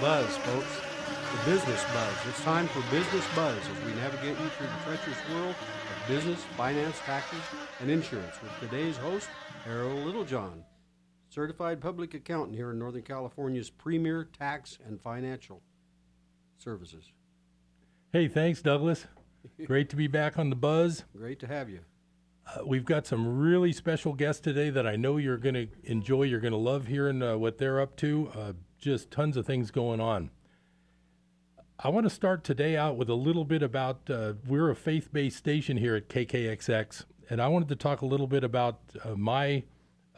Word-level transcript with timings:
buzz, 0.00 0.36
folks. 0.38 0.80
The 1.32 1.50
business 1.50 1.84
buzz. 1.92 2.14
It's 2.28 2.42
time 2.42 2.68
for 2.68 2.80
business 2.90 3.24
buzz 3.34 3.58
as 3.58 3.84
we 3.84 3.92
navigate 3.94 4.38
you 4.38 4.48
through 4.48 4.66
the 4.66 4.84
treacherous 4.84 5.18
world 5.32 5.54
of 5.54 6.08
business, 6.08 6.42
finance, 6.56 6.98
taxes, 7.04 7.40
and 7.80 7.90
insurance 7.90 8.34
with 8.42 8.52
today's 8.60 8.96
host, 8.96 9.28
Harold 9.64 10.04
Littlejohn, 10.04 10.64
certified 11.28 11.80
public 11.80 12.14
accountant 12.14 12.56
here 12.56 12.70
in 12.70 12.78
Northern 12.78 13.02
California's 13.02 13.70
premier 13.70 14.24
tax 14.24 14.78
and 14.86 15.00
financial 15.00 15.62
services. 16.56 17.12
Hey, 18.12 18.28
thanks, 18.28 18.62
Douglas. 18.62 19.06
Great 19.66 19.90
to 19.90 19.96
be 19.96 20.06
back 20.06 20.38
on 20.38 20.50
the 20.50 20.56
buzz. 20.56 21.04
Great 21.16 21.38
to 21.40 21.46
have 21.46 21.68
you. 21.68 21.80
Uh, 22.46 22.64
we've 22.64 22.86
got 22.86 23.06
some 23.06 23.38
really 23.38 23.72
special 23.72 24.14
guests 24.14 24.40
today 24.40 24.70
that 24.70 24.86
I 24.86 24.96
know 24.96 25.18
you're 25.18 25.36
going 25.36 25.54
to 25.54 25.68
enjoy. 25.84 26.22
You're 26.22 26.40
going 26.40 26.52
to 26.52 26.58
love 26.58 26.86
hearing 26.86 27.22
uh, 27.22 27.36
what 27.36 27.58
they're 27.58 27.80
up 27.80 27.96
to. 27.96 28.30
Uh, 28.34 28.52
just 28.78 29.10
tons 29.10 29.36
of 29.36 29.46
things 29.46 29.70
going 29.70 30.00
on. 30.00 30.30
I 31.78 31.90
want 31.90 32.04
to 32.04 32.10
start 32.10 32.42
today 32.42 32.76
out 32.76 32.96
with 32.96 33.08
a 33.08 33.14
little 33.14 33.44
bit 33.44 33.62
about 33.62 34.08
uh, 34.10 34.32
we're 34.46 34.70
a 34.70 34.76
faith 34.76 35.12
based 35.12 35.36
station 35.36 35.76
here 35.76 35.94
at 35.94 36.08
KKXX, 36.08 37.04
and 37.30 37.40
I 37.40 37.48
wanted 37.48 37.68
to 37.68 37.76
talk 37.76 38.02
a 38.02 38.06
little 38.06 38.26
bit 38.26 38.42
about 38.42 38.80
uh, 39.04 39.14
my 39.14 39.62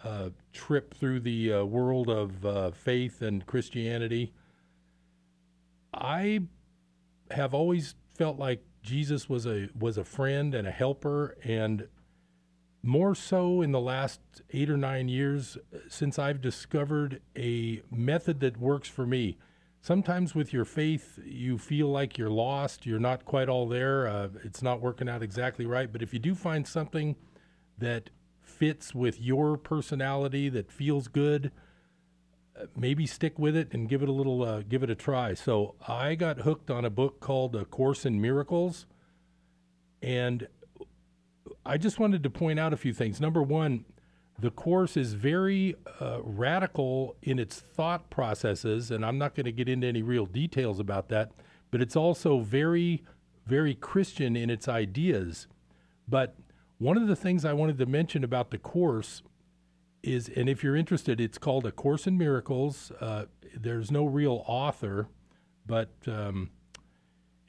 uh, 0.03 0.31
trip 0.53 0.95
through 0.95 1.21
the 1.21 1.63
world 1.63 2.09
of 2.09 2.75
faith 2.75 3.21
and 3.21 3.45
Christianity. 3.45 4.33
I 5.93 6.41
have 7.31 7.55
always 7.55 7.95
felt 8.17 8.39
like 8.39 8.63
Jesus 8.83 9.29
was 9.29 9.47
a 9.47 9.69
was 9.79 9.99
a 9.99 10.05
friend 10.05 10.55
and 10.55 10.67
a 10.67 10.71
helper 10.71 11.37
and 11.45 11.87
more 12.83 13.15
so 13.15 13.61
in 13.63 13.73
the 13.73 13.81
last 13.81 14.21
eight 14.51 14.71
or 14.71 14.77
nine 14.77 15.09
years 15.09 15.59
since 15.89 16.19
I've 16.19 16.41
discovered 16.41 17.21
a 17.37 17.83
method 17.91 18.41
that 18.41 18.57
works 18.57 18.89
for 18.89 19.07
me. 19.07 19.39
Sometimes 19.83 20.35
with 20.35 20.53
your 20.53 20.65
faith, 20.65 21.19
you 21.25 21.57
feel 21.59 21.89
like 21.89 22.19
you're 22.19 22.31
lost, 22.31 22.85
you're 22.85 22.99
not 22.99 23.25
quite 23.25 23.49
all 23.49 23.67
there, 23.67 24.07
uh, 24.07 24.29
it's 24.45 24.63
not 24.63 24.81
working 24.81 25.09
out 25.09 25.23
exactly 25.23 25.65
right. 25.65 25.91
But 25.91 26.03
if 26.03 26.13
you 26.13 26.19
do 26.19 26.35
find 26.35 26.67
something 26.67 27.17
that 27.79 28.11
fits 28.43 28.95
with 28.95 29.21
your 29.21 29.57
personality, 29.57 30.49
that 30.51 30.71
feels 30.71 31.09
good, 31.09 31.51
uh, 32.59 32.67
maybe 32.77 33.07
stick 33.07 33.39
with 33.39 33.57
it 33.57 33.73
and 33.73 33.89
give 33.89 34.03
it 34.03 34.09
a 34.09 34.13
little, 34.13 34.43
uh, 34.43 34.63
give 34.69 34.83
it 34.83 34.91
a 34.91 34.95
try. 34.95 35.33
So 35.33 35.77
I 35.87 36.15
got 36.15 36.41
hooked 36.41 36.71
on 36.71 36.85
a 36.85 36.91
book 36.91 37.21
called 37.21 37.57
A 37.57 37.65
Course 37.65 38.05
in 38.05 38.21
Miracles, 38.21 38.87
and 40.03 40.47
I 41.71 41.79
just 41.79 42.01
wanted 42.01 42.25
to 42.25 42.31
point 42.31 42.59
out 42.59 42.73
a 42.73 42.77
few 42.77 42.93
things. 42.93 43.21
Number 43.21 43.41
one, 43.41 43.85
the 44.41 44.51
course 44.51 44.97
is 44.97 45.13
very 45.13 45.77
uh, 46.01 46.19
radical 46.21 47.15
in 47.23 47.39
its 47.39 47.61
thought 47.61 48.11
processes, 48.11 48.91
and 48.91 49.07
I'm 49.07 49.19
not 49.19 49.37
going 49.37 49.47
to 49.47 49.53
get 49.53 49.69
into 49.69 49.87
any 49.87 50.03
real 50.03 50.27
details 50.27 50.81
about 50.81 51.11
that, 51.11 51.31
but 51.71 51.81
it's 51.81 51.95
also 51.95 52.41
very, 52.41 53.05
very 53.47 53.77
Christian 53.77 54.35
in 54.35 54.51
its 54.51 54.67
ideas. 54.67 55.47
But 56.09 56.35
one 56.79 56.97
of 56.97 57.07
the 57.07 57.15
things 57.15 57.45
I 57.45 57.53
wanted 57.53 57.79
to 57.79 57.87
mention 57.87 58.25
about 58.25 58.51
the 58.51 58.59
course 58.59 59.23
is, 60.03 60.29
and 60.29 60.49
if 60.49 60.65
you're 60.65 60.75
interested, 60.75 61.21
it's 61.21 61.39
called 61.39 61.67
A 61.67 61.71
Course 61.71 62.09
in 62.09 62.19
Miracles. 62.19 62.91
Uh, 63.01 63.27
there's 63.57 63.93
no 63.93 64.07
real 64.07 64.43
author, 64.49 65.07
but 65.65 65.91
um, 66.09 66.51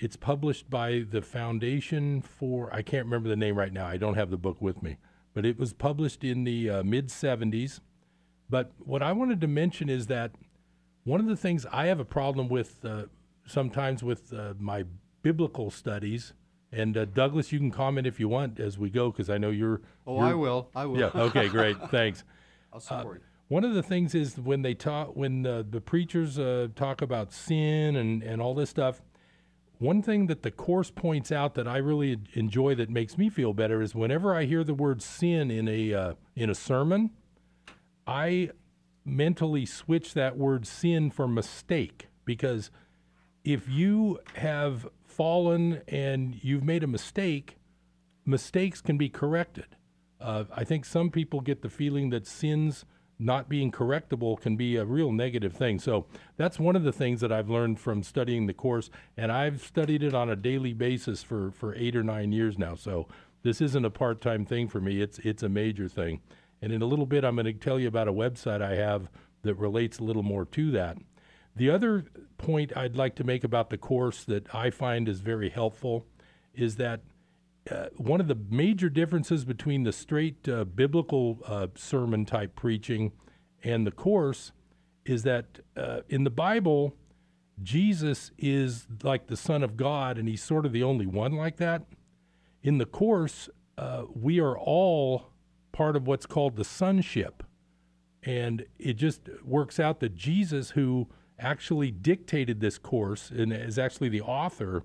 it's 0.01 0.15
published 0.15 0.67
by 0.67 1.05
the 1.07 1.21
Foundation 1.21 2.21
for, 2.21 2.73
I 2.73 2.81
can't 2.81 3.05
remember 3.05 3.29
the 3.29 3.35
name 3.35 3.55
right 3.55 3.71
now. 3.71 3.85
I 3.85 3.97
don't 3.97 4.15
have 4.15 4.31
the 4.31 4.37
book 4.37 4.59
with 4.59 4.81
me, 4.81 4.97
but 5.35 5.45
it 5.45 5.59
was 5.59 5.73
published 5.73 6.23
in 6.23 6.43
the 6.43 6.69
uh, 6.69 6.83
mid 6.83 7.09
70s. 7.09 7.81
But 8.49 8.71
what 8.79 9.03
I 9.03 9.11
wanted 9.11 9.39
to 9.41 9.47
mention 9.47 9.89
is 9.89 10.07
that 10.07 10.31
one 11.03 11.19
of 11.19 11.27
the 11.27 11.35
things 11.35 11.67
I 11.71 11.85
have 11.85 11.99
a 11.99 12.05
problem 12.05 12.49
with 12.49 12.83
uh, 12.83 13.03
sometimes 13.45 14.03
with 14.03 14.33
uh, 14.33 14.55
my 14.57 14.85
biblical 15.21 15.69
studies, 15.69 16.33
and 16.71 16.97
uh, 16.97 17.05
Douglas, 17.05 17.51
you 17.51 17.59
can 17.59 17.69
comment 17.69 18.07
if 18.07 18.19
you 18.19 18.27
want 18.27 18.59
as 18.59 18.79
we 18.79 18.89
go, 18.89 19.11
because 19.11 19.29
I 19.29 19.37
know 19.37 19.51
you're. 19.51 19.81
Oh, 20.07 20.17
you're, 20.17 20.25
I 20.25 20.33
will. 20.33 20.69
I 20.75 20.85
will. 20.87 20.99
Yeah. 20.99 21.11
Okay. 21.13 21.47
Great. 21.47 21.77
Thanks. 21.91 22.23
I'll 22.73 22.79
support 22.79 23.19
you. 23.19 23.25
One 23.49 23.65
of 23.65 23.73
the 23.73 23.83
things 23.83 24.15
is 24.15 24.37
when 24.37 24.61
they 24.61 24.73
talk, 24.73 25.15
when 25.15 25.43
the, 25.43 25.65
the 25.69 25.81
preachers 25.81 26.39
uh, 26.39 26.69
talk 26.75 27.01
about 27.01 27.33
sin 27.33 27.97
and, 27.97 28.23
and 28.23 28.41
all 28.41 28.55
this 28.55 28.69
stuff, 28.69 29.01
one 29.81 30.03
thing 30.03 30.27
that 30.27 30.43
the 30.43 30.51
course 30.51 30.91
points 30.91 31.31
out 31.31 31.55
that 31.55 31.67
I 31.67 31.77
really 31.77 32.19
enjoy 32.33 32.75
that 32.75 32.91
makes 32.91 33.17
me 33.17 33.29
feel 33.29 33.51
better 33.51 33.81
is 33.81 33.95
whenever 33.95 34.35
I 34.35 34.45
hear 34.45 34.63
the 34.63 34.75
word 34.75 35.01
sin 35.01 35.49
in 35.49 35.67
a 35.67 35.93
uh, 35.93 36.13
in 36.35 36.51
a 36.51 36.55
sermon, 36.55 37.09
I 38.05 38.51
mentally 39.03 39.65
switch 39.65 40.13
that 40.13 40.37
word 40.37 40.67
sin 40.67 41.09
for 41.09 41.27
mistake 41.27 42.09
because 42.25 42.69
if 43.43 43.67
you 43.67 44.19
have 44.35 44.87
fallen 45.03 45.81
and 45.87 46.37
you've 46.43 46.63
made 46.63 46.83
a 46.83 46.87
mistake, 46.87 47.57
mistakes 48.23 48.81
can 48.81 48.99
be 48.99 49.09
corrected. 49.09 49.75
Uh, 50.19 50.43
I 50.55 50.63
think 50.63 50.85
some 50.85 51.09
people 51.09 51.41
get 51.41 51.63
the 51.63 51.69
feeling 51.69 52.11
that 52.11 52.27
sins 52.27 52.85
not 53.21 53.47
being 53.47 53.71
correctable 53.71 54.39
can 54.39 54.55
be 54.55 54.75
a 54.75 54.85
real 54.85 55.11
negative 55.11 55.53
thing. 55.53 55.79
So 55.79 56.05
that's 56.37 56.59
one 56.59 56.75
of 56.75 56.83
the 56.83 56.91
things 56.91 57.21
that 57.21 57.31
I've 57.31 57.49
learned 57.49 57.79
from 57.79 58.03
studying 58.03 58.47
the 58.47 58.53
course, 58.53 58.89
and 59.15 59.31
I've 59.31 59.61
studied 59.61 60.01
it 60.03 60.13
on 60.13 60.29
a 60.29 60.35
daily 60.35 60.73
basis 60.73 61.21
for, 61.21 61.51
for 61.51 61.75
eight 61.75 61.95
or 61.95 62.03
nine 62.03 62.31
years 62.31 62.57
now. 62.57 62.75
So 62.75 63.07
this 63.43 63.61
isn't 63.61 63.85
a 63.85 63.91
part 63.91 64.21
time 64.21 64.45
thing 64.45 64.67
for 64.67 64.81
me, 64.81 65.01
it's, 65.01 65.19
it's 65.19 65.43
a 65.43 65.49
major 65.49 65.87
thing. 65.87 66.21
And 66.61 66.71
in 66.71 66.81
a 66.81 66.85
little 66.85 67.05
bit, 67.05 67.23
I'm 67.23 67.35
going 67.35 67.45
to 67.45 67.53
tell 67.53 67.79
you 67.79 67.87
about 67.87 68.07
a 68.07 68.13
website 68.13 68.61
I 68.61 68.75
have 68.75 69.09
that 69.43 69.55
relates 69.55 69.99
a 69.99 70.03
little 70.03 70.23
more 70.23 70.45
to 70.45 70.71
that. 70.71 70.97
The 71.55 71.69
other 71.69 72.05
point 72.37 72.75
I'd 72.75 72.95
like 72.95 73.15
to 73.15 73.23
make 73.23 73.43
about 73.43 73.69
the 73.69 73.77
course 73.77 74.23
that 74.25 74.53
I 74.53 74.69
find 74.69 75.09
is 75.09 75.19
very 75.19 75.49
helpful 75.49 76.05
is 76.53 76.77
that 76.77 77.01
uh, 77.69 77.85
one 77.97 78.19
of 78.19 78.27
the 78.27 78.37
major 78.49 78.89
differences 78.89 79.45
between 79.45 79.83
the 79.83 79.91
straight 79.91 80.47
uh, 80.49 80.63
biblical 80.65 81.39
uh, 81.45 81.67
sermon 81.75 82.25
type 82.25 82.55
preaching 82.55 83.11
and 83.63 83.85
the 83.85 83.91
course 83.91 84.51
is 85.05 85.23
that 85.23 85.59
uh, 85.77 86.01
in 86.09 86.23
the 86.23 86.29
Bible, 86.29 86.95
Jesus 87.61 88.31
is 88.37 88.87
like 89.03 89.27
the 89.27 89.37
Son 89.37 89.63
of 89.63 89.77
God, 89.77 90.17
and 90.17 90.27
he's 90.27 90.43
sort 90.43 90.65
of 90.65 90.71
the 90.71 90.83
only 90.83 91.05
one 91.05 91.33
like 91.33 91.57
that. 91.57 91.83
In 92.63 92.77
the 92.77 92.85
course, 92.85 93.49
uh, 93.77 94.03
we 94.13 94.39
are 94.39 94.57
all 94.57 95.29
part 95.71 95.95
of 95.95 96.07
what's 96.07 96.25
called 96.25 96.55
the 96.55 96.63
sonship. 96.63 97.43
And 98.23 98.65
it 98.77 98.93
just 98.93 99.21
works 99.43 99.79
out 99.79 99.99
that 100.01 100.15
Jesus, 100.15 100.71
who 100.71 101.07
actually 101.39 101.89
dictated 101.89 102.59
this 102.59 102.77
course 102.77 103.31
and 103.31 103.51
is 103.51 103.79
actually 103.79 104.09
the 104.09 104.21
author, 104.21 104.83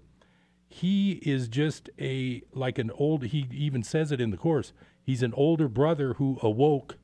he 0.68 1.12
is 1.22 1.48
just 1.48 1.88
a 2.00 2.42
like 2.52 2.78
an 2.78 2.90
old 2.92 3.24
he 3.24 3.46
even 3.52 3.82
says 3.82 4.12
it 4.12 4.20
in 4.20 4.30
the 4.30 4.36
course 4.36 4.72
he's 5.02 5.22
an 5.22 5.32
older 5.34 5.68
brother 5.68 6.14
who 6.14 6.38
awoke 6.42 6.96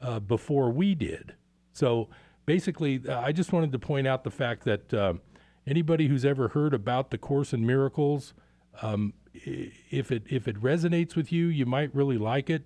uh, 0.00 0.18
before 0.18 0.70
we 0.70 0.94
did. 0.94 1.34
So 1.72 2.08
basically 2.46 3.00
uh, 3.08 3.20
i 3.20 3.32
just 3.32 3.52
wanted 3.52 3.70
to 3.70 3.78
point 3.78 4.06
out 4.06 4.24
the 4.24 4.30
fact 4.30 4.64
that 4.64 4.92
uh, 4.94 5.14
anybody 5.66 6.08
who's 6.08 6.24
ever 6.24 6.48
heard 6.48 6.74
about 6.74 7.10
the 7.10 7.18
course 7.18 7.52
in 7.52 7.64
miracles 7.64 8.34
um, 8.82 9.12
if 9.34 10.10
it 10.10 10.24
if 10.28 10.48
it 10.48 10.60
resonates 10.60 11.14
with 11.14 11.30
you 11.30 11.46
you 11.46 11.66
might 11.66 11.94
really 11.94 12.18
like 12.18 12.50
it. 12.50 12.64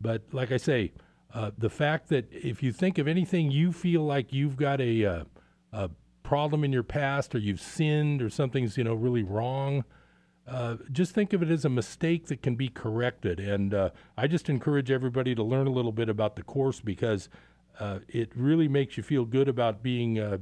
But 0.00 0.22
like 0.32 0.50
i 0.52 0.56
say 0.56 0.92
uh, 1.34 1.50
the 1.56 1.70
fact 1.70 2.08
that 2.08 2.26
if 2.30 2.62
you 2.62 2.72
think 2.72 2.98
of 2.98 3.08
anything 3.08 3.50
you 3.50 3.72
feel 3.72 4.02
like 4.02 4.32
you've 4.32 4.56
got 4.56 4.80
a, 4.80 5.04
uh, 5.04 5.24
a 5.72 5.90
problem 6.32 6.64
in 6.64 6.72
your 6.72 6.82
past 6.82 7.34
or 7.34 7.38
you've 7.38 7.60
sinned 7.60 8.22
or 8.22 8.30
something's 8.30 8.78
you 8.78 8.84
know 8.84 8.94
really 8.94 9.22
wrong 9.22 9.84
uh, 10.48 10.76
just 10.90 11.14
think 11.14 11.34
of 11.34 11.42
it 11.42 11.50
as 11.50 11.66
a 11.66 11.68
mistake 11.68 12.28
that 12.28 12.40
can 12.40 12.54
be 12.54 12.70
corrected. 12.70 13.38
And 13.38 13.74
uh, 13.74 13.90
i 14.16 14.26
just 14.26 14.48
encourage 14.48 14.90
everybody 14.90 15.34
to 15.34 15.42
learn 15.42 15.66
a 15.66 15.70
little 15.70 15.92
bit 15.92 16.08
about 16.08 16.36
the 16.36 16.42
course 16.42 16.80
because 16.80 17.28
uh, 17.78 17.98
it 18.08 18.32
really 18.34 18.66
makes 18.66 18.96
you 18.96 19.02
feel 19.02 19.26
good 19.26 19.46
about 19.46 19.82
being 19.82 20.18
uh, 20.18 20.38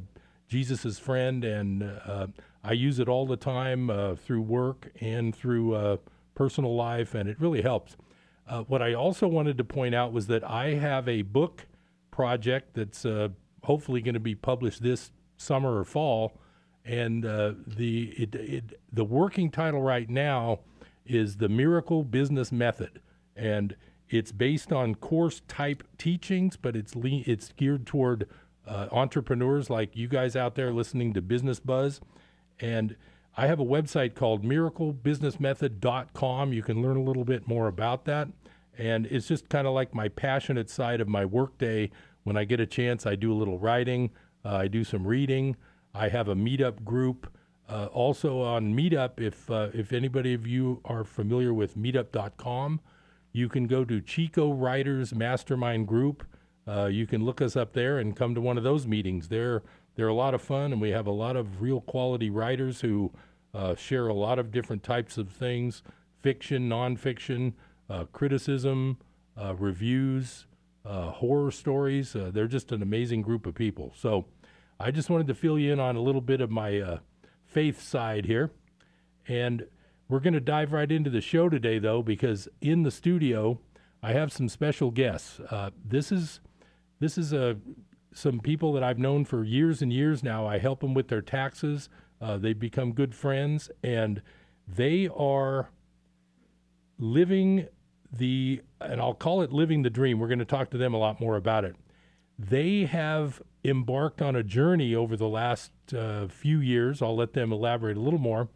jesus' 0.46 1.00
friend. 1.00 1.44
And 1.44 1.82
uh, 1.82 2.28
i 2.62 2.70
use 2.70 3.00
it 3.00 3.08
all 3.08 3.26
the 3.26 3.36
time 3.36 3.90
through 4.16 4.42
work 4.42 4.92
and 5.00 5.34
through 5.34 5.98
personal 6.36 6.76
life 6.76 7.16
and 7.16 7.28
it 7.28 7.40
really 7.40 7.62
helps. 7.62 7.96
What 8.68 8.80
i 8.80 8.94
also 8.94 9.26
wanted 9.26 9.58
to 9.58 9.64
point 9.64 9.96
out 9.96 10.12
was 10.12 10.28
that 10.28 10.44
i 10.44 10.74
have 10.74 11.08
a 11.08 11.22
book 11.22 11.66
project 12.12 12.74
that's 12.74 13.04
hopefully 13.64 14.00
going 14.00 14.14
to 14.14 14.20
be 14.20 14.36
published 14.36 14.84
this 14.84 15.10
summer 15.40 15.78
or 15.78 15.84
fall. 15.84 16.38
And 16.84 17.26
uh, 17.26 17.54
the 17.66 18.12
it, 18.16 18.34
it, 18.34 18.80
the 18.92 19.04
working 19.04 19.50
title 19.50 19.82
right 19.82 20.08
now 20.08 20.60
is 21.04 21.36
the 21.36 21.48
Miracle 21.48 22.04
Business 22.04 22.52
Method, 22.52 23.00
and 23.36 23.76
it's 24.08 24.32
based 24.32 24.72
on 24.72 24.94
course 24.94 25.42
type 25.46 25.82
teachings, 25.98 26.56
but 26.56 26.74
it's 26.76 26.96
le- 26.96 27.22
it's 27.26 27.52
geared 27.52 27.86
toward 27.86 28.26
uh, 28.66 28.88
entrepreneurs 28.92 29.68
like 29.68 29.94
you 29.96 30.08
guys 30.08 30.36
out 30.36 30.54
there 30.54 30.72
listening 30.72 31.12
to 31.14 31.20
Business 31.20 31.60
Buzz. 31.60 32.00
And 32.58 32.96
I 33.36 33.46
have 33.46 33.60
a 33.60 33.64
website 33.64 34.14
called 34.14 34.42
miraclebusinessmethod.com. 34.44 36.52
You 36.52 36.62
can 36.62 36.82
learn 36.82 36.96
a 36.96 37.02
little 37.02 37.24
bit 37.24 37.46
more 37.46 37.68
about 37.68 38.06
that. 38.06 38.28
And 38.76 39.06
it's 39.06 39.28
just 39.28 39.48
kind 39.48 39.66
of 39.66 39.72
like 39.74 39.94
my 39.94 40.08
passionate 40.08 40.68
side 40.70 41.00
of 41.00 41.08
my 41.08 41.24
workday. 41.24 41.90
When 42.24 42.36
I 42.36 42.44
get 42.44 42.60
a 42.60 42.66
chance, 42.66 43.06
I 43.06 43.14
do 43.14 43.32
a 43.32 43.34
little 43.34 43.58
writing, 43.58 44.10
Uh, 44.44 44.56
I 44.56 44.68
do 44.68 44.84
some 44.84 45.06
reading. 45.06 45.56
I 45.94 46.08
have 46.08 46.28
a 46.28 46.34
meetup 46.34 46.84
group. 46.84 47.32
Uh, 47.70 47.86
also 47.92 48.40
on 48.40 48.74
Meetup, 48.74 49.20
if 49.20 49.48
uh, 49.48 49.68
if 49.72 49.92
anybody 49.92 50.34
of 50.34 50.44
you 50.44 50.80
are 50.84 51.04
familiar 51.04 51.54
with 51.54 51.76
Meetup.com, 51.76 52.80
you 53.32 53.48
can 53.48 53.68
go 53.68 53.84
to 53.84 54.00
Chico 54.00 54.52
Writers 54.52 55.14
Mastermind 55.14 55.86
Group. 55.86 56.24
Uh, 56.66 56.86
you 56.86 57.06
can 57.06 57.24
look 57.24 57.40
us 57.40 57.54
up 57.54 57.72
there 57.72 57.98
and 57.98 58.16
come 58.16 58.34
to 58.34 58.40
one 58.40 58.58
of 58.58 58.64
those 58.64 58.88
meetings. 58.88 59.28
They're 59.28 59.62
they're 59.94 60.08
a 60.08 60.14
lot 60.14 60.34
of 60.34 60.42
fun, 60.42 60.72
and 60.72 60.80
we 60.80 60.90
have 60.90 61.06
a 61.06 61.12
lot 61.12 61.36
of 61.36 61.62
real 61.62 61.80
quality 61.80 62.28
writers 62.28 62.80
who 62.80 63.12
uh, 63.54 63.76
share 63.76 64.08
a 64.08 64.14
lot 64.14 64.40
of 64.40 64.50
different 64.50 64.82
types 64.82 65.16
of 65.16 65.30
things: 65.30 65.84
fiction, 66.20 66.68
nonfiction, 66.68 67.52
criticism, 68.12 68.98
reviews, 69.36 70.46
uh, 70.84 71.10
horror 71.10 71.50
stories. 71.50 72.14
Uh, 72.14 72.30
they're 72.32 72.46
just 72.46 72.72
an 72.72 72.82
amazing 72.82 73.22
group 73.22 73.46
of 73.46 73.54
people. 73.54 73.92
So, 73.96 74.26
I 74.78 74.90
just 74.90 75.10
wanted 75.10 75.26
to 75.26 75.34
fill 75.34 75.58
you 75.58 75.74
in 75.74 75.80
on 75.80 75.96
a 75.96 76.00
little 76.00 76.22
bit 76.22 76.40
of 76.40 76.50
my 76.50 76.80
uh, 76.80 76.98
faith 77.44 77.82
side 77.82 78.24
here, 78.24 78.50
and 79.28 79.66
we're 80.08 80.20
going 80.20 80.34
to 80.34 80.40
dive 80.40 80.72
right 80.72 80.90
into 80.90 81.10
the 81.10 81.20
show 81.20 81.50
today, 81.50 81.78
though, 81.78 82.02
because 82.02 82.48
in 82.62 82.82
the 82.82 82.90
studio 82.90 83.60
I 84.02 84.12
have 84.12 84.32
some 84.32 84.48
special 84.48 84.90
guests. 84.90 85.38
this 85.84 86.10
is 86.10 86.40
this 86.98 87.18
is 87.18 87.34
a 87.34 87.58
some 88.12 88.40
people 88.40 88.72
that 88.72 88.82
I've 88.82 88.98
known 88.98 89.24
for 89.24 89.44
years 89.44 89.82
and 89.82 89.92
years 89.92 90.22
now. 90.22 90.46
I 90.46 90.58
help 90.58 90.80
them 90.80 90.94
with 90.94 91.08
their 91.08 91.22
taxes. 91.22 91.88
Uh, 92.20 92.36
they've 92.36 92.58
become 92.58 92.92
good 92.92 93.14
friends, 93.14 93.70
and 93.82 94.22
they 94.66 95.08
are 95.14 95.70
living 96.98 97.68
the, 98.12 98.62
and 98.80 99.00
I'll 99.00 99.14
call 99.14 99.42
it 99.42 99.52
living 99.52 99.82
the 99.82 99.90
dream. 99.90 100.18
We're 100.18 100.28
going 100.28 100.38
to 100.40 100.44
talk 100.44 100.70
to 100.70 100.78
them 100.78 100.94
a 100.94 100.98
lot 100.98 101.20
more 101.20 101.36
about 101.36 101.64
it. 101.64 101.76
They 102.38 102.84
have 102.86 103.42
embarked 103.64 104.22
on 104.22 104.34
a 104.34 104.42
journey 104.42 104.94
over 104.94 105.16
the 105.16 105.28
last 105.28 105.72
uh, 105.94 106.28
few 106.28 106.60
years. 106.60 107.02
I'll 107.02 107.16
let 107.16 107.34
them 107.34 107.52
elaborate 107.52 107.96
a 107.96 108.00
little 108.00 108.18
more. 108.18 108.48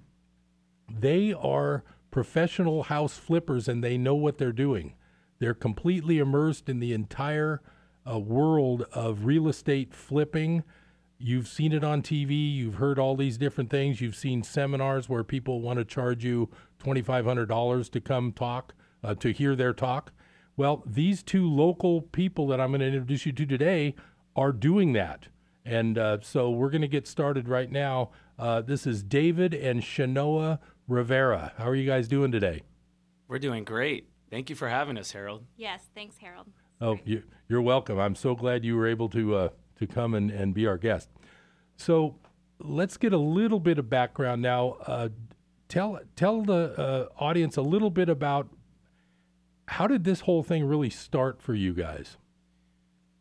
They 0.91 1.33
are 1.33 1.85
professional 2.11 2.85
house 2.85 3.19
flippers 3.19 3.69
and 3.69 3.83
they 3.83 3.99
know 3.99 4.15
what 4.15 4.39
they're 4.39 4.53
doing. 4.53 4.95
They're 5.39 5.55
completely 5.55 6.19
immersed 6.19 6.69
in 6.69 6.81
the 6.81 6.93
entire 6.93 7.61
a 8.07 8.19
world 8.19 8.83
of 8.93 9.25
real 9.25 9.49
estate 9.49 9.95
flipping. 9.95 10.63
You've 11.19 11.49
seen 11.49 11.73
it 11.73 11.83
on 11.83 12.03
TV, 12.03 12.55
you've 12.55 12.75
heard 12.75 12.99
all 12.99 13.17
these 13.17 13.39
different 13.39 13.71
things, 13.71 14.01
you've 14.01 14.17
seen 14.17 14.43
seminars 14.43 15.09
where 15.09 15.25
people 15.25 15.61
want 15.61 15.79
to 15.79 15.85
charge 15.85 16.25
you 16.25 16.51
$2,500 16.85 17.91
to 17.91 18.01
come 18.01 18.33
talk, 18.33 18.75
uh, 19.05 19.15
to 19.17 19.33
hear 19.33 19.55
their 19.55 19.73
talk. 19.73 20.13
Well, 20.57 20.83
these 20.87 21.23
two 21.23 21.49
local 21.49 22.03
people 22.03 22.47
that 22.49 22.61
I'm 22.61 22.71
going 22.71 22.81
to 22.81 22.87
introduce 22.87 23.27
you 23.27 23.33
to 23.33 23.47
today 23.47 23.95
are 24.35 24.53
doing 24.53 24.93
that. 24.95 25.29
And 25.65 25.99
uh, 25.99 26.19
so 26.23 26.51
we're 26.51 26.71
going 26.71 26.83
to 26.83 26.89
get 26.89 27.07
started 27.07 27.49
right 27.49 27.71
now. 27.71 28.11
Uh, 28.39 28.61
this 28.61 28.87
is 28.87 29.03
David 29.03 29.55
and 29.55 29.83
Chenoa 29.83 30.59
Rivera. 30.89 31.53
How 31.57 31.69
are 31.69 31.75
you 31.75 31.87
guys 31.87 32.09
doing 32.09 32.31
today? 32.31 32.63
We're 33.29 33.39
doing 33.39 33.65
great. 33.65 34.09
Thank 34.31 34.51
you 34.51 34.57
for 34.57 34.69
having 34.69 34.99
us, 34.99 35.13
Harold. 35.13 35.45
Yes, 35.57 35.85
thanks, 35.95 36.19
Harold. 36.19 36.49
Oh, 36.81 36.99
you, 37.05 37.23
are 37.51 37.63
welcome. 37.63 37.99
I'm 37.99 38.15
so 38.15 38.35
glad 38.35 38.65
you 38.65 38.77
were 38.77 38.87
able 38.87 39.09
to 39.11 39.37
uh, 39.37 39.49
to 39.79 39.87
come 39.87 40.15
and, 40.15 40.31
and 40.31 40.53
be 40.53 40.67
our 40.67 40.77
guest. 40.77 41.09
So 41.77 42.17
let's 42.59 42.97
get 42.97 43.13
a 43.13 43.19
little 43.19 43.61
bit 43.61 43.79
of 43.79 43.89
background 43.89 44.43
now. 44.43 44.77
Uh, 44.87 45.09
tell 45.69 46.01
tell 46.17 46.43
the 46.43 46.75
uh, 46.79 47.23
audience 47.23 47.57
a 47.57 47.63
little 47.63 47.91
bit 47.91 48.09
about 48.09 48.49
how 49.67 49.87
did 49.87 50.05
this 50.05 50.21
whole 50.21 50.43
thing 50.43 50.65
really 50.65 50.91
start 50.91 51.41
for 51.41 51.55
you 51.55 51.73
guys? 51.73 52.17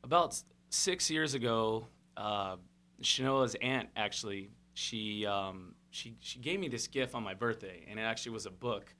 About 0.04 0.42
six 0.70 1.10
years 1.10 1.34
ago, 1.34 1.88
uh, 2.18 2.58
Chenoa's 3.02 3.56
aunt 3.62 3.90
actually 3.96 4.52
she 4.74 5.26
um, 5.26 5.76
she 5.92 6.16
she 6.20 6.40
gave 6.40 6.60
me 6.60 6.68
this 6.68 6.88
gift 6.88 7.16
on 7.16 7.24
my 7.24 7.34
birthday, 7.34 7.86
and 7.90 8.00
it 8.00 8.04
actually 8.04 8.34
was 8.34 8.46
a 8.46 8.52
book, 8.52 8.94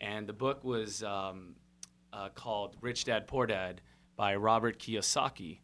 and 0.00 0.26
the 0.26 0.32
book 0.32 0.62
was 0.64 1.02
um, 1.02 1.54
uh, 2.12 2.28
called 2.30 2.76
Rich 2.80 3.06
Dad 3.06 3.26
Poor 3.26 3.46
Dad 3.46 3.80
by 4.16 4.36
Robert 4.36 4.78
Kiyosaki. 4.78 5.60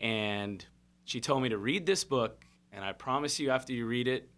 And 0.00 0.64
she 1.04 1.20
told 1.20 1.42
me 1.42 1.50
to 1.50 1.58
read 1.58 1.84
this 1.84 2.04
book, 2.04 2.44
and 2.72 2.84
I 2.84 2.92
promise 2.92 3.38
you, 3.38 3.50
after 3.50 3.72
you 3.72 3.84
read 3.86 4.08
it, 4.08 4.30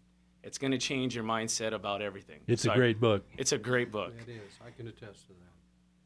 it's 0.43 0.57
going 0.57 0.71
to 0.71 0.77
change 0.77 1.15
your 1.15 1.23
mindset 1.23 1.73
about 1.73 2.01
everything. 2.01 2.41
It's 2.47 2.63
so 2.63 2.71
a 2.71 2.75
great 2.75 2.97
I, 2.97 2.99
book. 2.99 3.25
It's 3.37 3.53
a 3.53 3.57
great 3.57 3.91
book. 3.91 4.13
It 4.27 4.31
is. 4.31 4.59
I 4.65 4.71
can 4.71 4.87
attest 4.87 5.27
to 5.27 5.33
that. 5.33 5.55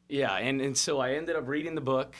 Yeah, 0.09 0.33
and, 0.33 0.59
and 0.59 0.75
so 0.75 0.99
I 0.99 1.13
ended 1.13 1.35
up 1.35 1.47
reading 1.47 1.75
the 1.75 1.81
book, 1.81 2.15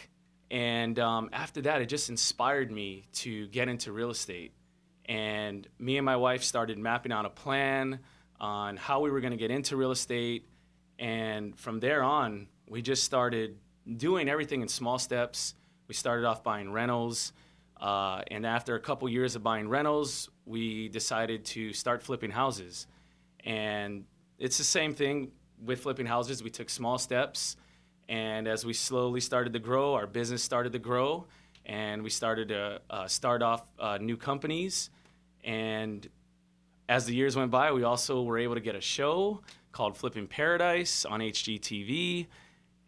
and 0.52 1.00
um, 1.00 1.32
after 1.34 1.60
that, 1.62 1.82
it 1.82 1.88
just 1.88 2.10
inspired 2.10 2.72
me 2.72 3.08
to 3.14 3.48
get 3.48 3.68
into 3.68 3.92
real 3.92 4.12
estate. 4.12 4.54
And 5.06 5.68
me 5.80 5.98
and 5.98 6.06
my 6.06 6.16
wife 6.16 6.44
started 6.44 6.78
mapping 6.78 7.12
out 7.12 7.26
a 7.26 7.32
plan 7.32 8.00
on 8.40 8.78
how 8.78 9.00
we 9.00 9.10
were 9.10 9.22
going 9.22 9.32
to 9.32 9.38
get 9.38 9.50
into 9.50 9.76
real 9.76 9.90
estate. 9.90 10.48
And 11.00 11.58
from 11.58 11.80
there 11.80 12.04
on, 12.04 12.48
we 12.68 12.84
just 12.84 13.04
started 13.04 13.58
doing 13.98 14.30
everything 14.30 14.62
in 14.62 14.68
small 14.68 15.00
steps. 15.00 15.56
We 15.88 15.96
started 15.96 16.28
off 16.28 16.44
buying 16.44 16.72
rentals. 16.72 17.34
Uh, 17.82 18.22
and 18.30 18.46
after 18.46 18.76
a 18.76 18.80
couple 18.80 19.10
years 19.10 19.36
of 19.36 19.42
buying 19.42 19.68
rentals, 19.68 20.30
we 20.46 20.90
decided 20.90 21.44
to 21.46 21.74
start 21.74 22.04
flipping 22.04 22.30
houses. 22.30 22.86
And 23.44 24.06
it's 24.38 24.60
the 24.60 24.64
same 24.64 24.94
thing 24.94 25.32
with 25.60 25.82
flipping 25.82 26.06
houses. 26.06 26.44
We 26.44 26.52
took 26.52 26.70
small 26.70 27.00
steps. 27.00 27.58
And 28.10 28.46
as 28.46 28.66
we 28.66 28.74
slowly 28.74 29.22
started 29.22 29.54
to 29.54 29.60
grow, 29.60 29.94
our 29.94 30.08
business 30.08 30.44
started 30.44 30.74
to 30.74 30.80
grow. 30.80 31.28
And 31.66 32.04
we 32.04 32.10
started 32.10 32.50
to 32.50 32.82
uh, 32.90 33.08
start 33.08 33.42
off 33.42 33.64
uh, 33.80 33.98
new 34.02 34.18
companies. 34.18 34.90
And 35.46 36.06
as 36.90 37.06
the 37.06 37.16
years 37.16 37.38
went 37.38 37.52
by, 37.52 37.72
we 37.72 37.84
also 37.84 38.24
were 38.24 38.38
able 38.38 38.56
to 38.56 38.62
get 38.62 38.76
a 38.76 38.82
show 38.82 39.42
called 39.72 39.96
Flipping 39.96 40.28
Paradise 40.28 41.06
on 41.06 41.22
HGTV 41.22 42.28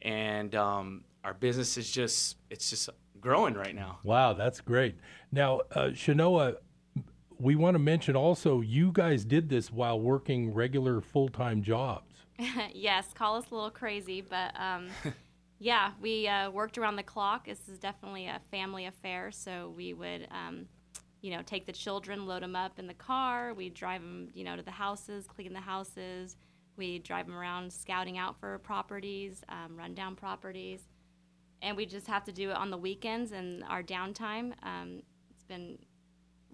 and 0.01 0.55
um, 0.55 1.03
our 1.23 1.33
business 1.33 1.77
is 1.77 1.89
just 1.91 2.37
it's 2.49 2.69
just 2.69 2.89
growing 3.19 3.53
right 3.53 3.75
now. 3.75 3.99
Wow, 4.03 4.33
that's 4.33 4.61
great. 4.61 4.95
Now, 5.31 5.61
uh, 5.71 6.53
we 7.39 7.55
want 7.55 7.75
to 7.75 7.79
mention 7.79 8.15
also 8.15 8.61
you 8.61 8.91
guys 8.91 9.25
did 9.25 9.49
this 9.49 9.71
while 9.71 9.99
working 9.99 10.53
regular 10.53 11.01
full 11.01 11.29
time 11.29 11.61
jobs. 11.61 12.10
yes, 12.73 13.13
call 13.13 13.35
us 13.37 13.45
a 13.51 13.53
little 13.53 13.69
crazy, 13.69 14.21
but 14.21 14.53
um, 14.59 14.87
yeah, 15.59 15.91
we 16.01 16.27
uh, 16.27 16.49
worked 16.51 16.77
around 16.77 16.95
the 16.95 17.03
clock. 17.03 17.45
This 17.45 17.67
is 17.67 17.79
definitely 17.79 18.27
a 18.27 18.41
family 18.51 18.85
affair, 18.85 19.31
so 19.31 19.73
we 19.75 19.93
would. 19.93 20.27
Um, 20.31 20.67
you 21.21 21.29
know, 21.29 21.43
take 21.43 21.67
the 21.67 21.71
children, 21.71 22.25
load 22.25 22.41
them 22.41 22.55
up 22.55 22.79
in 22.79 22.87
the 22.87 22.95
car. 22.95 23.53
We 23.53 23.69
drive 23.69 24.01
them, 24.01 24.29
you 24.33 24.43
know, 24.43 24.55
to 24.55 24.63
the 24.63 24.71
houses, 24.71 25.27
clean 25.27 25.53
the 25.53 25.59
houses, 25.59 26.35
we 26.77 26.97
drive 26.97 27.27
them 27.27 27.35
around 27.35 27.71
scouting 27.71 28.17
out 28.17 28.39
for 28.39 28.57
properties, 28.59 29.43
um, 29.47 29.77
run 29.77 29.93
down 29.93 30.15
properties, 30.15 30.81
and 31.61 31.77
we 31.77 31.85
just 31.85 32.07
have 32.07 32.23
to 32.23 32.31
do 32.31 32.49
it 32.49 32.55
on 32.55 32.71
the 32.71 32.77
weekends 32.77 33.33
and 33.33 33.63
our 33.65 33.83
downtime. 33.83 34.53
Um, 34.63 35.03
it's 35.29 35.43
been 35.43 35.77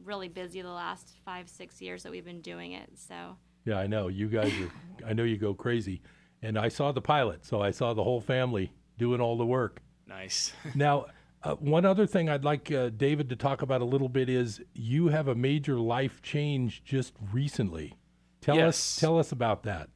really 0.03 0.27
busy 0.27 0.61
the 0.61 0.69
last 0.69 1.15
five, 1.23 1.47
six 1.47 1.81
years 1.81 2.03
that 2.03 2.11
we've 2.11 2.25
been 2.25 2.41
doing 2.41 2.73
it. 2.73 2.89
So 2.95 3.37
yeah, 3.67 3.77
I 3.77 3.87
know 3.87 4.07
you 4.07 4.27
guys 4.27 4.51
are. 4.61 4.71
I 5.05 5.13
know 5.13 5.23
you 5.23 5.37
go 5.37 5.53
crazy, 5.53 6.01
and 6.41 6.57
I 6.57 6.69
saw 6.69 6.91
the 6.91 7.01
pilot, 7.01 7.45
so 7.45 7.61
I 7.61 7.71
saw 7.71 7.93
the 7.93 8.03
whole 8.03 8.21
family 8.21 8.71
doing 8.97 9.21
all 9.21 9.37
the 9.37 9.45
work. 9.45 9.81
Nice. 10.07 10.53
now. 10.75 11.07
Uh, 11.43 11.53
one 11.57 11.85
other 11.85 12.07
thing 12.07 12.29
I'd 12.29 12.43
like 12.43 12.71
uh, 12.71 12.89
David 12.89 13.29
to 13.29 13.35
talk 13.35 13.61
about 13.61 13.81
a 13.81 13.85
little 13.85 14.09
bit 14.09 14.27
is 14.27 14.59
you 14.73 15.09
have 15.09 15.27
a 15.27 15.35
major 15.35 15.79
life 15.79 16.19
change 16.23 16.83
just 16.83 17.13
recently. 17.31 17.93
Tell 18.41 18.55
yes. 18.55 18.69
us 18.69 18.99
tell 18.99 19.19
us 19.19 19.31
about 19.31 19.61
that. 19.63 19.87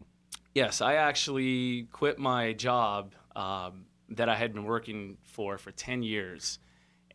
Yes, 0.53 0.81
I 0.81 0.93
actually 0.93 1.87
quit 1.91 2.19
my 2.19 2.53
job 2.53 3.15
um, 3.35 3.85
that 4.09 4.29
I 4.29 4.35
had 4.35 4.53
been 4.53 4.65
working 4.65 5.17
for 5.23 5.57
for 5.57 5.71
10 5.71 6.03
years. 6.03 6.59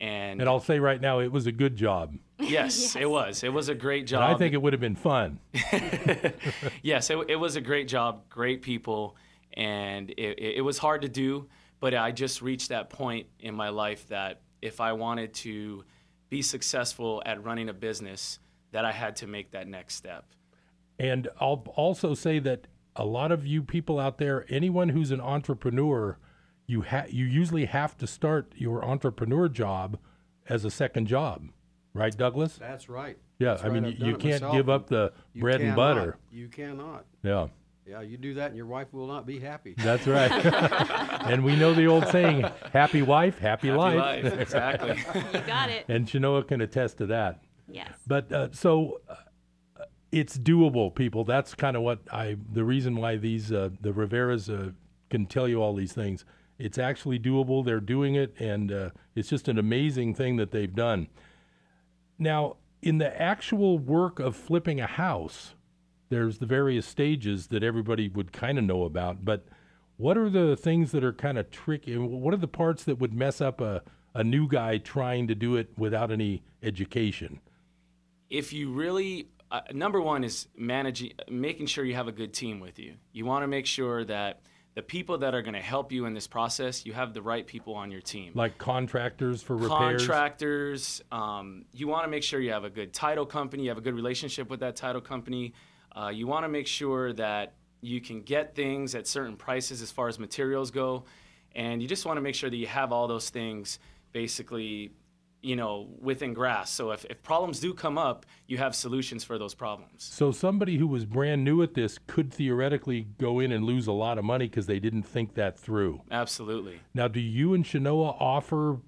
And, 0.01 0.41
and 0.41 0.49
I'll 0.49 0.61
say 0.61 0.79
right 0.79 1.01
now, 1.01 1.21
it 1.21 1.33
was 1.33 1.47
a 1.47 1.53
good 1.53 1.77
job. 1.77 2.17
Yes, 2.39 2.51
yes. 2.51 2.97
it 2.97 3.09
was. 3.09 3.43
It 3.43 3.53
was 3.53 3.69
a 3.69 3.75
great 3.75 4.07
job. 4.07 4.23
And 4.23 4.35
I 4.35 4.39
think 4.39 4.55
it 4.55 4.61
would 4.61 4.73
have 4.73 4.81
been 4.81 4.97
fun. 4.97 5.41
yes, 6.83 7.11
it, 7.11 7.19
it, 7.29 7.37
was 7.37 7.57
a 7.57 7.61
great 7.61 7.89
job, 7.89 8.29
great 8.29 8.63
people, 8.63 9.17
and 9.55 10.11
it, 10.11 10.39
it 10.39 10.65
was 10.65 10.79
hard 10.79 11.03
to 11.03 11.09
do. 11.09 11.49
But 11.81 11.95
I 11.95 12.11
just 12.11 12.43
reached 12.43 12.71
that 12.71 12.91
point 12.91 13.27
in 13.41 13.55
my 13.55 13.69
life 13.69 14.09
that 14.09 14.41
if 14.63 14.81
I 14.81 14.93
wanted 14.93 15.35
to 15.35 15.85
be 16.29 16.43
successful 16.43 17.23
at 17.25 17.43
running 17.45 17.69
a 17.69 17.75
business, 17.75 18.39
that 18.73 18.85
I 18.85 18.93
had 18.93 19.17
to 19.17 19.27
make 19.27 19.53
that 19.53 19.69
next 19.69 19.95
step. 19.95 20.25
And 20.99 21.29
I'll 21.41 21.65
also 21.77 22.15
say 22.15 22.39
that 22.41 22.67
a 22.97 23.05
lot 23.05 23.31
of 23.31 23.47
you 23.47 23.63
people 23.63 23.99
out 24.01 24.19
there, 24.19 24.47
anyone 24.49 24.89
who's 24.89 25.11
an 25.11 25.21
entrepreneur, 25.21 26.19
you 26.67 26.83
ha- 26.83 27.07
you 27.09 27.25
usually 27.25 27.67
have 27.67 27.97
to 27.99 28.07
start 28.07 28.53
your 28.57 28.85
entrepreneur 28.85 29.49
job 29.49 29.99
as 30.49 30.65
a 30.65 30.71
second 30.71 31.07
job, 31.07 31.49
right, 31.95 32.17
Douglas? 32.17 32.57
That's 32.59 32.89
right. 32.89 33.19
Yeah, 33.39 33.51
That's 33.51 33.65
I 33.65 33.69
right. 33.69 33.83
mean, 33.83 33.97
you, 33.99 34.07
you 34.09 34.17
can't 34.17 34.51
give 34.53 34.69
up 34.69 34.89
the 34.89 35.13
you 35.33 35.43
bread 35.43 35.61
cannot. 35.61 35.69
and 35.69 35.77
butter. 35.77 36.17
You 36.33 36.49
cannot. 36.49 37.05
Yeah. 37.23 37.49
Yeah, 37.87 38.01
you 38.01 38.17
do 38.17 38.35
that 38.35 38.49
and 38.49 38.57
your 38.57 38.67
wife 38.67 38.93
will 38.93 39.07
not 39.07 39.27
be 39.27 39.39
happy. 39.39 39.75
That's 39.79 40.09
right. 40.09 40.31
and 41.27 41.45
we 41.45 41.55
know 41.55 41.73
the 41.73 41.87
old 41.87 42.09
saying, 42.09 42.45
happy 42.73 43.03
wife, 43.03 43.39
happy, 43.39 43.69
happy 43.69 43.79
life. 43.79 44.25
life. 44.25 44.41
Exactly. 44.41 44.97
you 45.33 45.41
got 45.47 45.71
it. 45.71 45.85
And 45.87 46.05
Chenoa 46.05 46.49
can 46.49 46.61
attest 46.63 46.99
to 46.99 47.07
that. 47.07 47.45
Yes. 47.71 47.93
But 48.05 48.33
uh, 48.33 48.49
so 48.51 49.01
uh, 49.09 49.15
it's 50.11 50.37
doable, 50.37 50.93
people. 50.93 51.23
That's 51.23 51.55
kind 51.55 51.77
of 51.77 51.83
what 51.83 52.01
I. 52.11 52.37
The 52.53 52.65
reason 52.65 52.97
why 52.97 53.17
these 53.17 53.53
uh, 53.53 53.71
the 53.81 53.93
Riveras 53.93 54.53
uh, 54.53 54.73
can 55.11 55.27
tell 55.27 55.47
you 55.47 55.63
all 55.63 55.75
these 55.75 55.93
things. 55.93 56.25
It's 56.59 56.79
actually 56.79 57.19
doable. 57.19 57.65
They're 57.65 57.81
doing 57.81 58.15
it, 58.15 58.35
and 58.39 58.73
uh, 58.73 58.91
it's 59.15 59.29
just 59.29 59.49
an 59.49 59.59
amazing 59.59 60.15
thing 60.15 60.37
that 60.37 60.51
they've 60.51 60.75
done. 60.75 61.09
Now, 62.19 62.57
in 62.83 62.99
the 62.99 63.21
actual 63.21 63.79
work 63.79 64.19
of 64.19 64.37
flipping 64.37 64.81
a 64.81 64.87
house, 64.87 65.55
there's 66.09 66.39
the 66.39 66.47
various 66.47 66.87
stages 66.87 67.49
that 67.49 67.63
everybody 67.63 68.09
would 68.09 68.33
kind 68.33 68.59
of 68.59 68.65
know 68.65 68.85
about. 68.85 69.25
But 69.25 69.45
what 69.97 70.17
are 70.17 70.31
the 70.31 70.57
things 70.57 70.93
that 70.93 71.03
are 71.05 71.13
kind 71.13 71.39
of 71.39 71.51
tricky? 71.51 71.97
What 71.97 72.33
are 72.33 72.39
the 72.39 72.49
parts 72.49 72.85
that 72.85 72.99
would 72.99 73.13
mess 73.13 73.41
up 73.41 73.61
a, 73.61 73.83
a 74.15 74.23
new 74.23 74.49
guy 74.49 74.79
trying 74.79 75.27
to 75.29 75.35
do 75.35 75.57
it 75.57 75.71
without 75.77 76.11
any 76.11 76.43
education? 76.63 77.41
If 78.31 78.53
you 78.53 78.73
really, 78.73 79.29
uh, 79.51 79.63
number 79.73 80.01
one 80.01 80.25
is 80.25 80.49
managing, 80.57 81.13
making 81.29 81.67
sure 81.67 81.85
you 81.85 81.95
have 81.95 82.09
a 82.09 82.13
good 82.13 82.33
team 82.33 82.61
with 82.61 82.79
you. 82.79 82.95
You 83.13 83.25
want 83.25 83.43
to 83.43 83.47
make 83.47 83.67
sure 83.67 84.05
that 84.05 84.41
the 84.77 84.83
people 84.83 85.17
that 85.17 85.35
are 85.35 85.41
going 85.41 85.55
to 85.55 85.61
help 85.61 85.91
you 85.91 86.05
in 86.05 86.13
this 86.13 86.27
process, 86.27 86.85
you 86.85 86.93
have 86.93 87.15
the 87.15 87.23
right 87.23 87.47
people 87.47 87.75
on 87.75 87.91
your 87.91 88.03
team. 88.03 88.33
Like 88.35 88.59
contractors 88.59 89.41
for 89.43 89.57
repairs? 89.57 90.03
Contractors. 90.03 91.03
Um, 91.11 91.65
you 91.73 91.89
want 91.89 92.05
to 92.05 92.11
make 92.11 92.23
sure 92.23 92.41
you 92.41 92.53
have 92.53 92.65
a 92.65 92.71
good 92.71 92.93
title 92.93 93.25
company, 93.25 93.63
you 93.65 93.69
have 93.71 93.79
a 93.79 93.81
good 93.81 93.95
relationship 93.95 94.51
with 94.51 94.61
that 94.61 94.77
title 94.77 95.01
company. 95.01 95.55
Uh, 95.97 96.09
you 96.09 96.27
want 96.27 96.45
to 96.45 96.51
make 96.51 96.67
sure 96.67 97.15
that 97.15 97.55
you 97.81 98.03
can 98.03 98.21
get 98.21 98.55
things 98.55 98.95
at 98.95 99.07
certain 99.07 99.35
prices 99.35 99.81
as 99.81 99.91
far 99.91 100.09
as 100.09 100.19
materials 100.19 100.71
go. 100.71 101.05
And 101.55 101.81
you 101.81 101.89
just 101.89 102.05
want 102.05 102.19
to 102.19 102.21
make 102.21 102.35
sure 102.35 102.51
that 102.51 102.57
you 102.57 102.67
have 102.67 102.93
all 102.93 103.09
those 103.09 103.31
things 103.31 103.79
basically 104.13 104.93
you 105.43 105.57
know, 105.57 105.89
within 106.01 106.35
grasp. 106.35 106.75
So 106.75 106.91
if, 106.91 107.05
if 107.07 107.23
problems 107.23 107.61
do 107.61 107.73
come 107.73 107.99
up, 107.99 108.27
you 108.47 108.59
have 108.59 108.75
solutions 108.75 109.23
for 109.23 109.39
those 109.39 109.55
problems. 109.55 110.05
So 110.05 110.33
somebody 110.33 110.77
who 110.79 110.87
was 110.87 111.05
brand 111.05 111.45
new 111.45 111.63
at 111.63 111.75
this 111.75 111.99
could 112.07 112.33
theoretically 112.33 113.07
go 113.19 113.39
in 113.41 113.53
and 113.53 113.65
lose 113.65 113.87
a 113.87 113.93
lot 113.93 114.19
of 114.19 114.25
money 114.25 114.49
because 114.49 114.67
they 114.67 114.81
didn't 114.81 115.05
think 115.05 115.35
that 115.35 115.59
through. 115.59 116.03
Absolutely. 116.11 116.81
Now, 116.95 117.09
do 117.09 117.21
you 117.21 117.55
and 117.55 117.65
Chenoa 117.65 118.17
offer 118.21 118.81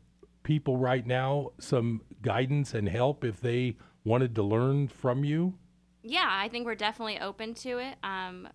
people 0.43 0.76
right 0.76 1.07
now 1.07 1.50
some 1.59 2.00
guidance 2.23 2.75
and 2.75 2.88
help 2.88 3.25
if 3.25 3.40
they 3.40 3.76
wanted 4.05 4.35
to 4.35 4.43
learn 4.43 4.88
from 4.88 5.25
you? 5.25 5.55
Yeah, 6.02 6.28
I 6.28 6.49
think 6.49 6.64
we're 6.64 6.75
definitely 6.75 7.21
open 7.21 7.55
to 7.55 7.78
it. 7.78 7.97
Um, 8.02 8.49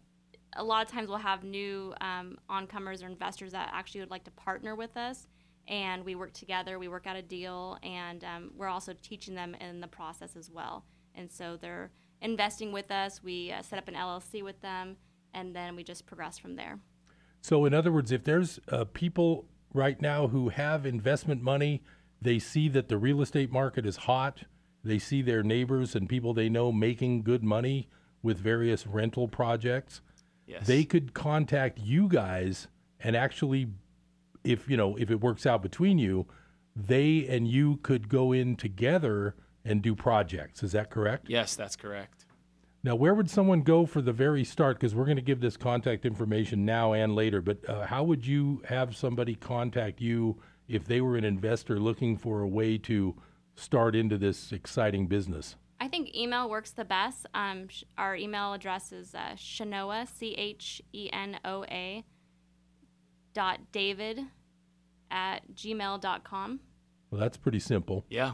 a 0.55 0.63
lot 0.63 0.85
of 0.85 0.91
times 0.91 1.09
we'll 1.09 1.17
have 1.17 1.43
new 1.43 1.93
um, 2.01 2.37
oncomers 2.49 3.03
or 3.03 3.07
investors 3.07 3.51
that 3.51 3.69
actually 3.73 4.01
would 4.01 4.11
like 4.11 4.23
to 4.25 4.31
partner 4.31 4.75
with 4.75 4.95
us 4.97 5.27
and 5.67 6.03
we 6.03 6.15
work 6.15 6.33
together. 6.33 6.77
We 6.79 6.87
work 6.87 7.07
out 7.07 7.15
a 7.15 7.21
deal, 7.21 7.77
and 7.83 8.23
um, 8.23 8.51
we're 8.55 8.67
also 8.67 8.93
teaching 9.01 9.35
them 9.35 9.55
in 9.55 9.79
the 9.81 9.87
process 9.87 10.35
as 10.35 10.49
well. 10.49 10.85
And 11.15 11.31
so 11.31 11.57
they're 11.57 11.91
investing 12.21 12.71
with 12.71 12.91
us. 12.91 13.23
We 13.23 13.51
uh, 13.51 13.61
set 13.61 13.79
up 13.79 13.87
an 13.87 13.95
LLC 13.95 14.43
with 14.43 14.59
them, 14.61 14.97
and 15.33 15.55
then 15.55 15.75
we 15.75 15.83
just 15.83 16.05
progress 16.05 16.37
from 16.37 16.55
there. 16.55 16.79
So, 17.41 17.65
in 17.65 17.73
other 17.73 17.91
words, 17.91 18.11
if 18.11 18.23
there's 18.23 18.59
uh, 18.69 18.85
people 18.93 19.45
right 19.73 20.01
now 20.01 20.27
who 20.27 20.49
have 20.49 20.85
investment 20.85 21.41
money, 21.41 21.83
they 22.21 22.39
see 22.39 22.69
that 22.69 22.87
the 22.87 22.97
real 22.97 23.21
estate 23.21 23.51
market 23.51 23.85
is 23.85 23.97
hot. 23.97 24.43
They 24.83 24.99
see 24.99 25.21
their 25.21 25.43
neighbors 25.43 25.95
and 25.95 26.07
people 26.07 26.33
they 26.33 26.49
know 26.49 26.71
making 26.71 27.23
good 27.23 27.43
money 27.43 27.89
with 28.21 28.37
various 28.37 28.87
rental 28.87 29.27
projects. 29.27 30.01
Yes. 30.45 30.65
They 30.65 30.83
could 30.83 31.13
contact 31.13 31.79
you 31.79 32.07
guys 32.07 32.67
and 32.99 33.15
actually 33.15 33.67
if 34.43 34.69
you 34.69 34.77
know 34.77 34.95
if 34.97 35.09
it 35.11 35.21
works 35.21 35.45
out 35.45 35.61
between 35.61 35.97
you, 35.97 36.27
they 36.75 37.25
and 37.27 37.47
you 37.47 37.77
could 37.77 38.09
go 38.09 38.31
in 38.31 38.55
together 38.55 39.35
and 39.65 39.81
do 39.81 39.95
projects. 39.95 40.63
Is 40.63 40.73
that 40.73 40.89
correct? 40.89 41.29
Yes, 41.29 41.55
that's 41.55 41.75
correct. 41.75 42.25
Now, 42.85 42.95
where 42.95 43.13
would 43.13 43.29
someone 43.29 43.61
go 43.61 43.85
for 43.85 44.01
the 44.01 44.11
very 44.11 44.43
start? 44.43 44.77
Because 44.77 44.93
we're 44.93 45.05
going 45.05 45.15
to 45.15 45.21
give 45.21 45.39
this 45.39 45.55
contact 45.55 46.05
information 46.05 46.65
now 46.65 46.91
and 46.91 47.15
later. 47.15 47.41
But 47.41 47.67
uh, 47.69 47.85
how 47.85 48.03
would 48.03 48.27
you 48.27 48.61
have 48.65 48.93
somebody 48.93 49.35
contact 49.35 50.01
you 50.01 50.41
if 50.67 50.85
they 50.85 50.99
were 50.99 51.15
an 51.15 51.23
investor 51.23 51.79
looking 51.79 52.17
for 52.17 52.41
a 52.41 52.47
way 52.47 52.77
to 52.79 53.15
start 53.55 53.95
into 53.95 54.17
this 54.17 54.51
exciting 54.51 55.07
business? 55.07 55.55
I 55.79 55.87
think 55.87 56.13
email 56.13 56.49
works 56.49 56.71
the 56.71 56.83
best. 56.83 57.25
Um, 57.33 57.69
sh- 57.69 57.83
our 57.97 58.17
email 58.17 58.53
address 58.53 58.91
is 58.91 59.15
uh, 59.15 59.35
Chenoa, 59.37 60.05
C 60.05 60.33
H 60.33 60.81
E 60.91 61.09
N 61.13 61.39
O 61.45 61.63
A, 61.65 62.03
dot 63.33 63.59
david 63.71 64.19
at 65.11 65.41
gmail.com. 65.53 66.59
Well, 67.11 67.21
that's 67.21 67.37
pretty 67.37 67.59
simple. 67.59 68.05
Yeah. 68.09 68.33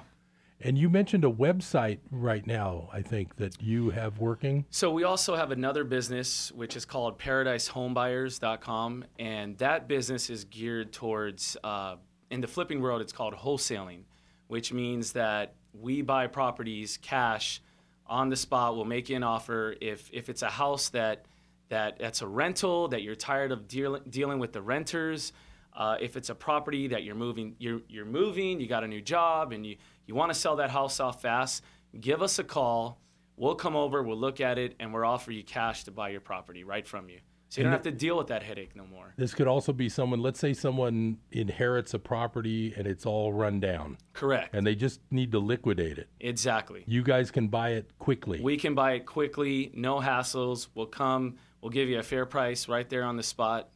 And 0.61 0.77
you 0.77 0.89
mentioned 0.89 1.23
a 1.23 1.31
website 1.31 1.99
right 2.11 2.45
now, 2.45 2.89
I 2.91 3.01
think, 3.01 3.37
that 3.37 3.61
you 3.61 3.91
have 3.91 4.19
working. 4.19 4.65
So 4.69 4.91
we 4.91 5.05
also 5.05 5.35
have 5.35 5.51
another 5.51 5.85
business 5.85 6.51
which 6.51 6.75
is 6.75 6.83
called 6.83 7.17
paradisehomebuyers.com, 7.17 9.05
and 9.17 9.57
that 9.59 9.87
business 9.87 10.29
is 10.29 10.43
geared 10.43 10.91
towards 10.91 11.55
uh, 11.63 11.95
in 12.29 12.41
the 12.41 12.47
flipping 12.47 12.81
world. 12.81 13.01
It's 13.01 13.13
called 13.13 13.35
wholesaling, 13.35 14.03
which 14.47 14.73
means 14.73 15.13
that 15.13 15.55
we 15.73 16.01
buy 16.01 16.27
properties 16.27 16.97
cash 16.97 17.61
on 18.05 18.27
the 18.27 18.35
spot. 18.35 18.75
We'll 18.75 18.85
make 18.85 19.07
you 19.07 19.15
an 19.15 19.23
offer 19.23 19.75
if 19.79 20.09
if 20.11 20.27
it's 20.27 20.41
a 20.41 20.49
house 20.49 20.89
that 20.89 21.25
that 21.69 21.97
that's 21.99 22.21
a 22.21 22.27
rental 22.27 22.87
that 22.89 23.01
you're 23.01 23.15
tired 23.15 23.51
of 23.51 23.67
deal, 23.67 23.99
dealing 24.09 24.39
with 24.39 24.53
the 24.53 24.61
renters. 24.61 25.33
Uh, 25.73 25.95
if 26.01 26.17
it's 26.17 26.29
a 26.29 26.35
property 26.35 26.87
that 26.87 27.03
you're 27.03 27.15
moving, 27.15 27.55
you're, 27.59 27.81
you're 27.87 28.05
moving, 28.05 28.59
you 28.59 28.67
got 28.67 28.83
a 28.83 28.87
new 28.87 29.01
job, 29.01 29.53
and 29.53 29.65
you, 29.65 29.77
you 30.07 30.15
want 30.15 30.33
to 30.33 30.37
sell 30.37 30.55
that 30.57 30.71
house 30.71 30.99
off 30.99 31.21
fast, 31.21 31.63
give 31.99 32.21
us 32.21 32.39
a 32.39 32.43
call. 32.43 32.99
We'll 33.37 33.55
come 33.55 33.75
over, 33.75 34.03
we'll 34.03 34.17
look 34.17 34.41
at 34.41 34.57
it, 34.57 34.75
and 34.79 34.93
we'll 34.93 35.05
offer 35.05 35.31
you 35.31 35.43
cash 35.43 35.85
to 35.85 35.91
buy 35.91 36.09
your 36.09 36.21
property 36.21 36.63
right 36.63 36.85
from 36.85 37.07
you. 37.07 37.19
So 37.49 37.61
you 37.61 37.63
don't 37.63 37.73
have 37.73 37.81
to 37.83 37.91
deal 37.91 38.15
with 38.15 38.27
that 38.27 38.43
headache 38.43 38.75
no 38.75 38.85
more. 38.85 39.13
This 39.17 39.33
could 39.33 39.47
also 39.47 39.73
be 39.73 39.89
someone, 39.89 40.21
let's 40.21 40.39
say 40.39 40.53
someone 40.53 41.17
inherits 41.31 41.95
a 41.95 41.99
property 41.99 42.75
and 42.77 42.85
it's 42.85 43.07
all 43.07 43.33
run 43.33 43.59
down. 43.59 43.97
Correct. 44.13 44.53
And 44.53 44.67
they 44.67 44.75
just 44.75 45.01
need 45.09 45.31
to 45.31 45.39
liquidate 45.39 45.97
it. 45.97 46.09
Exactly. 46.19 46.83
You 46.85 47.01
guys 47.01 47.31
can 47.31 47.47
buy 47.47 47.71
it 47.71 47.89
quickly. 47.97 48.39
We 48.39 48.55
can 48.55 48.75
buy 48.75 48.93
it 48.93 49.07
quickly, 49.07 49.71
no 49.73 49.99
hassles. 49.99 50.67
We'll 50.75 50.85
come, 50.85 51.37
we'll 51.61 51.71
give 51.71 51.89
you 51.89 51.99
a 51.99 52.03
fair 52.03 52.25
price 52.25 52.67
right 52.67 52.89
there 52.89 53.03
on 53.03 53.17
the 53.17 53.23
spot. 53.23 53.69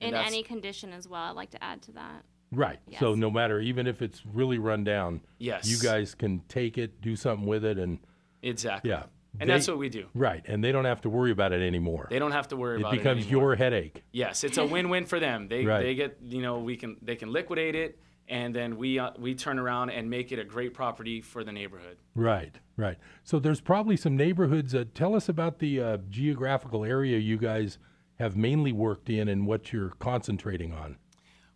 In 0.00 0.14
any 0.14 0.42
condition 0.42 0.92
as 0.92 1.08
well, 1.08 1.22
I'd 1.22 1.36
like 1.36 1.50
to 1.50 1.62
add 1.64 1.82
to 1.82 1.92
that. 1.92 2.24
Right. 2.52 2.78
Yes. 2.88 3.00
So 3.00 3.14
no 3.14 3.30
matter, 3.30 3.60
even 3.60 3.86
if 3.86 4.00
it's 4.00 4.24
really 4.24 4.58
run 4.58 4.84
down, 4.84 5.20
Yes. 5.38 5.68
you 5.68 5.76
guys 5.86 6.14
can 6.14 6.40
take 6.48 6.78
it, 6.78 7.00
do 7.00 7.14
something 7.16 7.46
with 7.46 7.64
it, 7.64 7.78
and 7.78 7.98
Exactly. 8.42 8.90
yeah. 8.90 9.04
And 9.40 9.48
They- 9.50 9.54
that's 9.54 9.68
what 9.68 9.76
we 9.78 9.88
do. 9.88 10.06
Right. 10.14 10.42
And 10.46 10.64
they 10.64 10.72
don't 10.72 10.84
have 10.86 11.00
to 11.02 11.10
worry 11.10 11.30
about 11.30 11.52
it 11.52 11.60
anymore. 11.62 12.06
They 12.10 12.18
don't 12.18 12.32
have 12.32 12.48
to 12.48 12.56
worry 12.56 12.76
it 12.76 12.80
about 12.80 12.92
becomes 12.92 13.24
it 13.24 13.28
anymore. 13.28 13.42
your 13.50 13.56
headache. 13.56 14.02
Yes, 14.12 14.44
it's 14.44 14.56
a 14.56 14.64
win-win 14.64 15.04
for 15.04 15.20
them. 15.20 15.48
They 15.48 15.64
Right. 15.66 15.82
they 15.82 15.94
get 15.94 16.18
you 16.22 16.40
know 16.40 16.58
we 16.60 16.76
can 16.76 16.96
they 17.02 17.16
can 17.16 17.30
liquidate 17.32 17.74
it 17.74 17.98
and 18.28 18.54
then 18.54 18.76
we 18.76 18.98
uh, 18.98 19.10
we 19.18 19.34
turn 19.34 19.58
around 19.58 19.90
and 19.90 20.08
make 20.08 20.32
it 20.32 20.38
a 20.38 20.44
great 20.44 20.74
property 20.74 21.20
for 21.20 21.44
the 21.44 21.52
neighborhood. 21.52 21.96
Right, 22.14 22.58
right. 22.76 22.98
So 23.24 23.38
there's 23.38 23.60
probably 23.60 23.96
some 23.96 24.16
neighborhoods. 24.16 24.74
Uh, 24.74 24.84
tell 24.94 25.14
us 25.14 25.28
about 25.28 25.58
the 25.58 25.80
uh, 25.80 25.96
geographical 26.10 26.84
area 26.84 27.18
you 27.18 27.38
guys 27.38 27.78
have 28.18 28.36
mainly 28.36 28.72
worked 28.72 29.08
in 29.08 29.28
and 29.28 29.46
what 29.46 29.72
you're 29.72 29.90
concentrating 29.98 30.72
on. 30.72 30.96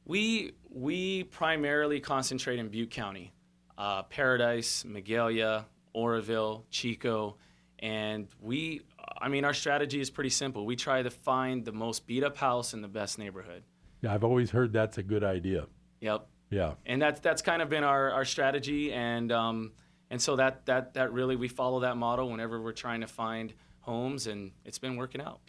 We 0.05 0.53
we 0.71 1.25
primarily 1.25 2.01
concentrate 2.01 2.59
in 2.59 2.69
Butte 2.69 2.91
County, 2.91 3.33
uh, 3.77 4.05
Paradise, 4.05 4.85
Magalia, 4.87 5.67
Oroville, 5.93 6.65
Chico, 6.71 7.37
and 7.79 8.29
we. 8.41 8.83
I 9.21 9.29
mean, 9.29 9.45
our 9.45 9.55
strategy 9.55 10.01
is 10.01 10.11
pretty 10.11 10.31
simple. 10.31 10.65
We 10.65 10.75
try 10.75 11.03
to 11.03 11.11
find 11.11 11.65
the 11.65 11.73
most 11.73 12.07
beat 12.07 12.25
up 12.25 12.37
house 12.37 12.73
in 12.73 12.83
the 12.83 12.89
best 12.89 13.19
neighborhood. 13.19 13.63
Yeah, 14.01 14.15
I've 14.15 14.25
always 14.25 14.51
heard 14.51 14.73
that's 14.73 14.99
a 14.99 15.03
good 15.03 15.23
idea. 15.23 15.67
Yep. 16.01 16.27
Yeah. 16.53 16.75
and 16.87 17.03
that's 17.03 17.19
that's 17.21 17.43
kind 17.43 17.63
of 17.63 17.69
been 17.69 17.83
our, 17.83 18.13
our 18.13 18.25
strategy 18.25 18.93
and 18.93 19.33
um, 19.33 19.73
and 20.11 20.23
so 20.23 20.37
that 20.37 20.67
that 20.67 20.95
that 20.95 21.13
really 21.13 21.35
we 21.35 21.49
follow 21.49 21.81
that 21.81 21.97
model 21.97 22.31
whenever 22.31 22.61
we're 22.63 22.73
trying 22.73 23.01
to 23.01 23.07
find 23.09 23.55
homes 23.81 24.27
and 24.29 24.53
it's 24.65 24.79
been 24.79 24.97
working 24.97 25.21
out 25.21 25.41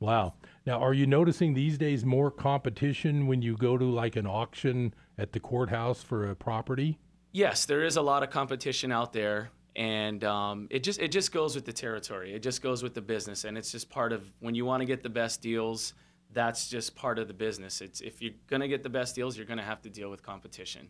Wow. 0.00 0.32
Now, 0.64 0.80
are 0.80 0.94
you 0.94 1.06
noticing 1.06 1.52
these 1.52 1.76
days 1.76 2.06
more 2.06 2.30
competition 2.30 3.26
when 3.26 3.42
you 3.42 3.54
go 3.54 3.76
to 3.76 3.84
like 3.84 4.16
an 4.16 4.26
auction 4.26 4.94
at 5.18 5.32
the 5.32 5.40
courthouse 5.40 6.02
for 6.02 6.30
a 6.30 6.34
property? 6.34 6.98
yes 7.32 7.64
there 7.64 7.84
is 7.84 7.96
a 7.96 8.02
lot 8.02 8.24
of 8.24 8.30
competition 8.30 8.90
out 8.90 9.12
there 9.12 9.50
and 9.76 10.24
um, 10.24 10.66
it 10.68 10.82
just 10.82 10.98
it 10.98 11.12
just 11.12 11.30
goes 11.30 11.54
with 11.54 11.64
the 11.64 11.72
territory 11.72 12.34
it 12.34 12.42
just 12.42 12.60
goes 12.60 12.82
with 12.82 12.92
the 12.92 13.00
business 13.00 13.44
and 13.44 13.56
it's 13.56 13.70
just 13.70 13.88
part 13.88 14.12
of 14.12 14.24
when 14.40 14.54
you 14.54 14.64
want 14.64 14.80
to 14.80 14.84
get 14.84 15.02
the 15.04 15.08
best 15.08 15.40
deals 15.40 15.94
that's 16.32 16.68
just 16.68 16.94
part 16.94 17.18
of 17.18 17.28
the 17.28 17.34
business 17.34 17.80
it's 17.80 18.00
if 18.00 18.22
you're 18.22 18.34
going 18.48 18.60
to 18.60 18.68
get 18.68 18.82
the 18.82 18.88
best 18.88 19.14
deals 19.14 19.36
you're 19.36 19.46
going 19.46 19.58
to 19.58 19.64
have 19.64 19.82
to 19.82 19.90
deal 19.90 20.10
with 20.10 20.22
competition 20.22 20.88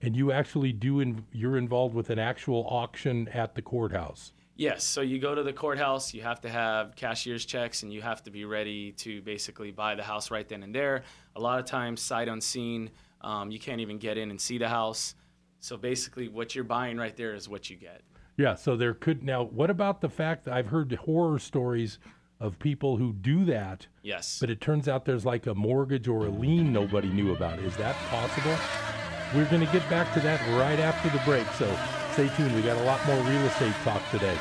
And 0.00 0.14
you 0.16 0.30
actually 0.30 0.72
do, 0.72 1.00
in, 1.00 1.24
you're 1.32 1.56
involved 1.56 1.94
with 1.94 2.10
an 2.10 2.18
actual 2.20 2.64
auction 2.68 3.26
at 3.28 3.54
the 3.56 3.62
courthouse. 3.62 4.32
Yes, 4.54 4.84
so 4.84 5.00
you 5.00 5.18
go 5.18 5.34
to 5.34 5.42
the 5.42 5.52
courthouse, 5.52 6.14
you 6.14 6.22
have 6.22 6.40
to 6.42 6.48
have 6.48 6.94
cashier's 6.96 7.44
checks, 7.44 7.82
and 7.82 7.92
you 7.92 8.02
have 8.02 8.22
to 8.24 8.30
be 8.30 8.44
ready 8.44 8.92
to 8.92 9.20
basically 9.22 9.70
buy 9.72 9.94
the 9.94 10.02
house 10.02 10.30
right 10.30 10.48
then 10.48 10.62
and 10.62 10.74
there. 10.74 11.02
A 11.36 11.40
lot 11.40 11.58
of 11.60 11.64
times, 11.64 12.00
sight 12.00 12.28
unseen, 12.28 12.90
um, 13.22 13.50
you 13.50 13.58
can't 13.58 13.80
even 13.80 13.98
get 13.98 14.16
in 14.18 14.30
and 14.30 14.40
see 14.40 14.58
the 14.58 14.68
house. 14.68 15.14
So 15.60 15.76
basically, 15.76 16.28
what 16.28 16.54
you're 16.54 16.64
buying 16.64 16.96
right 16.96 17.16
there 17.16 17.34
is 17.34 17.48
what 17.48 17.68
you 17.70 17.76
get. 17.76 18.02
Yeah, 18.36 18.54
so 18.54 18.76
there 18.76 18.94
could 18.94 19.22
now. 19.24 19.44
What 19.44 19.70
about 19.70 20.00
the 20.00 20.08
fact 20.08 20.44
that 20.44 20.54
I've 20.54 20.68
heard 20.68 20.92
horror 20.92 21.40
stories 21.40 21.98
of 22.40 22.58
people 22.58 22.96
who 22.96 23.12
do 23.12 23.44
that, 23.46 23.86
Yes. 24.02 24.38
but 24.40 24.48
it 24.50 24.60
turns 24.60 24.88
out 24.88 25.04
there's 25.04 25.26
like 25.26 25.46
a 25.46 25.54
mortgage 25.54 26.06
or 26.08 26.26
a 26.26 26.30
lien 26.30 26.72
nobody 26.72 27.08
knew 27.08 27.32
about. 27.34 27.58
Is 27.60 27.76
that 27.76 27.96
possible? 28.10 28.56
We're 29.34 29.48
going 29.50 29.64
to 29.66 29.72
get 29.72 29.88
back 29.90 30.12
to 30.14 30.20
that 30.20 30.40
right 30.58 30.78
after 30.78 31.08
the 31.10 31.22
break. 31.24 31.46
So 31.58 31.66
stay 32.12 32.28
tuned. 32.36 32.54
We 32.54 32.62
got 32.62 32.76
a 32.78 32.84
lot 32.84 33.04
more 33.06 33.16
real 33.22 33.44
estate 33.46 33.74
talk 33.84 34.02
today. 34.10 34.36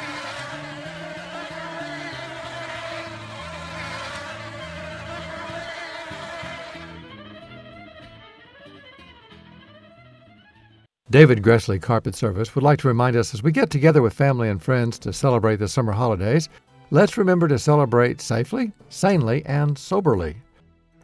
David 11.09 11.41
Gressley 11.41 11.81
Carpet 11.81 12.15
Service 12.15 12.53
would 12.53 12.63
like 12.63 12.79
to 12.79 12.87
remind 12.87 13.15
us 13.15 13.33
as 13.33 13.41
we 13.41 13.51
get 13.51 13.69
together 13.69 14.01
with 14.01 14.13
family 14.13 14.49
and 14.49 14.61
friends 14.61 14.99
to 14.99 15.13
celebrate 15.13 15.55
the 15.55 15.67
summer 15.67 15.93
holidays, 15.93 16.49
let's 16.91 17.17
remember 17.17 17.47
to 17.47 17.59
celebrate 17.59 18.21
safely, 18.21 18.71
sanely, 18.89 19.45
and 19.45 19.77
soberly. 19.77 20.37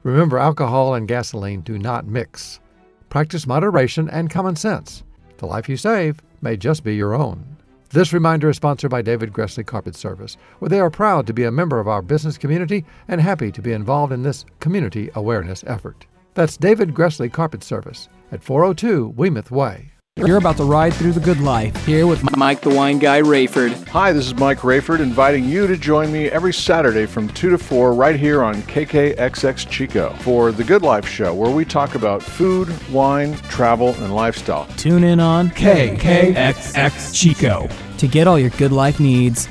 Remember, 0.03 0.37
alcohol 0.37 0.95
and 0.95 1.07
gasoline 1.07 1.61
do 1.61 1.77
not 1.77 2.05
mix. 2.05 2.59
Practice 3.09 3.47
moderation 3.47 4.09
and 4.09 4.29
common 4.29 4.55
sense. 4.55 5.03
The 5.37 5.45
life 5.45 5.69
you 5.69 5.77
save 5.77 6.19
may 6.41 6.57
just 6.57 6.83
be 6.83 6.95
your 6.95 7.13
own. 7.13 7.53
This 7.89 8.11
reminder 8.11 8.49
is 8.49 8.57
sponsored 8.57 8.89
by 8.89 9.03
David 9.03 9.31
Gressley 9.31 9.65
Carpet 9.65 9.95
Service, 9.95 10.35
where 10.59 10.69
they 10.69 10.79
are 10.79 10.89
proud 10.89 11.27
to 11.27 11.33
be 11.33 11.43
a 11.43 11.51
member 11.51 11.79
of 11.79 11.87
our 11.87 12.01
business 12.01 12.39
community 12.39 12.83
and 13.07 13.21
happy 13.21 13.51
to 13.51 13.61
be 13.61 13.71
involved 13.71 14.11
in 14.11 14.23
this 14.23 14.45
community 14.59 15.11
awareness 15.13 15.63
effort. 15.67 16.07
That's 16.33 16.57
David 16.57 16.95
Gressley 16.95 17.31
Carpet 17.31 17.63
Service 17.63 18.09
at 18.31 18.43
402 18.43 19.09
Weymouth 19.09 19.51
Way. 19.51 19.92
You're 20.15 20.37
about 20.37 20.57
to 20.57 20.63
ride 20.63 20.93
through 20.93 21.13
the 21.13 21.19
good 21.19 21.39
life 21.39 21.85
here 21.87 22.05
with 22.05 22.37
Mike 22.37 22.61
the 22.61 22.69
Wine 22.69 22.99
Guy 22.99 23.21
Rayford. 23.21 23.87
Hi, 23.87 24.13
this 24.13 24.27
is 24.27 24.35
Mike 24.35 24.59
Rayford 24.59 24.99
inviting 24.99 25.43
you 25.43 25.65
to 25.65 25.75
join 25.75 26.13
me 26.13 26.27
every 26.27 26.53
Saturday 26.53 27.07
from 27.07 27.27
2 27.29 27.49
to 27.49 27.57
4 27.57 27.93
right 27.95 28.15
here 28.15 28.43
on 28.43 28.61
KKXX 28.61 29.67
Chico 29.69 30.13
for 30.19 30.51
The 30.51 30.63
Good 30.63 30.83
Life 30.83 31.07
Show, 31.07 31.33
where 31.33 31.49
we 31.49 31.65
talk 31.65 31.95
about 31.95 32.21
food, 32.21 32.71
wine, 32.91 33.35
travel, 33.49 33.95
and 33.95 34.13
lifestyle. 34.15 34.67
Tune 34.77 35.03
in 35.03 35.19
on 35.19 35.49
KKXX 35.49 37.13
Chico 37.13 37.67
to 37.97 38.07
get 38.07 38.27
all 38.27 38.37
your 38.37 38.51
good 38.51 38.71
life 38.71 38.99
needs. 38.99 39.49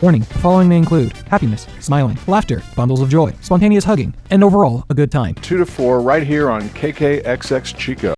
Warning, 0.00 0.22
the 0.22 0.38
following 0.38 0.68
may 0.68 0.78
include 0.78 1.10
happiness, 1.28 1.66
smiling, 1.80 2.16
laughter, 2.28 2.62
bundles 2.76 3.00
of 3.00 3.08
joy, 3.08 3.32
spontaneous 3.40 3.84
hugging, 3.84 4.14
and 4.30 4.44
overall 4.44 4.84
a 4.90 4.94
good 4.94 5.10
time. 5.10 5.34
2 5.36 5.56
to 5.56 5.66
4 5.66 6.00
right 6.00 6.22
here 6.22 6.48
on 6.48 6.62
KKXX 6.68 7.76
Chico. 7.76 8.17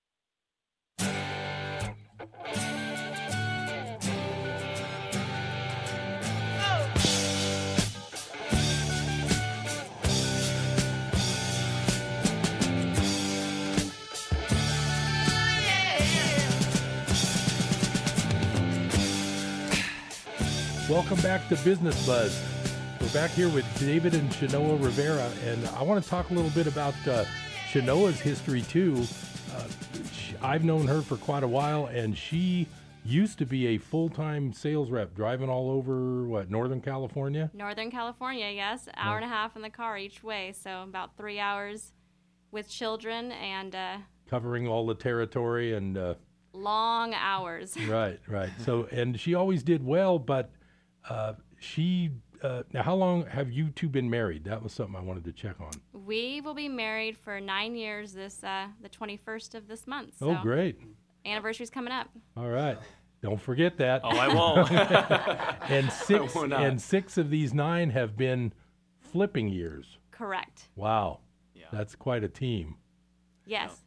Welcome 20.91 21.21
back 21.21 21.47
to 21.47 21.55
Business 21.55 22.05
Buzz. 22.05 22.37
We're 22.99 23.13
back 23.13 23.31
here 23.31 23.47
with 23.47 23.65
David 23.79 24.13
and 24.13 24.29
Chenoa 24.29 24.77
Rivera, 24.83 25.31
and 25.45 25.65
I 25.69 25.83
want 25.83 26.03
to 26.03 26.09
talk 26.09 26.31
a 26.31 26.33
little 26.33 26.51
bit 26.51 26.67
about 26.67 26.93
uh, 27.07 27.23
Chenoa's 27.71 28.19
history 28.19 28.61
too. 28.63 29.05
Uh, 29.55 29.63
I've 30.41 30.65
known 30.65 30.87
her 30.87 31.01
for 31.01 31.15
quite 31.15 31.43
a 31.43 31.47
while, 31.47 31.85
and 31.85 32.17
she 32.17 32.67
used 33.05 33.37
to 33.37 33.45
be 33.45 33.67
a 33.67 33.77
full-time 33.77 34.51
sales 34.51 34.91
rep, 34.91 35.15
driving 35.15 35.49
all 35.49 35.69
over 35.71 36.25
what 36.25 36.51
Northern 36.51 36.81
California. 36.81 37.49
Northern 37.53 37.89
California, 37.89 38.51
yes, 38.53 38.89
hour 38.97 39.15
and 39.15 39.23
a 39.23 39.29
half 39.29 39.55
in 39.55 39.61
the 39.61 39.69
car 39.69 39.97
each 39.97 40.21
way, 40.25 40.51
so 40.51 40.83
about 40.83 41.15
three 41.15 41.39
hours 41.39 41.93
with 42.51 42.69
children 42.69 43.31
and 43.31 43.75
uh, 43.75 43.97
covering 44.29 44.67
all 44.67 44.85
the 44.85 44.95
territory 44.95 45.73
and 45.73 45.97
uh, 45.97 46.15
long 46.51 47.13
hours. 47.13 47.77
right, 47.87 48.19
right. 48.27 48.51
So, 48.65 48.89
and 48.91 49.17
she 49.17 49.35
always 49.35 49.63
did 49.63 49.85
well, 49.85 50.19
but 50.19 50.51
uh, 51.09 51.33
she. 51.59 52.11
Uh, 52.43 52.63
now, 52.73 52.81
how 52.81 52.95
long 52.95 53.23
have 53.27 53.51
you 53.51 53.69
two 53.69 53.87
been 53.87 54.09
married? 54.09 54.43
That 54.45 54.63
was 54.63 54.73
something 54.73 54.95
I 54.95 55.01
wanted 55.01 55.23
to 55.25 55.31
check 55.31 55.57
on. 55.59 55.69
We 55.93 56.41
will 56.41 56.55
be 56.55 56.67
married 56.67 57.15
for 57.15 57.39
nine 57.39 57.75
years 57.75 58.13
this 58.13 58.43
uh, 58.43 58.67
the 58.81 58.89
21st 58.89 59.53
of 59.55 59.67
this 59.67 59.85
month. 59.85 60.15
So 60.17 60.31
Oh, 60.31 60.39
great! 60.41 60.79
Anniversary's 61.23 61.69
coming 61.69 61.93
up. 61.93 62.07
All 62.35 62.49
right, 62.49 62.79
don't 63.21 63.39
forget 63.39 63.77
that. 63.77 64.01
Oh, 64.03 64.09
I 64.09 64.33
won't. 64.33 64.71
and 65.69 65.91
six 65.91 66.33
will 66.33 66.51
and 66.53 66.81
six 66.81 67.17
of 67.19 67.29
these 67.29 67.53
nine 67.53 67.91
have 67.91 68.17
been 68.17 68.53
flipping 68.99 69.47
years. 69.47 69.99
Correct. 70.09 70.69
Wow, 70.75 71.19
Yeah. 71.53 71.65
that's 71.71 71.95
quite 71.95 72.23
a 72.23 72.27
team. 72.29 72.75
Yes. 73.45 73.83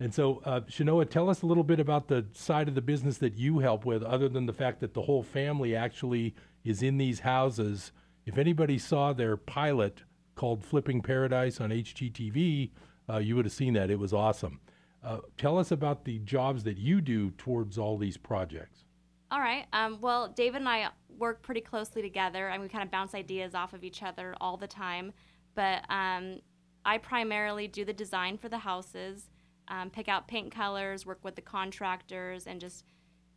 And 0.00 0.14
so, 0.14 0.40
uh, 0.44 0.60
Chenoa, 0.60 1.08
tell 1.10 1.28
us 1.28 1.42
a 1.42 1.46
little 1.46 1.64
bit 1.64 1.80
about 1.80 2.06
the 2.06 2.26
side 2.32 2.68
of 2.68 2.76
the 2.76 2.80
business 2.82 3.18
that 3.18 3.34
you 3.36 3.58
help 3.58 3.84
with, 3.84 4.04
other 4.04 4.28
than 4.28 4.46
the 4.46 4.52
fact 4.52 4.78
that 4.80 4.94
the 4.94 5.02
whole 5.02 5.24
family 5.24 5.74
actually 5.74 6.36
is 6.64 6.82
in 6.82 6.98
these 6.98 7.20
houses. 7.20 7.92
If 8.26 8.38
anybody 8.38 8.78
saw 8.78 9.12
their 9.12 9.36
pilot 9.36 10.02
called 10.34 10.64
Flipping 10.64 11.02
Paradise 11.02 11.60
on 11.60 11.70
HGTV, 11.70 12.70
uh, 13.10 13.18
you 13.18 13.36
would 13.36 13.44
have 13.44 13.54
seen 13.54 13.74
that. 13.74 13.90
It 13.90 13.98
was 13.98 14.12
awesome. 14.12 14.60
Uh, 15.02 15.18
tell 15.36 15.58
us 15.58 15.70
about 15.70 16.04
the 16.04 16.18
jobs 16.20 16.64
that 16.64 16.76
you 16.76 17.00
do 17.00 17.30
towards 17.32 17.78
all 17.78 17.96
these 17.96 18.16
projects. 18.16 18.84
All 19.30 19.40
right. 19.40 19.66
Um, 19.72 19.98
well, 20.00 20.28
David 20.28 20.62
and 20.62 20.68
I 20.68 20.88
work 21.18 21.42
pretty 21.42 21.60
closely 21.60 22.02
together, 22.02 22.48
and 22.48 22.62
we 22.62 22.68
kind 22.68 22.84
of 22.84 22.90
bounce 22.90 23.14
ideas 23.14 23.54
off 23.54 23.72
of 23.72 23.84
each 23.84 24.02
other 24.02 24.34
all 24.40 24.56
the 24.56 24.66
time. 24.66 25.12
But 25.54 25.84
um, 25.90 26.40
I 26.84 26.98
primarily 26.98 27.68
do 27.68 27.84
the 27.84 27.92
design 27.92 28.38
for 28.38 28.48
the 28.48 28.58
houses, 28.58 29.28
um, 29.68 29.90
pick 29.90 30.08
out 30.08 30.28
paint 30.28 30.50
colors, 30.52 31.04
work 31.04 31.18
with 31.22 31.34
the 31.34 31.42
contractors, 31.42 32.46
and 32.46 32.60
just 32.60 32.84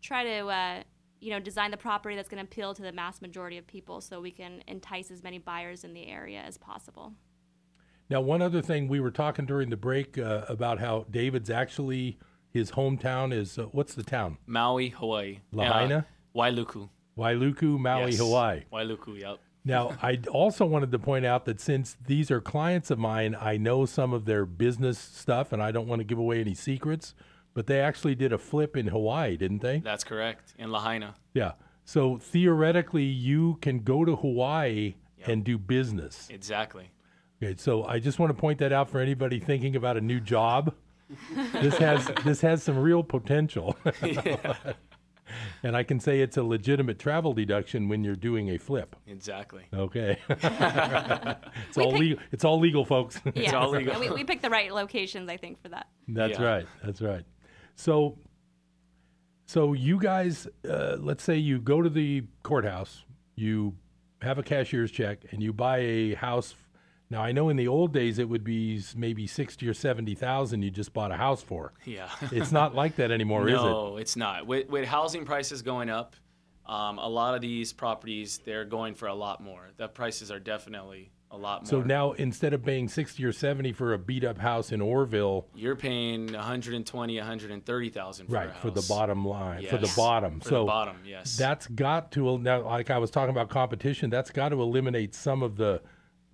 try 0.02 0.24
to, 0.24 0.48
uh, 0.48 0.84
you 1.22 1.30
know, 1.30 1.40
design 1.40 1.72
the 1.72 1.78
property 1.78 2.16
that's 2.16 2.28
going 2.28 2.44
to 2.44 2.44
appeal 2.44 2.74
to 2.74 2.82
the 2.82 2.92
mass 2.92 3.22
majority 3.22 3.58
of 3.58 3.68
people, 3.68 4.02
so 4.02 4.20
we 4.20 4.32
can 4.32 4.64
entice 4.68 5.12
as 5.12 5.24
many 5.24 5.38
buyers 5.38 5.84
in 5.84 5.94
the 5.94 6.08
area 6.08 6.42
as 6.46 6.58
possible. 6.58 7.14
Now, 8.10 8.20
one 8.20 8.42
other 8.42 8.62
thing 8.62 8.90
we 8.90 9.00
were 9.00 9.12
talking 9.12 9.46
during 9.46 9.70
the 9.70 9.78
break 9.78 10.18
uh, 10.18 10.44
about 10.50 10.80
how 10.80 11.06
David's 11.10 11.50
actually 11.50 12.18
his 12.50 12.72
hometown 12.72 13.34
is 13.34 13.58
uh, 13.58 13.64
what's 13.72 13.94
the 13.94 14.04
town? 14.04 14.38
Maui, 14.46 14.90
Hawaii. 14.90 15.40
Lahaina? 15.54 16.06
Uh, 16.36 16.40
Wailuku. 16.40 16.90
Wailuku, 17.18 17.80
Maui, 17.80 18.12
Yes. 18.12 18.20
Hawaii. 18.20 18.64
Wailuku, 18.74 19.22
yep. 19.22 19.38
Now, 19.64 19.96
I 20.02 20.20
also 20.30 20.66
wanted 20.66 20.92
to 20.92 21.00
point 21.00 21.26
out 21.26 21.46
that 21.46 21.62
since 21.62 21.96
these 22.06 22.32
are 22.32 22.42
clients 22.42 22.90
of 22.90 23.00
mine, 23.00 23.38
I 23.40 23.58
know 23.58 23.86
some 23.86 24.12
of 24.12 24.26
their 24.26 24.46
business 24.46 24.98
stuff, 24.98 25.54
and 25.54 25.62
I 25.62 25.72
don't 25.72 25.88
want 25.88 26.00
to 26.00 26.04
give 26.04 26.18
away 26.18 26.42
any 26.42 26.56
secrets. 26.56 27.14
But 27.54 27.68
they 27.68 27.82
actually 27.82 28.16
did 28.16 28.32
a 28.32 28.38
flip 28.38 28.78
in 28.78 28.88
Hawaii, 28.88 29.36
didn't 29.36 29.62
they? 29.62 29.80
That's 29.80 30.04
correct. 30.04 30.54
In 30.58 30.72
Lahaina. 30.72 31.16
Yeah. 31.34 31.54
So 31.84 32.18
theoretically, 32.18 33.04
you 33.04 33.58
can 33.62 33.80
go 33.80 34.06
to 34.06 34.16
Hawaii 34.16 34.96
and 35.26 35.44
do 35.44 35.58
business. 35.58 36.28
Exactly. 36.30 36.92
Okay, 37.44 37.56
so 37.58 37.84
I 37.84 38.00
just 38.00 38.20
want 38.20 38.30
to 38.30 38.40
point 38.40 38.60
that 38.60 38.72
out 38.72 38.90
for 38.90 39.00
anybody 39.00 39.40
thinking 39.40 39.76
about 39.76 39.98
a 39.98 40.02
new 40.02 40.20
job. 40.20 40.74
this 41.54 41.78
has 41.78 42.10
this 42.24 42.42
has 42.42 42.64
some 42.64 42.78
real 42.78 43.04
potential. 43.04 43.76
yeah. 44.02 44.56
and 45.64 45.76
I 45.76 45.84
can 45.84 46.00
say 46.00 46.22
it's 46.22 46.38
a 46.38 46.44
legitimate 46.44 47.00
travel 47.00 47.34
deduction 47.34 47.88
when 47.90 48.04
you're 48.04 48.16
doing 48.16 48.50
a 48.50 48.58
flip. 48.58 48.96
Exactly. 49.08 49.64
Okay. 49.74 50.18
it's 50.30 51.78
all 51.78 51.92
pick- 51.92 52.00
legal. 52.00 52.24
It's 52.32 52.46
all 52.46 52.60
legal, 52.60 52.86
folks. 52.86 53.20
Yeah, 53.36 53.56
all 53.58 53.70
legal. 53.70 53.94
and 53.94 54.02
we, 54.02 54.10
we 54.10 54.24
picked 54.24 54.42
the 54.42 54.50
right 54.50 54.74
locations, 54.74 55.30
I 55.30 55.38
think, 55.38 55.62
for 55.62 55.70
that. 55.70 55.88
That's 56.08 56.40
Yeah. 56.40 56.46
right. 56.46 56.66
That's 56.84 57.02
right. 57.02 57.24
So, 57.82 58.20
so 59.48 59.74
you 59.74 59.98
guys, 59.98 60.48
uh, 60.70 60.98
let's 61.00 61.24
say 61.24 61.38
you 61.38 61.58
go 61.58 61.82
to 61.82 61.90
the 61.90 62.24
courthouse, 62.44 63.06
you 63.36 63.76
have 64.22 64.38
a 64.38 64.44
cashier's 64.44 64.92
check, 64.92 65.26
and 65.32 65.42
you 65.42 65.52
buy 65.52 65.80
a 65.80 66.14
house 66.14 66.54
Now 67.10 67.24
I 67.24 67.32
know 67.32 67.50
in 67.50 67.58
the 67.58 67.68
old 67.68 67.92
days 67.92 68.20
it 68.20 68.30
would 68.30 68.44
be 68.44 68.80
maybe 68.96 69.26
sixty 69.26 69.68
or 69.68 69.74
seventy 69.74 70.14
thousand 70.14 70.62
you 70.62 70.70
just 70.70 70.94
bought 70.94 71.12
a 71.12 71.16
house 71.16 71.42
for. 71.42 71.74
Yeah. 71.84 72.08
It's 72.32 72.52
not 72.52 72.76
like 72.76 72.98
that 72.98 73.10
anymore, 73.10 73.50
is 73.50 73.56
it? 73.56 73.66
no, 73.66 73.98
it's 73.98 74.16
not. 74.16 74.46
With, 74.46 74.70
with 74.70 74.86
housing 74.86 75.26
prices 75.26 75.64
going 75.64 75.90
up, 75.90 76.16
um, 76.68 77.00
a 77.00 77.10
lot 77.10 77.34
of 77.34 77.42
these 77.42 77.74
properties 77.74 78.40
they're 78.46 78.64
going 78.64 78.94
for 78.94 79.08
a 79.08 79.16
lot 79.16 79.42
more. 79.42 79.72
The 79.78 79.88
prices 79.88 80.30
are 80.30 80.40
definitely 80.40 81.12
a 81.32 81.38
lot 81.38 81.64
more. 81.64 81.70
So 81.70 81.82
now 81.82 82.12
instead 82.12 82.54
of 82.54 82.64
paying 82.64 82.88
sixty 82.88 83.24
or 83.26 83.32
seventy 83.32 83.72
for 83.72 83.94
a 83.94 83.98
beat 83.98 84.24
up 84.24 84.38
house 84.38 84.72
in 84.72 84.82
Oroville, 84.82 85.48
you're 85.56 85.76
paying 85.76 86.34
120, 86.34 87.18
130,000 87.18 88.28
for 88.28 88.36
a 88.36 88.40
right, 88.40 88.56
for 88.58 88.70
the 88.70 88.86
bottom 88.88 89.26
line, 89.26 89.66
for 89.68 89.78
the 89.78 89.92
bottom. 89.96 90.40
For 90.40 90.50
so 90.50 90.60
the 90.60 90.66
bottom, 90.66 90.98
yes. 91.06 91.38
that's 91.38 91.68
got 91.68 92.12
to 92.14 92.38
now 92.38 92.62
like 92.62 92.90
I 92.90 92.98
was 92.98 93.10
talking 93.10 93.32
about 93.32 93.50
competition, 93.50 94.10
that's 94.10 94.30
got 94.30 94.50
to 94.50 94.62
eliminate 94.62 95.16
some 95.16 95.42
of 95.42 95.56
the 95.56 95.82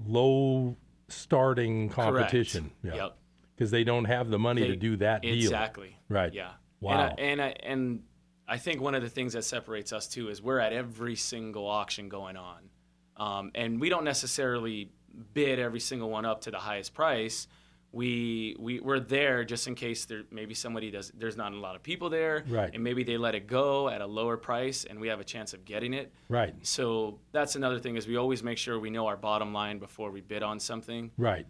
low 0.05 0.75
starting 1.09 1.89
competition. 1.89 2.71
Yeah. 2.83 2.95
Yep. 2.95 3.17
Because 3.55 3.71
they 3.71 3.83
don't 3.83 4.05
have 4.05 4.29
the 4.29 4.37
money 4.37 4.67
to 4.67 4.75
do 4.75 4.97
that 4.97 5.23
deal. 5.23 5.33
Exactly. 5.33 5.97
Right. 6.09 6.31
Yeah. 6.31 6.51
Wow. 6.79 6.91
And 6.91 7.01
I, 7.01 7.23
and 7.23 7.41
I, 7.41 7.55
and 7.63 8.03
I 8.47 8.57
think 8.57 8.81
one 8.81 8.93
of 8.93 9.01
the 9.01 9.09
things 9.09 9.33
that 9.33 9.43
separates 9.43 9.91
us 9.91 10.07
too 10.07 10.29
is 10.29 10.41
we're 10.41 10.59
at 10.59 10.73
every 10.73 11.15
single 11.15 11.67
auction 11.67 12.07
going 12.07 12.37
on, 12.37 12.69
um, 13.17 13.51
and 13.55 13.79
we 13.79 13.89
don't 13.89 14.03
necessarily 14.03 14.91
bid 15.33 15.59
every 15.59 15.79
single 15.79 16.09
one 16.09 16.25
up 16.25 16.41
to 16.41 16.51
the 16.51 16.59
highest 16.59 16.93
price. 16.93 17.47
We 17.91 18.55
we 18.59 18.79
we're 18.79 18.99
there 18.99 19.43
just 19.45 19.67
in 19.67 19.73
case 19.73 20.05
there 20.05 20.23
maybe 20.29 20.53
somebody 20.53 20.91
does 20.91 21.11
there's 21.17 21.37
not 21.37 21.53
a 21.53 21.55
lot 21.55 21.75
of 21.75 21.81
people 21.81 22.09
there, 22.09 22.43
Right. 22.47 22.69
And 22.73 22.83
maybe 22.83 23.03
they 23.03 23.17
let 23.17 23.33
it 23.33 23.47
go 23.47 23.89
at 23.89 24.01
a 24.01 24.05
lower 24.05 24.37
price, 24.37 24.85
and 24.85 24.99
we 24.99 25.07
have 25.07 25.19
a 25.19 25.23
chance 25.23 25.53
of 25.53 25.65
getting 25.65 25.93
it. 25.93 26.13
Right. 26.29 26.53
So 26.61 27.19
that's 27.31 27.55
another 27.55 27.79
thing 27.79 27.95
is 27.95 28.05
we 28.05 28.17
always 28.17 28.43
make 28.43 28.57
sure 28.57 28.79
we 28.79 28.89
know 28.89 29.07
our 29.07 29.17
bottom 29.17 29.53
line 29.53 29.79
before 29.79 30.11
we 30.11 30.21
bid 30.21 30.43
on 30.43 30.59
something. 30.59 31.11
Right. 31.17 31.47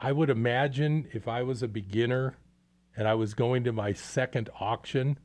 I 0.00 0.12
would 0.12 0.28
imagine 0.28 1.08
if 1.12 1.28
I 1.28 1.42
was 1.42 1.62
a 1.62 1.68
beginner 1.68 2.36
and 2.96 3.08
I 3.08 3.14
was 3.14 3.32
going 3.34 3.64
to 3.64 3.72
my 3.72 3.92
second 3.92 4.50
auction, 4.60 5.18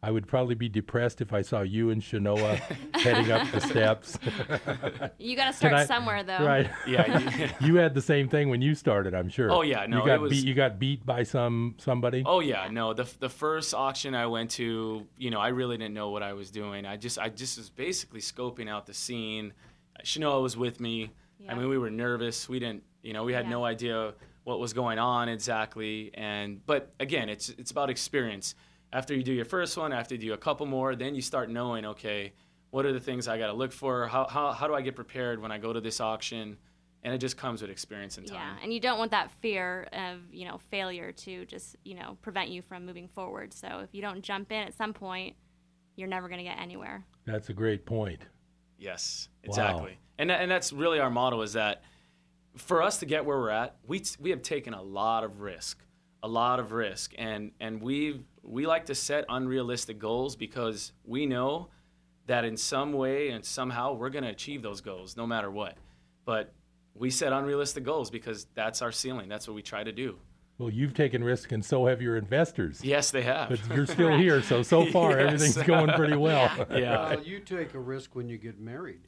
I 0.00 0.12
would 0.12 0.28
probably 0.28 0.54
be 0.54 0.68
depressed 0.68 1.20
if 1.20 1.32
I 1.32 1.42
saw 1.42 1.62
you 1.62 1.90
and 1.90 2.00
Chenoa 2.00 2.56
heading 2.94 3.32
up 3.32 3.50
the 3.50 3.60
steps. 3.60 4.16
You 5.18 5.34
got 5.34 5.46
to 5.46 5.52
start 5.52 5.72
I- 5.74 5.86
somewhere, 5.86 6.22
though. 6.22 6.44
Right. 6.44 6.70
Yeah. 6.86 7.50
you 7.60 7.74
had 7.76 7.94
the 7.94 8.00
same 8.02 8.28
thing 8.28 8.48
when 8.48 8.62
you 8.62 8.76
started, 8.76 9.12
I'm 9.12 9.28
sure. 9.28 9.50
Oh, 9.50 9.62
yeah, 9.62 9.86
no, 9.86 9.98
you 9.98 10.06
got 10.06 10.14
it 10.14 10.20
was- 10.20 10.30
beat. 10.30 10.44
You 10.44 10.54
got 10.54 10.78
beat 10.78 11.04
by 11.04 11.24
some 11.24 11.74
somebody. 11.78 12.22
Oh 12.24 12.38
yeah, 12.40 12.68
no. 12.70 12.92
The 12.94 13.10
the 13.18 13.28
first 13.28 13.74
auction 13.74 14.14
I 14.14 14.26
went 14.26 14.50
to, 14.52 15.04
you 15.16 15.30
know, 15.30 15.40
I 15.40 15.48
really 15.48 15.76
didn't 15.76 15.94
know 15.94 16.10
what 16.10 16.22
I 16.22 16.32
was 16.32 16.50
doing. 16.52 16.86
I 16.86 16.96
just 16.96 17.18
I 17.18 17.28
just 17.28 17.58
was 17.58 17.68
basically 17.68 18.20
scoping 18.20 18.68
out 18.68 18.86
the 18.86 18.94
scene. 18.94 19.52
Chenoa 20.04 20.40
was 20.40 20.56
with 20.56 20.78
me. 20.78 21.10
Yeah. 21.40 21.52
I 21.52 21.54
mean, 21.56 21.68
we 21.68 21.76
were 21.78 21.90
nervous. 21.90 22.48
We 22.48 22.60
didn't, 22.60 22.84
you 23.02 23.12
know, 23.12 23.24
we 23.24 23.32
had 23.32 23.46
Yeah. 23.46 23.50
no 23.50 23.64
idea 23.64 24.14
what 24.44 24.60
was 24.60 24.72
going 24.72 24.98
on 25.00 25.28
exactly. 25.28 26.12
And 26.14 26.64
but 26.66 26.92
again, 27.00 27.28
it's 27.28 27.48
it's 27.50 27.72
about 27.72 27.90
experience. 27.90 28.54
After 28.92 29.14
you 29.14 29.22
do 29.22 29.32
your 29.32 29.44
first 29.44 29.76
one, 29.76 29.92
after 29.92 30.14
you 30.14 30.20
do 30.20 30.32
a 30.32 30.38
couple 30.38 30.64
more, 30.66 30.96
then 30.96 31.14
you 31.14 31.20
start 31.22 31.50
knowing, 31.50 31.84
okay, 31.84 32.32
what 32.70 32.86
are 32.86 32.92
the 32.92 33.00
things 33.00 33.28
I 33.28 33.38
got 33.38 33.48
to 33.48 33.52
look 33.52 33.72
for? 33.72 34.06
How, 34.06 34.26
how 34.26 34.52
how 34.52 34.66
do 34.66 34.74
I 34.74 34.80
get 34.80 34.94
prepared 34.96 35.40
when 35.40 35.52
I 35.52 35.58
go 35.58 35.72
to 35.72 35.80
this 35.80 36.00
auction? 36.00 36.56
And 37.04 37.14
it 37.14 37.18
just 37.18 37.36
comes 37.36 37.62
with 37.62 37.70
experience 37.70 38.18
and 38.18 38.26
time. 38.26 38.36
Yeah, 38.36 38.62
and 38.62 38.72
you 38.72 38.80
don't 38.80 38.98
want 38.98 39.12
that 39.12 39.30
fear 39.30 39.86
of 39.92 40.18
you 40.32 40.46
know 40.46 40.58
failure 40.70 41.12
to 41.12 41.44
just 41.46 41.76
you 41.84 41.94
know 41.94 42.16
prevent 42.22 42.48
you 42.50 42.60
from 42.62 42.84
moving 42.86 43.08
forward. 43.08 43.52
So 43.52 43.80
if 43.84 43.90
you 43.92 44.02
don't 44.02 44.22
jump 44.22 44.50
in 44.52 44.58
at 44.66 44.74
some 44.74 44.92
point, 44.92 45.36
you're 45.96 46.08
never 46.08 46.28
going 46.28 46.38
to 46.38 46.44
get 46.44 46.58
anywhere. 46.58 47.04
That's 47.24 47.50
a 47.50 47.52
great 47.54 47.86
point. 47.86 48.20
Yes, 48.78 49.28
Wow. 49.44 49.48
exactly. 49.48 49.98
And 50.18 50.30
tha- 50.30 50.36
and 50.40 50.50
that's 50.50 50.72
really 50.72 50.98
our 50.98 51.10
motto 51.10 51.40
is 51.42 51.52
that 51.52 51.82
for 52.56 52.82
us 52.82 52.98
to 52.98 53.06
get 53.06 53.24
where 53.24 53.38
we're 53.38 53.50
at, 53.50 53.76
we 53.86 54.02
we 54.18 54.30
have 54.30 54.42
taken 54.42 54.74
a 54.74 54.82
lot 54.82 55.24
of 55.24 55.40
risk, 55.40 55.82
a 56.22 56.28
lot 56.28 56.58
of 56.58 56.72
risk, 56.72 57.14
and 57.16 57.52
and 57.60 57.80
we 57.80 58.22
we 58.48 58.66
like 58.66 58.86
to 58.86 58.94
set 58.94 59.24
unrealistic 59.28 59.98
goals 59.98 60.36
because 60.36 60.92
we 61.04 61.26
know 61.26 61.68
that 62.26 62.44
in 62.44 62.56
some 62.56 62.92
way 62.92 63.30
and 63.30 63.44
somehow 63.44 63.92
we're 63.94 64.10
going 64.10 64.24
to 64.24 64.30
achieve 64.30 64.62
those 64.62 64.80
goals 64.80 65.16
no 65.16 65.26
matter 65.26 65.50
what. 65.50 65.76
But 66.24 66.52
we 66.94 67.10
set 67.10 67.32
unrealistic 67.32 67.84
goals 67.84 68.10
because 68.10 68.46
that's 68.54 68.82
our 68.82 68.92
ceiling. 68.92 69.28
That's 69.28 69.46
what 69.46 69.54
we 69.54 69.62
try 69.62 69.84
to 69.84 69.92
do. 69.92 70.18
Well, 70.58 70.70
you've 70.70 70.92
taken 70.94 71.22
risk, 71.22 71.52
and 71.52 71.64
so 71.64 71.86
have 71.86 72.02
your 72.02 72.16
investors. 72.16 72.80
Yes, 72.82 73.12
they 73.12 73.22
have. 73.22 73.48
But 73.50 73.60
you're 73.76 73.86
still 73.86 74.18
here, 74.18 74.42
so 74.42 74.62
so 74.64 74.84
far 74.92 75.10
Yes. 75.12 75.20
everything's 75.20 75.62
going 75.66 75.90
pretty 75.90 76.16
well. 76.16 76.50
yeah. 76.72 77.10
Well, 77.10 77.22
you 77.22 77.38
take 77.38 77.74
a 77.74 77.78
risk 77.78 78.16
when 78.16 78.28
you 78.28 78.38
get 78.38 78.58
married. 78.58 79.02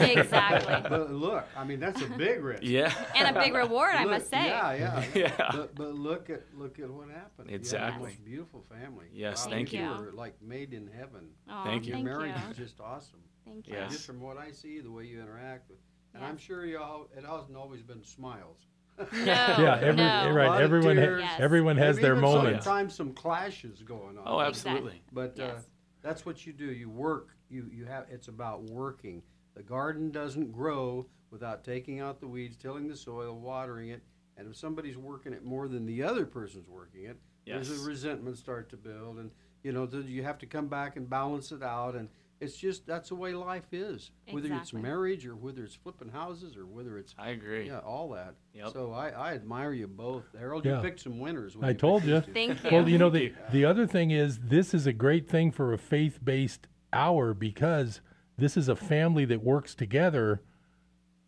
Exactly, 0.00 0.74
But 0.88 1.12
look, 1.12 1.44
I 1.56 1.64
mean, 1.64 1.80
that's 1.80 2.00
a 2.02 2.06
big 2.06 2.42
risk. 2.42 2.62
Yeah. 2.62 2.92
and 3.16 3.34
a 3.36 3.40
big 3.40 3.54
reward, 3.54 3.94
I 3.94 4.04
must 4.04 4.28
say. 4.30 4.46
Yeah, 4.46 4.72
yeah. 4.74 5.04
Yeah. 5.14 5.50
But, 5.52 5.74
but 5.74 5.94
look 5.94 6.30
at 6.30 6.42
look 6.54 6.78
at 6.78 6.90
what 6.90 7.08
happened. 7.08 7.48
You 7.50 7.52
have 7.54 7.62
the 7.62 7.66
Exactly. 7.76 8.08
most 8.10 8.24
beautiful 8.24 8.64
family. 8.70 9.06
Yes, 9.12 9.44
Wow, 9.46 9.52
thank 9.52 9.72
you. 9.72 9.82
were 9.88 10.12
like 10.14 10.40
made 10.42 10.74
in 10.74 10.86
heaven. 10.88 11.28
Aw, 11.48 11.64
Thank 11.64 11.86
you. 11.86 11.94
Your 11.96 12.04
marriage 12.04 12.34
is 12.50 12.56
just 12.56 12.80
awesome. 12.80 13.20
Thank 13.44 13.66
you. 13.68 13.74
Yes. 13.74 13.92
Just 13.92 14.06
from 14.06 14.20
what 14.20 14.36
I 14.38 14.50
see, 14.50 14.80
the 14.80 14.90
way 14.90 15.04
you 15.04 15.20
interact 15.20 15.68
with, 15.68 15.78
and 16.14 16.22
Yes. 16.22 16.30
I'm 16.30 16.38
sure 16.38 16.64
you 16.64 16.78
all, 16.78 17.08
it 17.16 17.24
hasn't 17.24 17.56
always 17.56 17.82
been 17.82 18.02
smiles. 18.04 18.58
No, 18.98 19.06
Yeah, 19.24 19.78
every, 19.80 19.96
no. 19.96 20.30
Right. 20.30 20.60
Everyone, 20.62 20.96
ha- 20.96 21.02
tears. 21.02 21.22
Yes. 21.22 21.40
everyone 21.40 21.76
has 21.78 21.96
Maybe 21.96 22.02
their 22.04 22.12
even 22.16 22.22
moments. 22.22 22.64
Sometimes 22.64 22.94
some 22.94 23.12
clashes 23.14 23.82
going 23.82 24.18
on. 24.18 24.24
Oh, 24.26 24.38
Exactly. 24.40 25.00
absolutely. 25.00 25.02
But 25.12 25.40
uh, 25.40 25.54
that's 26.02 26.26
what 26.26 26.46
you 26.46 26.52
do. 26.52 26.66
You 26.66 26.88
work. 26.90 27.30
You 27.48 27.68
you 27.72 27.84
have. 27.86 28.04
It's 28.10 28.28
about 28.28 28.62
working. 28.64 29.22
The 29.54 29.62
garden 29.62 30.10
doesn't 30.10 30.52
grow 30.52 31.06
without 31.30 31.64
taking 31.64 32.00
out 32.00 32.20
the 32.20 32.28
weeds, 32.28 32.56
tilling 32.56 32.88
the 32.88 32.96
soil, 32.96 33.38
watering 33.38 33.90
it. 33.90 34.02
And 34.36 34.48
if 34.48 34.56
somebody's 34.56 34.96
working 34.96 35.32
it 35.32 35.44
more 35.44 35.68
than 35.68 35.84
the 35.86 36.02
other 36.02 36.24
person's 36.24 36.68
working 36.68 37.04
it, 37.04 37.16
there's 37.46 37.70
a 37.70 37.84
resentment 37.84 38.38
start 38.38 38.70
to 38.70 38.76
build, 38.76 39.18
and 39.18 39.30
you 39.62 39.72
know 39.72 39.86
th- 39.86 40.06
you 40.06 40.22
have 40.22 40.38
to 40.38 40.46
come 40.46 40.68
back 40.68 40.96
and 40.96 41.08
balance 41.10 41.52
it 41.52 41.62
out. 41.62 41.94
And 41.96 42.08
it's 42.40 42.56
just 42.56 42.86
that's 42.86 43.10
the 43.10 43.14
way 43.14 43.34
life 43.34 43.72
is. 43.72 44.10
Whether 44.30 44.52
it's 44.54 44.72
marriage 44.72 45.26
or 45.26 45.36
whether 45.36 45.64
it's 45.64 45.74
flipping 45.74 46.08
houses 46.08 46.56
or 46.56 46.66
whether 46.66 46.98
it's 46.98 47.14
I 47.18 47.30
agree. 47.30 47.66
yeah 47.66 47.80
all 47.80 48.10
that. 48.10 48.34
Yep. 48.54 48.72
So 48.72 48.92
I, 48.92 49.10
I 49.10 49.34
admire 49.34 49.72
you 49.72 49.86
both, 49.86 50.24
Harold. 50.38 50.64
Yeah. 50.64 50.76
You 50.76 50.82
picked 50.82 51.00
some 51.00 51.18
winners. 51.18 51.56
when 51.56 51.64
I 51.64 51.68
you 51.68 51.74
picked 51.74 51.80
told 51.80 52.04
you. 52.04 52.20
Thank 52.20 52.64
you. 52.64 52.70
Well, 52.70 52.88
you 52.88 52.98
know 52.98 53.10
the 53.10 53.32
the 53.50 53.64
other 53.64 53.86
thing 53.86 54.10
is 54.12 54.38
this 54.38 54.72
is 54.72 54.86
a 54.86 54.92
great 54.92 55.28
thing 55.28 55.50
for 55.50 55.72
a 55.72 55.78
faith-based 55.78 56.66
hour 56.92 57.34
because 57.34 58.00
this 58.38 58.56
is 58.56 58.68
a 58.68 58.76
family 58.76 59.24
that 59.26 59.42
works 59.42 59.74
together. 59.74 60.42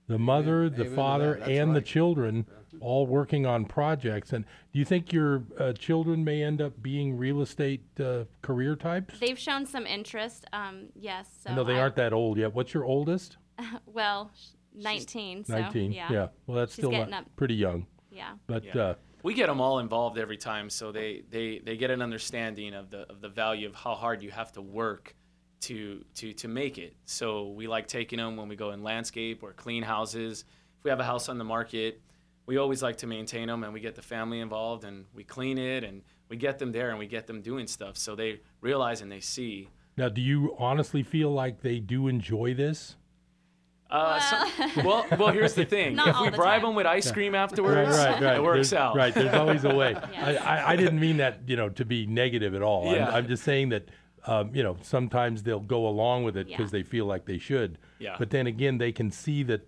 The 0.06 0.18
mother, 0.18 0.68
the 0.68 0.82
Amen 0.84 0.94
father, 0.96 1.30
that. 1.32 1.38
That's 1.40 1.50
and 1.50 1.70
the 1.70 1.80
right. 1.80 1.84
children 1.86 2.46
all 2.80 3.06
working 3.06 3.46
on 3.46 3.64
projects. 3.64 4.32
And 4.32 4.44
do 4.72 4.78
you 4.78 4.84
think 4.84 5.12
your 5.12 5.44
uh, 5.58 5.72
children 5.72 6.24
may 6.24 6.42
end 6.42 6.60
up 6.60 6.82
being 6.82 7.16
real 7.16 7.40
estate 7.40 7.82
uh, 7.98 8.24
career 8.42 8.76
types? 8.76 9.18
They've 9.18 9.38
shown 9.38 9.64
some 9.64 9.86
interest. 9.86 10.44
Um, 10.52 10.88
yes. 10.94 11.28
So 11.42 11.50
I 11.50 11.54
know 11.54 11.64
they 11.64 11.76
I- 11.76 11.80
aren't 11.80 11.96
that 11.96 12.12
old 12.12 12.36
yet. 12.36 12.54
What's 12.54 12.74
your 12.74 12.84
oldest? 12.84 13.38
Well, 13.86 14.32
19. 14.74 15.44
So, 15.44 15.58
19. 15.58 15.92
Yeah. 15.92 16.12
yeah. 16.12 16.26
Well, 16.46 16.58
that's 16.58 16.74
She's 16.74 16.84
still 16.84 16.90
not 16.90 17.12
up. 17.12 17.36
pretty 17.36 17.54
young. 17.54 17.86
Yeah. 18.10 18.32
But 18.48 18.64
Yeah. 18.64 18.82
uh, 18.82 18.94
we 19.22 19.32
get 19.34 19.46
them 19.46 19.60
all 19.60 19.78
involved 19.78 20.18
every 20.18 20.36
time 20.36 20.68
so 20.68 20.90
they, 20.92 21.22
they, 21.30 21.60
they 21.64 21.76
get 21.76 21.90
an 21.90 22.02
understanding 22.02 22.74
of 22.74 22.90
the, 22.90 23.08
of 23.10 23.20
the 23.20 23.28
value 23.28 23.68
of 23.68 23.74
how 23.74 23.94
hard 23.94 24.22
you 24.22 24.32
have 24.32 24.50
to 24.52 24.60
work 24.60 25.14
to, 25.64 26.04
to, 26.14 26.32
to 26.32 26.48
make 26.48 26.78
it 26.78 26.94
so 27.04 27.48
we 27.48 27.66
like 27.66 27.86
taking 27.86 28.18
them 28.18 28.36
when 28.36 28.48
we 28.48 28.56
go 28.56 28.70
in 28.70 28.82
landscape 28.82 29.42
or 29.42 29.52
clean 29.52 29.82
houses 29.82 30.44
if 30.78 30.84
we 30.84 30.90
have 30.90 31.00
a 31.00 31.04
house 31.04 31.28
on 31.28 31.38
the 31.38 31.44
market 31.44 32.00
we 32.46 32.56
always 32.58 32.82
like 32.82 32.96
to 32.96 33.06
maintain 33.06 33.48
them 33.48 33.64
and 33.64 33.72
we 33.72 33.80
get 33.80 33.94
the 33.94 34.02
family 34.02 34.40
involved 34.40 34.84
and 34.84 35.04
we 35.14 35.24
clean 35.24 35.58
it 35.58 35.82
and 35.84 36.02
we 36.28 36.36
get 36.36 36.58
them 36.58 36.72
there 36.72 36.90
and 36.90 36.98
we 36.98 37.06
get 37.06 37.26
them 37.26 37.40
doing 37.40 37.66
stuff 37.66 37.96
so 37.96 38.14
they 38.14 38.40
realize 38.60 39.00
and 39.00 39.10
they 39.10 39.20
see 39.20 39.68
now, 39.96 40.08
do 40.08 40.20
you 40.20 40.56
honestly 40.58 41.02
feel 41.02 41.30
like 41.30 41.60
they 41.62 41.78
do 41.78 42.08
enjoy 42.08 42.54
this? 42.54 42.96
uh, 43.90 44.18
some- 44.18 44.70
well, 44.84 45.06
well, 45.18 45.28
here's 45.28 45.54
the 45.54 45.64
thing. 45.64 45.94
Not 45.94 46.08
if 46.08 46.20
we 46.20 46.30
the 46.30 46.36
bribe 46.36 46.62
time. 46.62 46.70
them 46.70 46.74
with 46.74 46.86
ice 46.86 47.12
cream 47.12 47.34
afterwards, 47.34 47.96
right, 47.96 48.14
right, 48.14 48.22
right. 48.22 48.36
it 48.36 48.42
works 48.42 48.70
There's- 48.70 48.82
out. 48.82 48.96
Right, 48.96 49.14
there's 49.14 49.34
always 49.34 49.64
a 49.64 49.74
way. 49.74 49.94
Yes. 50.12 50.42
I, 50.42 50.56
I, 50.56 50.70
I 50.72 50.76
didn't 50.76 50.98
mean 50.98 51.18
that, 51.18 51.40
you 51.46 51.56
know, 51.56 51.68
to 51.68 51.84
be 51.84 52.06
negative 52.06 52.54
at 52.54 52.62
all. 52.62 52.92
Yeah. 52.92 53.08
I'm, 53.08 53.14
I'm 53.14 53.28
just 53.28 53.44
saying 53.44 53.68
that, 53.68 53.88
um, 54.26 54.54
you 54.54 54.62
know, 54.62 54.76
sometimes 54.82 55.42
they'll 55.42 55.60
go 55.60 55.86
along 55.86 56.24
with 56.24 56.36
it 56.36 56.46
because 56.46 56.72
Yeah. 56.72 56.78
they 56.78 56.82
feel 56.82 57.06
like 57.06 57.24
they 57.26 57.38
should. 57.38 57.78
Yeah. 57.98 58.16
But 58.18 58.30
then 58.30 58.46
again, 58.46 58.78
they 58.78 58.92
can 58.92 59.10
see 59.10 59.42
that 59.44 59.62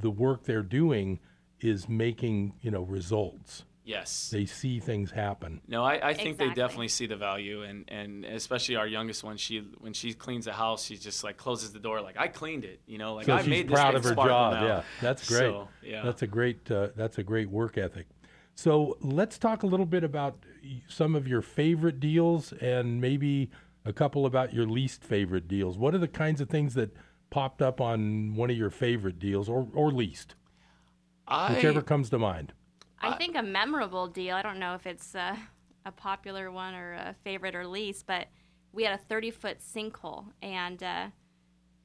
the 0.00 0.10
work 0.10 0.44
they're 0.44 0.62
doing 0.62 1.18
is 1.60 1.88
making, 1.88 2.54
you 2.60 2.70
know, 2.70 2.82
results. 2.82 3.64
Yes. 3.84 4.30
They 4.30 4.46
see 4.46 4.78
things 4.78 5.10
happen. 5.10 5.60
No, 5.66 5.82
I, 5.82 6.10
I 6.10 6.14
think 6.14 6.38
they 6.38 6.50
definitely 6.50 6.86
see 6.88 7.06
the 7.06 7.16
value, 7.16 7.62
and, 7.62 7.84
and 7.88 8.24
especially 8.24 8.76
our 8.76 8.86
youngest 8.86 9.24
one. 9.24 9.36
She 9.36 9.58
when 9.80 9.92
she 9.92 10.12
cleans 10.14 10.44
the 10.44 10.52
house, 10.52 10.84
she 10.84 10.96
just 10.96 11.24
like 11.24 11.36
closes 11.36 11.72
the 11.72 11.80
door, 11.80 12.00
like 12.00 12.16
I 12.16 12.28
cleaned 12.28 12.64
it, 12.64 12.80
you 12.86 12.98
know, 12.98 13.14
like 13.14 13.26
So 13.26 13.34
I 13.34 13.38
she's 13.40 13.48
made 13.48 13.66
this 13.68 13.74
proud 13.74 13.88
thing 13.94 13.96
of 13.96 14.04
her 14.04 14.14
job. 14.14 14.52
now. 14.54 14.66
Yeah, 14.66 14.82
that's 15.00 15.28
great. 15.28 15.40
So, 15.50 15.68
yeah, 15.82 16.02
That's 16.04 16.22
a 16.22 16.28
great. 16.28 16.70
Uh, 16.70 16.88
that's 16.94 17.18
a 17.18 17.24
great 17.24 17.50
work 17.50 17.76
ethic. 17.76 18.06
So 18.54 18.98
let's 19.00 19.36
talk 19.38 19.62
a 19.64 19.66
little 19.66 19.86
bit 19.86 20.04
about 20.04 20.36
some 20.86 21.16
of 21.16 21.26
your 21.26 21.42
favorite 21.42 21.98
deals 21.98 22.52
and 22.52 23.00
maybe 23.00 23.50
a 23.84 23.92
couple 23.92 24.26
about 24.26 24.52
your 24.52 24.66
least 24.66 25.04
favorite 25.04 25.48
deals. 25.48 25.78
What 25.78 25.94
are 25.94 25.98
the 25.98 26.08
kinds 26.08 26.40
of 26.40 26.48
things 26.48 26.74
that 26.74 26.94
popped 27.30 27.62
up 27.62 27.80
on 27.80 28.34
one 28.34 28.50
of 28.50 28.56
your 28.56 28.70
favorite 28.70 29.18
deals 29.18 29.48
or 29.48 29.68
or 29.74 29.90
least? 29.90 30.34
I, 31.26 31.54
Whichever 31.54 31.82
comes 31.82 32.10
to 32.10 32.18
mind. 32.18 32.52
I 33.00 33.16
think 33.16 33.36
a 33.36 33.42
memorable 33.42 34.06
deal. 34.06 34.36
I 34.36 34.42
don't 34.42 34.58
know 34.58 34.74
if 34.74 34.86
it's 34.86 35.14
uh, 35.14 35.36
a 35.84 35.92
popular 35.92 36.50
one 36.52 36.74
or 36.74 36.92
a 36.92 37.16
favorite 37.24 37.54
or 37.54 37.66
least, 37.66 38.06
but 38.06 38.28
we 38.72 38.84
had 38.84 38.94
a 38.94 39.02
30 39.02 39.30
foot 39.30 39.58
sinkhole, 39.58 40.26
and 40.40 40.82
uh, 40.82 41.08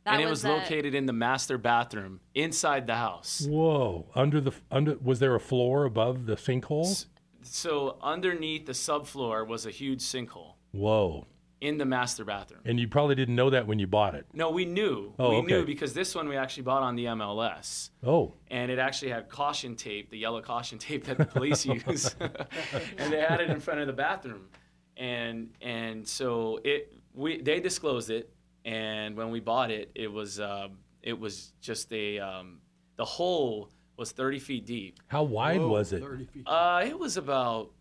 that 0.05 0.13
and 0.13 0.21
it 0.21 0.29
was 0.29 0.45
a- 0.45 0.49
located 0.49 0.93
in 0.93 1.05
the 1.05 1.13
master 1.13 1.57
bathroom 1.57 2.19
inside 2.35 2.87
the 2.87 2.95
house. 2.95 3.45
Whoa! 3.49 4.09
Under 4.15 4.39
the 4.39 4.53
under, 4.71 4.97
was 4.97 5.19
there 5.19 5.35
a 5.35 5.39
floor 5.39 5.85
above 5.85 6.25
the 6.25 6.35
sinkhole? 6.35 7.05
So 7.41 7.97
underneath 8.01 8.65
the 8.65 8.73
subfloor 8.73 9.47
was 9.47 9.65
a 9.65 9.71
huge 9.71 10.01
sinkhole 10.01 10.55
Whoa! 10.71 11.25
In 11.61 11.77
the 11.77 11.85
master 11.85 12.23
bathroom. 12.23 12.61
And 12.65 12.79
you 12.79 12.87
probably 12.87 13.15
didn't 13.15 13.35
know 13.35 13.49
that 13.49 13.65
when 13.65 13.79
you 13.79 13.87
bought 13.87 14.15
it. 14.15 14.25
No, 14.33 14.51
we 14.51 14.65
knew. 14.65 15.13
Oh, 15.17 15.31
we 15.31 15.35
okay. 15.37 15.47
knew 15.47 15.65
because 15.65 15.93
this 15.93 16.13
one 16.13 16.27
we 16.29 16.35
actually 16.37 16.63
bought 16.63 16.83
on 16.83 16.95
the 16.95 17.05
MLS. 17.05 17.89
Oh, 18.05 18.33
and 18.49 18.71
it 18.71 18.79
actually 18.79 19.11
had 19.11 19.29
caution 19.29 19.75
tape, 19.75 20.09
the 20.11 20.17
yellow 20.17 20.41
caution 20.41 20.77
tape 20.77 21.05
that 21.05 21.17
the 21.17 21.25
police 21.25 21.65
use, 21.87 22.15
and 22.19 23.11
they 23.11 23.21
had 23.21 23.41
it 23.41 23.49
in 23.49 23.59
front 23.59 23.79
of 23.79 23.87
the 23.87 23.93
bathroom, 23.93 24.47
and 24.95 25.49
and 25.61 26.07
so 26.07 26.59
it 26.63 26.93
we 27.13 27.41
they 27.41 27.59
disclosed 27.59 28.09
it, 28.09 28.31
and 28.65 29.15
when 29.15 29.31
we 29.31 29.39
bought 29.39 29.71
it, 29.71 29.91
it 29.95 30.11
was 30.11 30.39
um, 30.39 30.77
it 31.01 31.19
was 31.19 31.53
just 31.61 31.91
a 31.91 32.19
um, 32.19 32.59
the 32.97 33.05
hole 33.05 33.71
was 33.97 34.11
30 34.11 34.37
feet 34.37 34.65
deep. 34.67 34.99
how 35.07 35.23
wide 35.23 35.59
Whoa, 35.59 35.69
was 35.69 35.91
it? 35.91 36.03
30 36.03 36.25
feet. 36.25 36.43
Uh, 36.45 36.83
it 36.85 36.97
was 36.97 37.17
about 37.17 37.71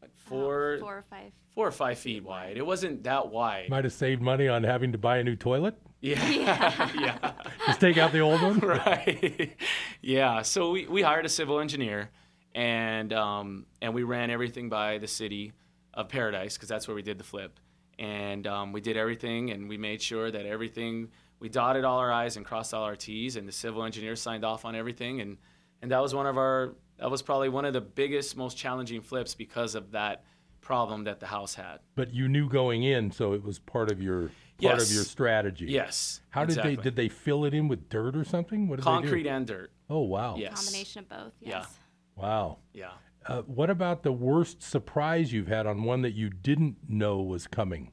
like 0.00 0.12
four 0.14 0.76
four 0.78 0.98
or 0.98 1.04
five. 1.10 1.32
Four 1.58 1.66
or 1.66 1.72
five 1.72 1.98
feet 1.98 2.22
wide. 2.22 2.56
It 2.56 2.64
wasn't 2.64 3.02
that 3.02 3.30
wide. 3.30 3.68
Might 3.68 3.82
have 3.82 3.92
saved 3.92 4.22
money 4.22 4.46
on 4.46 4.62
having 4.62 4.92
to 4.92 4.98
buy 4.98 5.18
a 5.18 5.24
new 5.24 5.34
toilet. 5.34 5.74
Yeah, 6.00 6.24
yeah. 6.28 7.32
Just 7.66 7.80
take 7.80 7.98
out 7.98 8.12
the 8.12 8.20
old 8.20 8.40
one. 8.40 8.58
right. 8.60 9.56
yeah. 10.00 10.42
So 10.42 10.70
we, 10.70 10.86
we 10.86 11.02
hired 11.02 11.26
a 11.26 11.28
civil 11.28 11.58
engineer, 11.58 12.10
and 12.54 13.12
um, 13.12 13.66
and 13.82 13.92
we 13.92 14.04
ran 14.04 14.30
everything 14.30 14.68
by 14.68 14.98
the 14.98 15.08
city 15.08 15.52
of 15.94 16.08
Paradise 16.08 16.56
because 16.56 16.68
that's 16.68 16.86
where 16.86 16.94
we 16.94 17.02
did 17.02 17.18
the 17.18 17.24
flip, 17.24 17.58
and 17.98 18.46
um, 18.46 18.72
we 18.72 18.80
did 18.80 18.96
everything, 18.96 19.50
and 19.50 19.68
we 19.68 19.76
made 19.76 20.00
sure 20.00 20.30
that 20.30 20.46
everything 20.46 21.08
we 21.40 21.48
dotted 21.48 21.84
all 21.84 21.98
our 21.98 22.12
i's 22.12 22.36
and 22.36 22.46
crossed 22.46 22.72
all 22.72 22.84
our 22.84 22.94
t's, 22.94 23.34
and 23.34 23.48
the 23.48 23.52
civil 23.52 23.82
engineer 23.82 24.14
signed 24.14 24.44
off 24.44 24.64
on 24.64 24.76
everything, 24.76 25.20
and 25.20 25.38
and 25.82 25.90
that 25.90 26.00
was 26.00 26.14
one 26.14 26.26
of 26.26 26.38
our 26.38 26.76
that 27.00 27.10
was 27.10 27.20
probably 27.20 27.48
one 27.48 27.64
of 27.64 27.72
the 27.72 27.80
biggest, 27.80 28.36
most 28.36 28.56
challenging 28.56 29.00
flips 29.00 29.34
because 29.34 29.74
of 29.74 29.90
that 29.90 30.22
problem 30.68 31.04
that 31.04 31.18
the 31.18 31.26
house 31.26 31.54
had. 31.54 31.78
But 31.94 32.12
you 32.12 32.28
knew 32.28 32.46
going 32.46 32.82
in, 32.82 33.10
so 33.10 33.32
it 33.32 33.42
was 33.42 33.58
part 33.58 33.90
of 33.90 34.02
your 34.02 34.20
part 34.20 34.32
Yes. 34.60 34.90
of 34.90 34.94
your 34.94 35.04
strategy. 35.04 35.64
Yes. 35.64 36.20
How 36.28 36.42
did 36.42 36.50
exactly. 36.50 36.76
they 36.76 36.82
did 36.82 36.96
they 36.96 37.08
fill 37.08 37.46
it 37.46 37.54
in 37.54 37.68
with 37.68 37.88
dirt 37.88 38.14
or 38.14 38.22
something? 38.22 38.68
What 38.68 38.76
did 38.76 38.84
concrete 38.84 39.22
They 39.22 39.30
do? 39.30 39.34
and 39.34 39.46
dirt? 39.46 39.72
Oh 39.88 40.00
wow. 40.00 40.36
Yes. 40.36 40.62
Combination 40.66 40.98
of 41.00 41.08
both. 41.08 41.32
Yeah. 41.40 41.48
Yes. 41.60 41.78
Wow. 42.16 42.58
Yeah. 42.74 42.90
Uh, 43.26 43.42
what 43.42 43.70
about 43.70 44.02
the 44.02 44.12
worst 44.12 44.62
surprise 44.62 45.32
you've 45.32 45.48
had 45.48 45.66
on 45.66 45.84
one 45.84 46.02
that 46.02 46.12
you 46.12 46.28
didn't 46.28 46.76
know 46.86 47.22
was 47.22 47.46
coming 47.46 47.90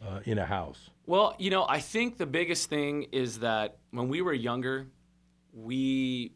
uh, 0.00 0.20
in 0.24 0.38
a 0.38 0.46
house? 0.46 0.88
Well, 1.04 1.34
you 1.38 1.50
know, 1.50 1.66
I 1.68 1.80
think 1.80 2.16
the 2.16 2.26
biggest 2.26 2.70
thing 2.70 3.06
is 3.12 3.40
that 3.40 3.76
when 3.90 4.08
we 4.08 4.22
were 4.22 4.32
younger, 4.32 4.86
we 5.52 6.32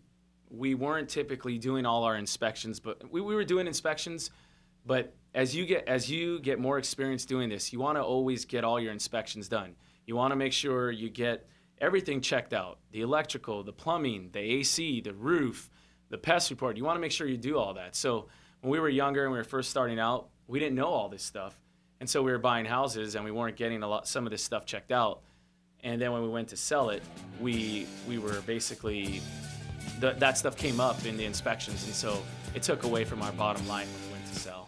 we 0.51 0.75
weren't 0.75 1.09
typically 1.09 1.57
doing 1.57 1.87
all 1.87 2.05
our 2.05 2.17
inspections, 2.17 2.79
but 2.79 3.11
we, 3.11 3.23
we 3.23 3.35
were 3.35 3.45
doing 3.45 3.67
inspections. 3.67 4.31
But 4.85 5.15
as 5.37 5.55
you 5.55 5.67
get 5.67 5.87
as 5.87 6.11
you 6.11 6.41
get 6.41 6.59
more 6.59 6.79
experience 6.79 7.27
doing 7.27 7.51
this, 7.51 7.73
you 7.73 7.79
want 7.79 7.99
to 7.99 8.03
always 8.03 8.47
get 8.47 8.65
all 8.65 8.81
your 8.81 8.91
inspections 8.91 9.49
done. 9.49 9.77
You 10.07 10.17
want 10.17 10.33
to 10.33 10.37
make 10.37 10.53
sure 10.53 10.91
you 10.91 11.11
get 11.11 11.47
everything 11.79 12.23
checked 12.23 12.55
out: 12.55 12.79
the 12.91 13.03
electrical, 13.03 13.63
the 13.63 13.73
plumbing, 13.73 14.31
the 14.33 14.41
AC, 14.41 15.03
the 15.03 15.13
roof, 15.13 15.71
the 16.09 16.17
pest 16.17 16.51
report. 16.51 16.79
You 16.79 16.85
want 16.85 16.97
to 16.97 17.01
make 17.01 17.13
sure 17.13 17.27
you 17.27 17.37
do 17.37 17.59
all 17.59 17.75
that. 17.75 17.95
So 17.95 18.29
when 18.63 18.71
we 18.71 18.81
were 18.81 18.89
younger 18.89 19.25
and 19.25 19.33
we 19.33 19.37
were 19.37 19.45
first 19.45 19.71
starting 19.71 20.01
out, 20.01 20.31
we 20.49 20.59
didn't 20.59 20.75
know 20.75 20.89
all 20.89 21.11
this 21.11 21.23
stuff, 21.23 21.61
and 22.01 22.09
so 22.09 22.23
we 22.23 22.33
were 22.33 22.39
buying 22.39 22.65
houses 22.65 23.15
and 23.15 23.23
we 23.23 23.31
weren't 23.31 23.57
getting 23.57 23.83
a 23.83 23.89
lot 23.89 24.09
some 24.09 24.25
of 24.27 24.31
this 24.31 24.43
stuff 24.43 24.65
checked 24.65 24.91
out. 24.91 25.21
And 25.85 26.01
then 26.01 26.13
when 26.13 26.23
we 26.23 26.29
went 26.29 26.49
to 26.49 26.57
sell 26.57 26.89
it, 26.89 27.03
we 27.41 27.87
we 28.09 28.17
were 28.17 28.41
basically 28.47 29.21
the, 30.01 30.13
that 30.13 30.39
stuff 30.39 30.57
came 30.57 30.81
up 30.81 31.05
in 31.05 31.19
the 31.19 31.27
inspections, 31.27 31.85
and 31.85 31.95
so 31.95 32.23
it 32.55 32.63
took 32.63 32.85
away 32.85 33.05
from 33.05 33.21
our 33.21 33.33
bottom 33.33 33.69
line 33.69 33.87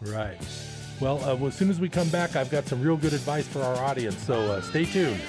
Right. 0.01 0.37
Well, 0.99 1.23
uh, 1.23 1.35
well, 1.35 1.47
as 1.47 1.55
soon 1.55 1.69
as 1.69 1.79
we 1.79 1.89
come 1.89 2.09
back, 2.09 2.35
I've 2.35 2.49
got 2.49 2.65
some 2.67 2.81
real 2.81 2.97
good 2.97 3.13
advice 3.13 3.47
for 3.47 3.61
our 3.61 3.77
audience. 3.77 4.17
So 4.23 4.33
uh, 4.33 4.61
stay 4.61 4.85
tuned. 4.85 5.21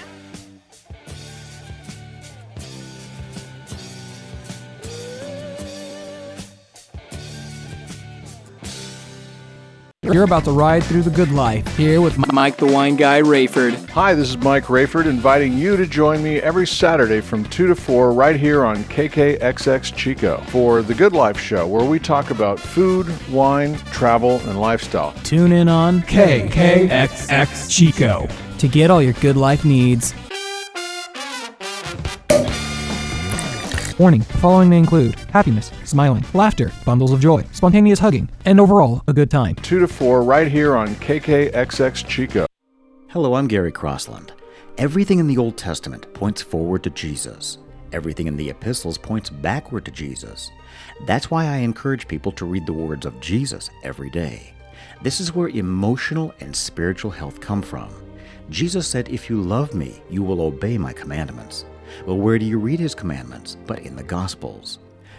You're 10.13 10.25
about 10.25 10.45
to 10.47 10.53
ride 10.53 10.83
through 10.83 11.03
the 11.03 11.11
good 11.11 11.31
life 11.31 11.77
here 11.77 12.01
with 12.01 12.19
Mike 12.33 12.57
the 12.57 12.67
Wine 12.67 12.97
Guy 12.97 13.23
Rayford. 13.23 13.89
Hi, 13.91 14.13
this 14.13 14.29
is 14.29 14.39
Mike 14.39 14.65
Rayford 14.65 15.07
inviting 15.07 15.57
you 15.57 15.77
to 15.77 15.87
join 15.87 16.21
me 16.21 16.39
every 16.41 16.67
Saturday 16.67 17.21
from 17.21 17.45
2 17.45 17.69
to 17.69 17.77
4 17.77 18.13
right 18.13 18.35
here 18.35 18.65
on 18.65 18.83
KKXX 18.85 19.95
Chico 19.95 20.41
for 20.49 20.83
The 20.83 20.95
Good 20.95 21.13
Life 21.13 21.39
Show, 21.39 21.65
where 21.69 21.85
we 21.85 22.01
talk 22.01 22.33
about 22.33 22.59
food, 22.59 23.07
wine, 23.31 23.77
travel, 23.93 24.41
and 24.49 24.61
lifestyle. 24.61 25.13
Tune 25.23 25.53
in 25.53 25.69
on 25.69 26.01
KKXX 26.03 27.71
Chico 27.71 28.27
to 28.59 28.67
get 28.67 28.91
all 28.91 29.01
your 29.01 29.15
good 29.15 29.37
life 29.37 29.65
needs. 29.65 30.13
Warning, 34.01 34.23
the 34.23 34.39
following 34.39 34.71
may 34.71 34.79
include 34.79 35.15
happiness, 35.31 35.71
smiling, 35.85 36.25
laughter, 36.33 36.73
bundles 36.87 37.13
of 37.13 37.21
joy, 37.21 37.45
spontaneous 37.53 37.99
hugging, 37.99 38.31
and 38.47 38.59
overall 38.59 39.03
a 39.07 39.13
good 39.13 39.31
time. 39.31 39.57
2 39.57 39.79
to 39.79 39.87
4 39.87 40.23
right 40.23 40.49
here 40.49 40.75
on 40.75 40.95
KKXX 40.95 42.09
Chico. 42.09 42.47
Hello, 43.09 43.35
I'm 43.35 43.47
Gary 43.47 43.71
Crossland. 43.71 44.33
Everything 44.79 45.19
in 45.19 45.27
the 45.27 45.37
Old 45.37 45.59
Testament 45.59 46.11
points 46.15 46.41
forward 46.41 46.83
to 46.85 46.89
Jesus. 46.89 47.59
Everything 47.93 48.27
in 48.27 48.39
the 48.39 48.49
epistles 48.49 48.97
points 48.97 49.29
backward 49.29 49.85
to 49.85 49.91
Jesus. 49.91 50.51
That's 51.05 51.31
why 51.31 51.45
I 51.45 51.57
encourage 51.57 52.09
people 52.09 52.33
to 52.33 52.47
read 52.47 52.65
the 52.65 52.73
words 52.73 53.05
of 53.05 53.21
Jesus 53.21 53.69
every 53.83 54.09
day. 54.09 54.55
This 55.03 55.21
is 55.21 55.35
where 55.35 55.49
emotional 55.49 56.33
and 56.41 56.57
spiritual 56.57 57.11
health 57.11 57.43
come 57.43 57.61
from. 57.61 57.91
Jesus 58.49 58.89
said, 58.89 59.11
If 59.11 59.29
you 59.29 59.43
love 59.43 59.75
me, 59.75 60.01
you 60.09 60.23
will 60.23 60.41
obey 60.41 60.79
my 60.79 60.95
commandments. 60.95 61.67
Well, 62.07 62.19
where 62.19 62.39
do 62.39 62.45
you 62.45 62.59
read 62.59 62.81
his 62.81 62.95
commandments? 62.95 63.57
But 63.67 63.81
in 63.81 63.97
the 63.97 64.03
Gospels. 64.03 64.79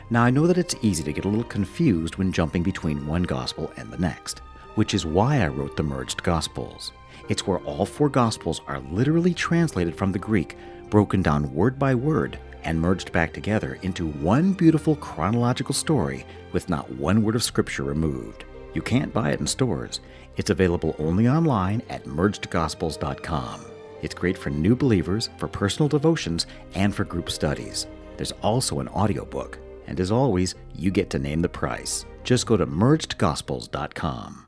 Now, 0.09 0.23
I 0.23 0.29
know 0.29 0.47
that 0.47 0.57
it's 0.57 0.75
easy 0.81 1.03
to 1.03 1.13
get 1.13 1.25
a 1.25 1.29
little 1.29 1.43
confused 1.45 2.17
when 2.17 2.33
jumping 2.33 2.63
between 2.63 3.07
one 3.07 3.23
Gospel 3.23 3.71
and 3.77 3.91
the 3.91 3.97
next, 3.97 4.39
which 4.75 4.93
is 4.93 5.05
why 5.05 5.41
I 5.41 5.47
wrote 5.47 5.77
the 5.77 5.83
Merged 5.83 6.21
Gospels. 6.21 6.91
It's 7.29 7.47
where 7.47 7.59
all 7.59 7.85
four 7.85 8.09
Gospels 8.09 8.61
are 8.67 8.79
literally 8.91 9.33
translated 9.33 9.95
from 9.95 10.11
the 10.11 10.19
Greek, 10.19 10.57
broken 10.89 11.21
down 11.21 11.53
word 11.53 11.79
by 11.79 11.95
word, 11.95 12.37
and 12.63 12.79
merged 12.79 13.11
back 13.11 13.33
together 13.33 13.79
into 13.81 14.07
one 14.07 14.53
beautiful 14.53 14.95
chronological 14.97 15.73
story 15.73 16.25
with 16.51 16.69
not 16.69 16.91
one 16.91 17.23
word 17.23 17.35
of 17.35 17.43
Scripture 17.43 17.83
removed. 17.83 18.43
You 18.73 18.81
can't 18.81 19.13
buy 19.13 19.31
it 19.31 19.39
in 19.39 19.47
stores. 19.47 20.01
It's 20.37 20.49
available 20.49 20.95
only 20.99 21.27
online 21.27 21.81
at 21.89 22.05
mergedgospels.com. 22.05 23.70
It's 24.01 24.15
great 24.15 24.37
for 24.37 24.49
new 24.49 24.75
believers, 24.75 25.29
for 25.37 25.47
personal 25.47 25.87
devotions, 25.87 26.47
and 26.75 26.93
for 26.93 27.03
group 27.03 27.29
studies. 27.29 27.87
There's 28.17 28.33
also 28.43 28.79
an 28.79 28.87
audiobook. 28.89 29.59
And 29.87 29.99
as 29.99 30.11
always, 30.11 30.55
you 30.75 30.91
get 30.91 31.09
to 31.11 31.19
name 31.19 31.41
the 31.41 31.49
price. 31.49 32.05
Just 32.23 32.45
go 32.45 32.55
to 32.57 32.65
mergedgospels.com. 32.65 34.47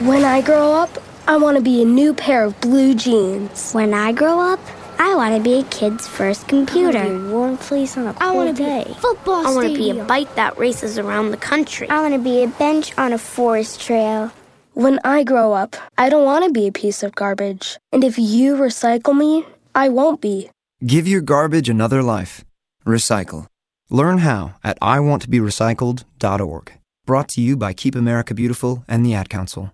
When 0.00 0.24
I 0.24 0.40
grow 0.40 0.72
up, 0.72 0.90
I 1.26 1.36
want 1.36 1.56
to 1.58 1.62
be 1.62 1.82
a 1.82 1.84
new 1.84 2.14
pair 2.14 2.44
of 2.44 2.60
blue 2.60 2.94
jeans. 2.94 3.72
When 3.72 3.92
I 3.92 4.12
grow 4.12 4.40
up, 4.40 4.58
I 4.98 5.14
want 5.14 5.36
to 5.36 5.42
be 5.42 5.60
a 5.60 5.62
kid's 5.64 6.08
first 6.08 6.48
computer. 6.48 6.98
I 6.98 7.06
want 7.06 7.18
to 7.18 7.24
be 7.24 7.30
a 7.30 7.34
warm 7.34 7.56
fleece 7.56 7.96
on 7.96 8.06
a 8.06 8.12
cold 8.14 8.22
I 8.22 8.32
want 8.34 8.56
to 8.56 8.62
day. 8.62 8.84
be 8.84 8.90
a 8.90 8.94
football 8.94 9.46
I 9.46 9.54
want 9.54 9.68
to 9.68 9.74
be 9.74 9.90
a 9.90 10.04
bike 10.04 10.34
that 10.34 10.58
races 10.58 10.98
around 10.98 11.30
the 11.30 11.36
country. 11.36 11.88
I 11.88 12.00
want 12.02 12.14
to 12.14 12.20
be 12.20 12.42
a 12.42 12.48
bench 12.48 12.96
on 12.98 13.12
a 13.12 13.18
forest 13.18 13.80
trail. 13.80 14.30
When 14.74 15.00
I 15.04 15.24
grow 15.24 15.52
up, 15.52 15.76
I 15.98 16.08
don't 16.08 16.24
want 16.24 16.44
to 16.44 16.52
be 16.52 16.66
a 16.66 16.72
piece 16.72 17.02
of 17.02 17.14
garbage. 17.14 17.78
And 17.92 18.04
if 18.04 18.18
you 18.18 18.54
recycle 18.54 19.16
me, 19.16 19.44
I 19.74 19.88
won't 19.88 20.20
be. 20.20 20.50
Give 20.86 21.08
your 21.08 21.20
garbage 21.20 21.68
another 21.68 22.02
life. 22.02 22.44
Recycle. 22.86 23.46
Learn 23.90 24.18
how 24.18 24.54
at 24.62 24.78
iwanttoberecycled.org. 24.80 26.72
Brought 27.04 27.28
to 27.28 27.40
you 27.40 27.56
by 27.56 27.72
Keep 27.72 27.96
America 27.96 28.34
Beautiful 28.34 28.84
and 28.86 29.04
the 29.04 29.14
Ad 29.14 29.28
Council. 29.28 29.72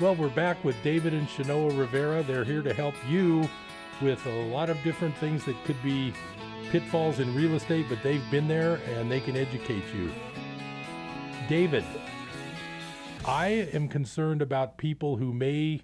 Well, 0.00 0.16
we're 0.16 0.28
back 0.30 0.62
with 0.64 0.76
David 0.82 1.14
and 1.14 1.28
Chenoa 1.28 1.76
Rivera. 1.78 2.22
They're 2.24 2.44
here 2.44 2.62
to 2.62 2.74
help 2.74 2.94
you 3.08 3.48
with 4.02 4.24
a 4.26 4.42
lot 4.46 4.68
of 4.68 4.82
different 4.82 5.16
things 5.18 5.44
that 5.44 5.54
could 5.64 5.80
be 5.82 6.12
pitfalls 6.70 7.20
in 7.20 7.32
real 7.34 7.54
estate, 7.54 7.86
but 7.88 8.02
they've 8.02 8.28
been 8.30 8.48
there 8.48 8.80
and 8.96 9.10
they 9.10 9.20
can 9.20 9.36
educate 9.36 9.84
you. 9.94 10.10
David, 11.48 11.84
I 13.24 13.68
am 13.72 13.88
concerned 13.88 14.42
about 14.42 14.78
people 14.78 15.16
who 15.16 15.32
may 15.32 15.80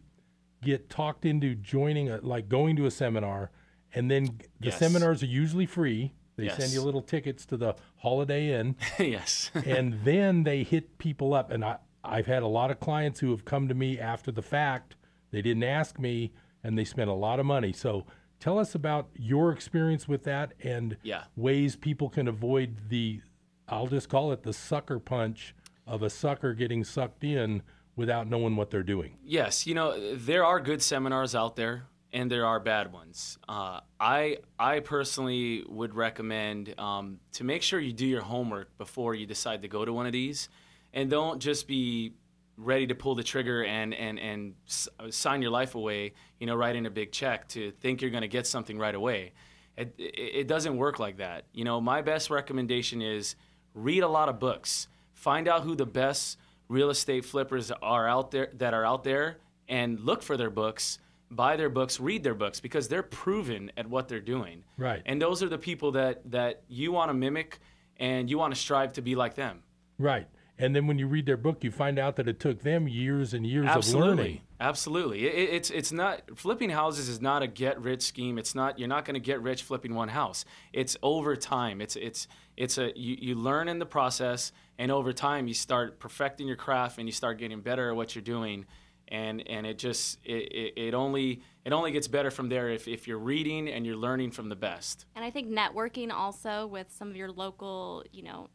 get 0.63 0.91
talked 0.91 1.25
into 1.25 1.55
joining 1.55 2.11
a 2.11 2.19
like 2.19 2.49
going 2.49 2.77
to 2.77 2.87
a 2.87 2.91
seminar 2.91 3.51
and 3.95 4.11
then 4.11 4.25
the 4.61 4.67
Yes. 4.67 4.79
seminars 4.79 5.23
are 5.23 5.27
usually 5.27 5.67
free. 5.67 6.15
They 6.37 6.49
send 6.49 6.73
you 6.73 6.81
little 6.83 7.03
tickets 7.03 7.45
to 7.47 7.57
the 7.57 7.77
Holiday 7.99 8.59
Inn. 8.59 8.77
yes. 8.99 9.51
and 9.55 10.01
then 10.05 10.43
they 10.43 10.63
hit 10.65 10.99
people 10.99 11.33
up 11.33 11.51
and 11.51 11.65
I 11.65 11.77
I've 12.03 12.27
had 12.27 12.43
a 12.43 12.47
lot 12.47 12.71
of 12.71 12.81
clients 12.81 13.21
who 13.21 13.31
have 13.31 13.45
come 13.45 13.69
to 13.69 13.75
me 13.75 13.99
after 13.99 14.33
the 14.33 14.43
fact. 14.43 14.97
They 15.31 15.43
didn't 15.43 15.65
ask 15.65 15.99
me 15.99 16.33
and 16.65 16.79
they 16.79 16.85
spent 16.85 17.11
a 17.11 17.15
lot 17.15 17.39
of 17.41 17.47
money. 17.47 17.73
So 17.73 18.07
tell 18.39 18.59
us 18.59 18.75
about 18.75 19.09
your 19.15 19.53
experience 19.53 20.09
with 20.09 20.25
that 20.25 20.53
and 20.63 20.97
Yeah. 21.03 21.25
ways 21.37 21.77
people 21.77 22.09
can 22.09 22.29
avoid 22.29 22.89
the 22.89 23.21
I'll 23.69 23.87
just 23.87 24.09
call 24.09 24.33
it 24.33 24.43
the 24.43 24.53
sucker 24.53 24.99
punch 24.99 25.55
of 25.87 26.03
a 26.03 26.11
sucker 26.11 26.55
getting 26.55 26.83
sucked 26.83 27.23
in 27.23 27.63
without 27.95 28.27
knowing 28.29 28.57
what 28.57 28.71
they're 28.71 28.83
doing. 28.83 29.17
Yes, 29.23 29.65
you 29.67 29.75
know 29.75 30.17
there 30.17 30.45
are 30.45 30.59
good 30.59 30.83
seminars 30.83 31.37
out 31.37 31.55
there, 31.55 31.85
and 32.13 32.29
there 32.29 32.45
are 32.47 32.59
bad 32.59 32.93
ones. 32.93 33.39
Uh, 33.49 33.79
I 34.01 34.39
I 34.59 34.81
personally 34.81 35.63
would 35.69 35.95
recommend 35.95 36.75
um, 36.81 37.21
to 37.35 37.45
make 37.45 37.63
sure 37.63 37.79
you 37.79 37.93
do 37.93 38.07
your 38.07 38.23
homework 38.23 38.77
before 38.77 39.15
you 39.15 39.25
decide 39.27 39.63
to 39.63 39.69
go 39.69 39.85
to 39.85 39.93
one 39.93 40.07
of 40.07 40.13
these, 40.13 40.49
and 40.93 41.11
don't 41.11 41.41
just 41.41 41.67
be 41.67 42.15
ready 42.57 42.87
to 42.87 42.95
pull 42.95 43.15
the 43.15 43.23
trigger 43.23 43.65
and 43.65 43.95
and 43.95 44.19
and 44.19 44.55
s- 44.67 44.89
sign 45.11 45.43
your 45.43 45.51
life 45.51 45.75
away. 45.75 46.13
You 46.39 46.47
know, 46.47 46.55
writing 46.55 46.87
a 46.87 46.91
big 46.91 47.13
check 47.13 47.49
to 47.49 47.71
think 47.71 48.03
you're 48.03 48.11
going 48.11 48.23
to 48.23 48.29
get 48.29 48.47
something 48.47 48.79
right 48.79 48.95
away. 48.95 49.33
It, 49.77 49.95
it, 49.99 50.15
it 50.41 50.49
doesn't 50.49 50.77
work 50.77 50.99
like 50.99 51.19
that. 51.19 51.45
You 51.53 51.65
know, 51.65 51.81
my 51.81 52.03
best 52.03 52.29
recommendation 52.31 53.01
is 53.01 53.37
read 53.75 54.03
a 54.03 54.09
lot 54.09 54.29
of 54.29 54.39
books. 54.39 54.89
Find 55.15 55.49
out 55.49 55.63
who 55.63 55.75
the 55.75 55.87
best 55.87 56.39
real 56.69 56.91
estate 56.91 57.25
flippers 57.25 57.71
are 57.83 58.09
out 58.09 58.31
there 58.31 58.51
that 58.55 58.75
are 58.75 58.85
out 58.85 59.05
there 59.05 59.39
and 59.69 60.01
look 60.01 60.23
for 60.23 60.37
their 60.37 60.51
books, 60.51 60.99
buy 61.31 61.57
their 61.57 61.69
books, 61.69 62.01
read 62.01 62.23
their 62.23 62.35
books 62.35 62.61
because 62.61 62.89
they're 62.89 63.03
proven 63.03 63.71
at 63.77 63.89
what 63.89 64.09
they're 64.09 64.21
doing. 64.21 64.65
Right. 64.77 65.03
And 65.07 65.21
those 65.21 65.43
are 65.43 65.49
the 65.49 65.59
people 65.59 65.93
that 65.93 66.31
that 66.31 66.63
you 66.69 66.93
want 66.93 67.09
to 67.11 67.15
mimic 67.15 67.59
and 67.99 68.29
you 68.29 68.39
want 68.39 68.55
to 68.55 68.61
strive 68.61 68.93
to 68.95 69.03
be 69.03 69.15
like 69.15 69.35
them. 69.35 69.63
Right. 69.99 70.27
And 70.61 70.77
then 70.77 70.87
when 70.87 70.99
you 70.99 71.07
read 71.07 71.25
their 71.27 71.37
book, 71.39 71.65
you 71.65 71.71
find 71.71 71.99
out 71.99 72.17
that 72.17 72.29
it 72.29 72.39
took 72.39 72.61
them 72.63 72.87
years 72.87 73.33
and 73.35 73.47
years 73.47 73.67
Absolutely. 73.67 74.11
of 74.13 74.17
learning. 74.19 74.41
Absolutely. 74.61 75.27
It, 75.27 75.35
it- 75.35 75.55
it's 75.55 75.71
it's 75.71 75.91
not 75.93 76.23
flipping 76.37 76.71
houses 76.71 77.09
is 77.09 77.21
not 77.21 77.43
a 77.43 77.47
get 77.47 77.81
rich 77.81 78.03
scheme. 78.03 78.39
It's 78.39 78.55
not 78.55 78.79
you're 78.79 78.89
not 78.89 79.05
going 79.07 79.15
to 79.15 79.21
get 79.21 79.41
rich 79.41 79.63
flipping 79.63 79.95
one 79.95 80.09
house. 80.09 80.45
It's 80.73 80.97
over 81.03 81.35
time. 81.35 81.81
It's 81.81 81.97
it's 81.97 82.29
it's 82.57 82.77
a 82.79 82.93
you, 82.95 83.17
you 83.21 83.35
learn 83.35 83.69
in 83.69 83.79
the 83.79 83.87
process 83.87 84.53
and 84.79 84.93
over 84.93 85.13
time 85.15 85.49
you 85.49 85.55
start 85.55 85.99
perfecting 85.99 86.47
your 86.47 86.57
craft 86.57 86.99
and 86.99 87.09
you 87.09 87.13
start 87.13 87.39
getting 87.39 87.61
better 87.63 87.89
at 87.91 87.97
what 87.97 88.15
you're 88.15 88.23
doing 88.23 88.67
and 89.09 89.43
and 89.49 89.67
it 89.67 89.79
just 89.79 90.19
it, 90.25 90.53
it, 90.53 90.73
it 90.77 90.95
only 90.95 91.41
it 91.65 91.73
only 91.73 91.91
gets 91.91 92.07
better 92.09 92.31
from 92.31 92.49
there 92.51 92.69
if, 92.69 92.87
if 92.87 93.09
you're 93.09 93.19
reading 93.19 93.69
and 93.69 93.87
you're 93.87 93.97
learning 93.97 94.31
from 94.31 94.49
the 94.51 94.57
best. 94.57 95.07
And 95.17 95.25
I 95.25 95.31
think 95.31 95.49
networking 95.51 96.13
also 96.13 96.67
with 96.67 96.87
some 96.91 97.09
of 97.11 97.17
your 97.17 97.31
local, 97.33 98.05
you 98.13 98.23
know, 98.23 98.49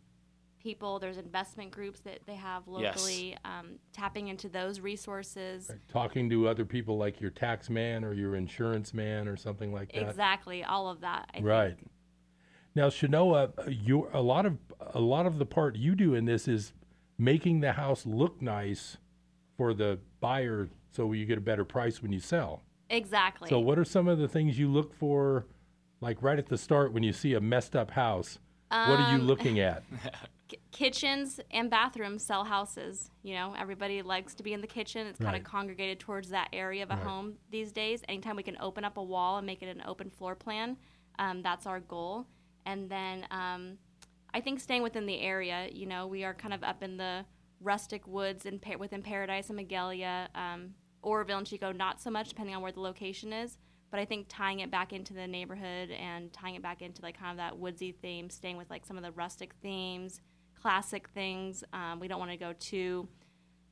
people. 0.65 0.97
There's 0.97 1.17
investment 1.19 1.69
groups 1.69 1.99
that 2.01 2.21
they 2.25 2.33
have 2.33 2.63
Yes. 2.79 2.97
locally. 2.97 3.37
Um, 3.45 3.77
tapping 3.93 4.29
into 4.29 4.49
those 4.49 4.79
resources. 4.79 5.69
Talking 5.87 6.27
to 6.31 6.47
other 6.47 6.65
people 6.65 6.97
like 6.97 7.21
your 7.21 7.29
tax 7.29 7.69
man 7.69 8.03
or 8.03 8.13
your 8.13 8.35
insurance 8.35 8.91
man 8.91 9.27
or 9.27 9.37
something 9.37 9.71
like 9.71 9.91
that. 9.93 10.09
Exactly, 10.09 10.63
all 10.63 10.89
of 10.89 11.01
that. 11.01 11.29
I 11.37 11.41
right. 11.41 11.75
Think. 11.75 11.89
Now, 12.73 12.87
Chenoa, 12.89 13.51
you 13.85 14.09
a 14.11 14.21
lot 14.21 14.47
of 14.47 14.57
a 14.93 14.99
lot 14.99 15.27
of 15.27 15.37
the 15.37 15.45
part 15.45 15.75
you 15.75 15.93
do 15.95 16.15
in 16.15 16.25
this 16.25 16.47
is 16.47 16.73
making 17.19 17.59
the 17.59 17.73
house 17.73 18.05
look 18.07 18.41
nice 18.41 18.97
for 19.55 19.73
the 19.75 19.99
buyer, 20.19 20.67
so 20.91 21.13
you 21.13 21.25
get 21.27 21.37
a 21.37 21.41
better 21.41 21.63
price 21.63 22.01
when 22.01 22.11
you 22.11 22.19
sell. 22.19 22.63
Exactly. 22.89 23.49
So, 23.49 23.59
what 23.59 23.77
are 23.77 23.85
some 23.85 24.07
of 24.07 24.17
the 24.17 24.27
things 24.27 24.57
you 24.57 24.67
look 24.67 24.95
for, 24.95 25.45
like 26.01 26.21
right 26.23 26.39
at 26.39 26.47
the 26.47 26.57
start 26.57 26.91
when 26.91 27.03
you 27.03 27.13
see 27.13 27.33
a 27.35 27.39
messed 27.39 27.75
up 27.75 27.91
house? 27.91 28.39
what 28.69 28.99
are 28.99 29.11
you 29.13 29.19
Um, 29.21 29.27
looking 29.27 29.59
at? 29.59 29.83
Kitchens 30.75 31.39
and 31.51 31.69
bathrooms 31.69 32.21
sell 32.21 32.43
houses. 32.43 33.09
You 33.23 33.33
know, 33.35 33.55
everybody 33.57 34.01
likes 34.01 34.35
to 34.35 34.43
be 34.43 34.51
in 34.51 34.59
the 34.59 34.67
kitchen. 34.67 35.07
It's 35.07 35.17
kind 35.19 35.31
Right. 35.31 35.41
of 35.41 35.47
congregated 35.47 36.01
towards 36.01 36.27
that 36.29 36.49
area 36.51 36.83
of 36.83 36.91
a 36.91 36.95
Right. 36.95 37.03
home 37.05 37.37
these 37.49 37.71
days. 37.71 38.03
Anytime 38.09 38.35
we 38.35 38.43
can 38.43 38.57
open 38.59 38.83
up 38.83 38.97
a 38.97 39.03
wall 39.03 39.37
and 39.37 39.47
make 39.47 39.63
it 39.63 39.69
an 39.69 39.81
open 39.85 40.09
floor 40.09 40.35
plan, 40.35 40.77
um, 41.17 41.41
that's 41.41 41.65
our 41.65 41.79
goal. 41.79 42.27
And 42.65 42.89
then 42.89 43.25
um, 43.31 43.77
I 44.33 44.41
think 44.41 44.59
staying 44.59 44.83
within 44.83 45.05
the 45.05 45.21
area. 45.21 45.69
You 45.71 45.85
know, 45.85 46.07
we 46.07 46.25
are 46.25 46.33
kind 46.33 46.53
of 46.53 46.61
up 46.61 46.83
in 46.83 46.97
the 46.97 47.25
rustic 47.61 48.05
woods 48.05 48.45
in 48.45 48.59
pa- 48.59 48.75
within 48.77 49.01
Paradise 49.01 49.49
and 49.49 49.57
Magalia, 49.57 50.27
um, 50.35 50.75
Oroville 51.01 51.37
and 51.37 51.47
Chico. 51.47 51.71
Not 51.71 52.01
so 52.01 52.09
much, 52.11 52.27
depending 52.27 52.53
on 52.53 52.61
where 52.61 52.73
the 52.73 52.81
location 52.81 53.31
is. 53.31 53.57
But 53.91 54.01
I 54.01 54.05
think 54.05 54.25
tying 54.27 54.59
it 54.59 54.69
back 54.69 54.91
into 54.91 55.13
the 55.13 55.25
neighborhood 55.25 55.89
and 55.91 56.33
tying 56.33 56.55
it 56.55 56.61
back 56.61 56.81
into 56.81 57.01
like 57.01 57.17
kind 57.17 57.31
of 57.31 57.37
that 57.37 57.57
woodsy 57.57 57.93
theme, 57.93 58.29
staying 58.29 58.57
with 58.57 58.69
like 58.69 58.85
some 58.85 58.97
of 58.97 59.03
the 59.03 59.13
rustic 59.13 59.53
themes, 59.61 60.19
classic 60.61 61.09
things. 61.09 61.63
Um, 61.73 61.99
we 61.99 62.07
don't 62.07 62.19
want 62.19 62.31
to 62.31 62.37
go 62.37 62.53
too 62.59 63.07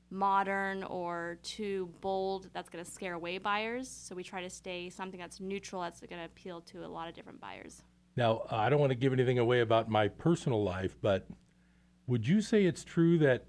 modern 0.09 0.83
or 0.83 1.39
too 1.43 1.89
bold. 2.01 2.49
That's 2.53 2.69
going 2.69 2.83
to 2.83 2.89
scare 2.89 3.13
away 3.13 3.39
buyers. 3.39 3.89
So 3.89 4.15
we 4.15 4.23
try 4.23 4.41
to 4.41 4.49
stay 4.49 4.89
something 4.89 5.19
that's 5.19 5.39
neutral. 5.39 5.81
That's 5.81 5.99
going 6.01 6.19
to 6.19 6.25
appeal 6.25 6.61
to 6.61 6.85
a 6.85 6.87
lot 6.87 7.07
of 7.07 7.15
different 7.15 7.41
buyers. 7.41 7.81
Now, 8.15 8.43
I 8.51 8.69
don't 8.69 8.79
want 8.79 8.91
to 8.91 8.97
give 8.97 9.11
anything 9.11 9.39
away 9.39 9.61
about 9.61 9.89
my 9.89 10.07
personal 10.07 10.63
life, 10.63 10.95
but 11.01 11.27
would 12.05 12.27
you 12.27 12.41
say 12.41 12.65
it's 12.65 12.83
true 12.83 13.17
that 13.19 13.45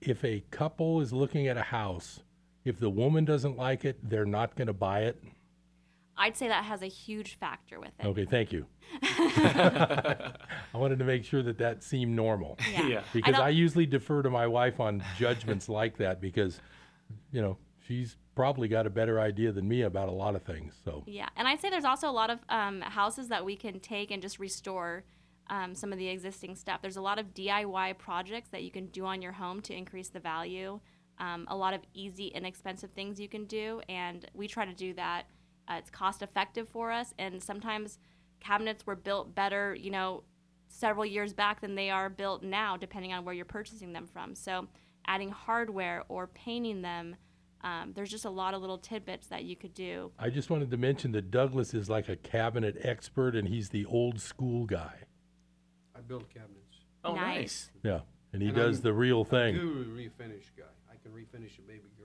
if 0.00 0.24
a 0.24 0.44
couple 0.50 1.00
is 1.00 1.12
looking 1.12 1.48
at 1.48 1.56
a 1.56 1.62
house, 1.62 2.20
if 2.64 2.78
the 2.78 2.90
woman 2.90 3.24
doesn't 3.24 3.56
like 3.56 3.84
it, 3.84 3.98
they're 4.08 4.26
not 4.26 4.56
going 4.56 4.66
to 4.66 4.74
buy 4.74 5.00
it? 5.04 5.22
I'd 6.16 6.36
say 6.36 6.48
that 6.48 6.64
has 6.64 6.82
a 6.82 6.86
huge 6.86 7.38
factor 7.38 7.80
with 7.80 7.92
it. 7.98 8.06
Okay, 8.06 8.24
thank 8.24 8.52
you. 8.52 8.66
I 9.02 10.32
wanted 10.74 10.98
to 10.98 11.04
make 11.04 11.24
sure 11.24 11.42
that 11.42 11.58
that 11.58 11.82
seemed 11.82 12.14
normal. 12.14 12.58
Yeah. 12.70 12.86
Yeah. 12.86 13.02
Because 13.12 13.36
don't- 13.36 13.44
I, 13.44 13.50
usually 13.50 13.86
defer 13.86 14.22
to 14.22 14.30
my 14.30 14.46
wife 14.46 14.80
on 14.80 15.02
judgments 15.18 15.68
like 15.68 15.96
that 15.98 16.20
because, 16.20 16.60
you 17.32 17.40
know, 17.40 17.56
she's 17.86 18.16
probably 18.34 18.68
got 18.68 18.86
a 18.86 18.90
better 18.90 19.20
idea 19.20 19.52
than 19.52 19.66
me 19.66 19.82
about 19.82 20.08
a 20.08 20.12
lot 20.12 20.34
of 20.34 20.42
things. 20.42 20.74
So, 20.84 21.02
Yeah, 21.06 21.28
and 21.36 21.48
I'd 21.48 21.60
say 21.60 21.70
there's 21.70 21.84
also 21.84 22.08
a 22.08 22.12
lot 22.12 22.30
of 22.30 22.38
um, 22.48 22.80
houses 22.80 23.28
that 23.28 23.44
we 23.44 23.56
can 23.56 23.80
take 23.80 24.10
and 24.10 24.22
just 24.22 24.38
restore 24.38 25.04
um, 25.48 25.74
some 25.74 25.92
of 25.92 25.98
the 25.98 26.08
existing 26.08 26.54
stuff. 26.54 26.80
There's 26.80 26.96
a 26.96 27.02
lot 27.02 27.18
of 27.18 27.34
DIY 27.34 27.98
projects 27.98 28.48
that 28.50 28.62
you 28.62 28.70
can 28.70 28.86
do 28.86 29.04
on 29.04 29.20
your 29.20 29.32
home 29.32 29.60
to 29.62 29.74
increase 29.74 30.08
the 30.08 30.20
value. 30.20 30.80
Um, 31.18 31.46
a 31.48 31.56
lot 31.56 31.74
of 31.74 31.80
easy, 31.92 32.28
inexpensive 32.28 32.90
things 32.92 33.20
you 33.20 33.28
can 33.28 33.44
do, 33.44 33.82
and 33.88 34.24
we 34.32 34.48
try 34.48 34.64
to 34.64 34.72
do 34.72 34.94
that. 34.94 35.24
Uh, 35.70 35.74
it's 35.74 35.90
cost 35.90 36.20
effective 36.22 36.68
for 36.68 36.90
us, 36.90 37.14
and 37.18 37.40
sometimes 37.42 37.98
cabinets 38.40 38.84
were 38.86 38.96
built 38.96 39.34
better, 39.34 39.74
you 39.74 39.90
know, 39.90 40.24
several 40.68 41.06
years 41.06 41.32
back 41.32 41.60
than 41.60 41.74
they 41.76 41.90
are 41.90 42.08
built 42.08 42.42
now, 42.42 42.76
depending 42.76 43.12
on 43.12 43.24
where 43.24 43.34
you're 43.34 43.44
purchasing 43.44 43.92
them 43.92 44.06
from. 44.06 44.34
So, 44.34 44.66
adding 45.06 45.30
hardware 45.30 46.02
or 46.08 46.26
painting 46.26 46.82
them, 46.82 47.14
um, 47.62 47.92
there's 47.94 48.10
just 48.10 48.24
a 48.24 48.30
lot 48.30 48.54
of 48.54 48.60
little 48.62 48.78
tidbits 48.78 49.28
that 49.28 49.44
you 49.44 49.54
could 49.54 49.74
do. 49.74 50.10
I 50.18 50.30
just 50.30 50.50
wanted 50.50 50.70
to 50.72 50.76
mention 50.76 51.12
that 51.12 51.30
Douglas 51.30 51.72
is 51.74 51.88
like 51.88 52.08
a 52.08 52.16
cabinet 52.16 52.78
expert 52.82 53.36
and 53.36 53.46
he's 53.46 53.68
the 53.68 53.84
old 53.84 54.20
school 54.20 54.64
guy. 54.66 54.94
I 55.94 56.00
build 56.00 56.28
cabinets. 56.30 56.78
Oh, 57.04 57.14
Nice. 57.14 57.36
nice. 57.36 57.70
Yeah, 57.84 58.00
and 58.32 58.42
he 58.42 58.48
And 58.48 58.56
does 58.56 58.78
I'm 58.78 58.82
the 58.82 58.92
real 58.94 59.20
a 59.20 59.24
thing. 59.24 59.54
guru 59.54 59.84
refinish 59.96 60.50
guy. 60.56 60.64
I 60.90 60.96
can 61.02 61.12
refinish 61.12 61.58
a 61.58 61.62
baby 61.62 61.82
grand 61.98 61.98
piano. 61.98 61.99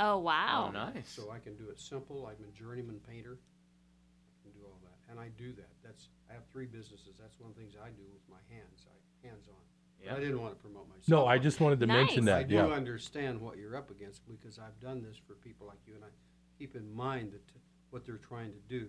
Oh, 0.00 0.14
oh 0.14 0.18
wow! 0.18 0.66
Oh, 0.68 0.72
nice. 0.72 1.08
So 1.08 1.30
I 1.30 1.38
can 1.38 1.56
do 1.56 1.68
it 1.70 1.78
simple. 1.78 2.26
I'm 2.26 2.42
a 2.42 2.50
journeyman 2.58 3.00
painter. 3.08 3.38
I 3.38 4.42
can 4.42 4.52
do 4.58 4.66
all 4.66 4.80
that, 4.82 4.96
and 5.10 5.20
I 5.20 5.28
do 5.36 5.52
that. 5.52 5.70
That's 5.84 6.08
I 6.28 6.32
have 6.32 6.42
three 6.50 6.66
businesses. 6.66 7.18
That's 7.20 7.38
one 7.38 7.50
of 7.50 7.56
the 7.56 7.60
things 7.62 7.74
I 7.80 7.90
do 7.90 8.02
with 8.12 8.22
my 8.28 8.40
hands. 8.48 8.86
I 8.88 9.26
hands 9.26 9.46
on. 9.48 9.60
Yeah. 10.02 10.14
I 10.16 10.20
didn't 10.20 10.40
want 10.40 10.54
to 10.56 10.60
promote 10.60 10.88
myself. 10.88 11.08
No, 11.08 11.26
I 11.26 11.36
just 11.38 11.60
wanted 11.60 11.80
to 11.80 11.86
mention 11.86 12.24
Nice. 12.24 12.36
I 12.36 12.42
do 12.44 12.54
Yeah. 12.54 12.66
understand 12.68 13.38
what 13.40 13.58
you're 13.58 13.76
up 13.76 13.90
against 13.90 14.26
because 14.26 14.58
I've 14.58 14.78
done 14.80 15.02
this 15.02 15.16
for 15.18 15.34
people 15.34 15.66
like 15.66 15.78
you, 15.86 15.94
and 15.94 16.04
I 16.04 16.08
keep 16.58 16.74
in 16.74 16.90
mind 16.94 17.32
that 17.32 17.42
what 17.90 18.06
they're 18.06 18.16
trying 18.16 18.52
to 18.52 18.58
do, 18.68 18.88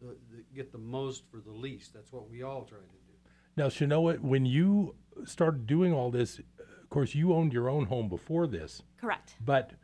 the, 0.00 0.16
the, 0.30 0.42
get 0.54 0.72
the 0.72 0.78
most 0.78 1.24
for 1.30 1.38
the 1.40 1.52
least. 1.52 1.94
That's 1.94 2.12
what 2.12 2.28
we 2.28 2.42
all 2.42 2.64
try 2.64 2.78
to 2.78 2.84
do. 2.84 2.96
Now, 3.56 3.66
Chenoa, 3.68 4.18
when 4.20 4.44
you 4.46 4.96
started 5.24 5.66
doing 5.66 5.92
all 5.92 6.10
this, 6.10 6.38
of 6.38 6.88
course, 6.88 7.14
you 7.14 7.32
owned 7.32 7.52
your 7.52 7.68
own 7.68 7.86
home 7.86 8.08
before 8.08 8.46
this, 8.46 8.82
Correct. 8.96 9.34
but 9.44 9.74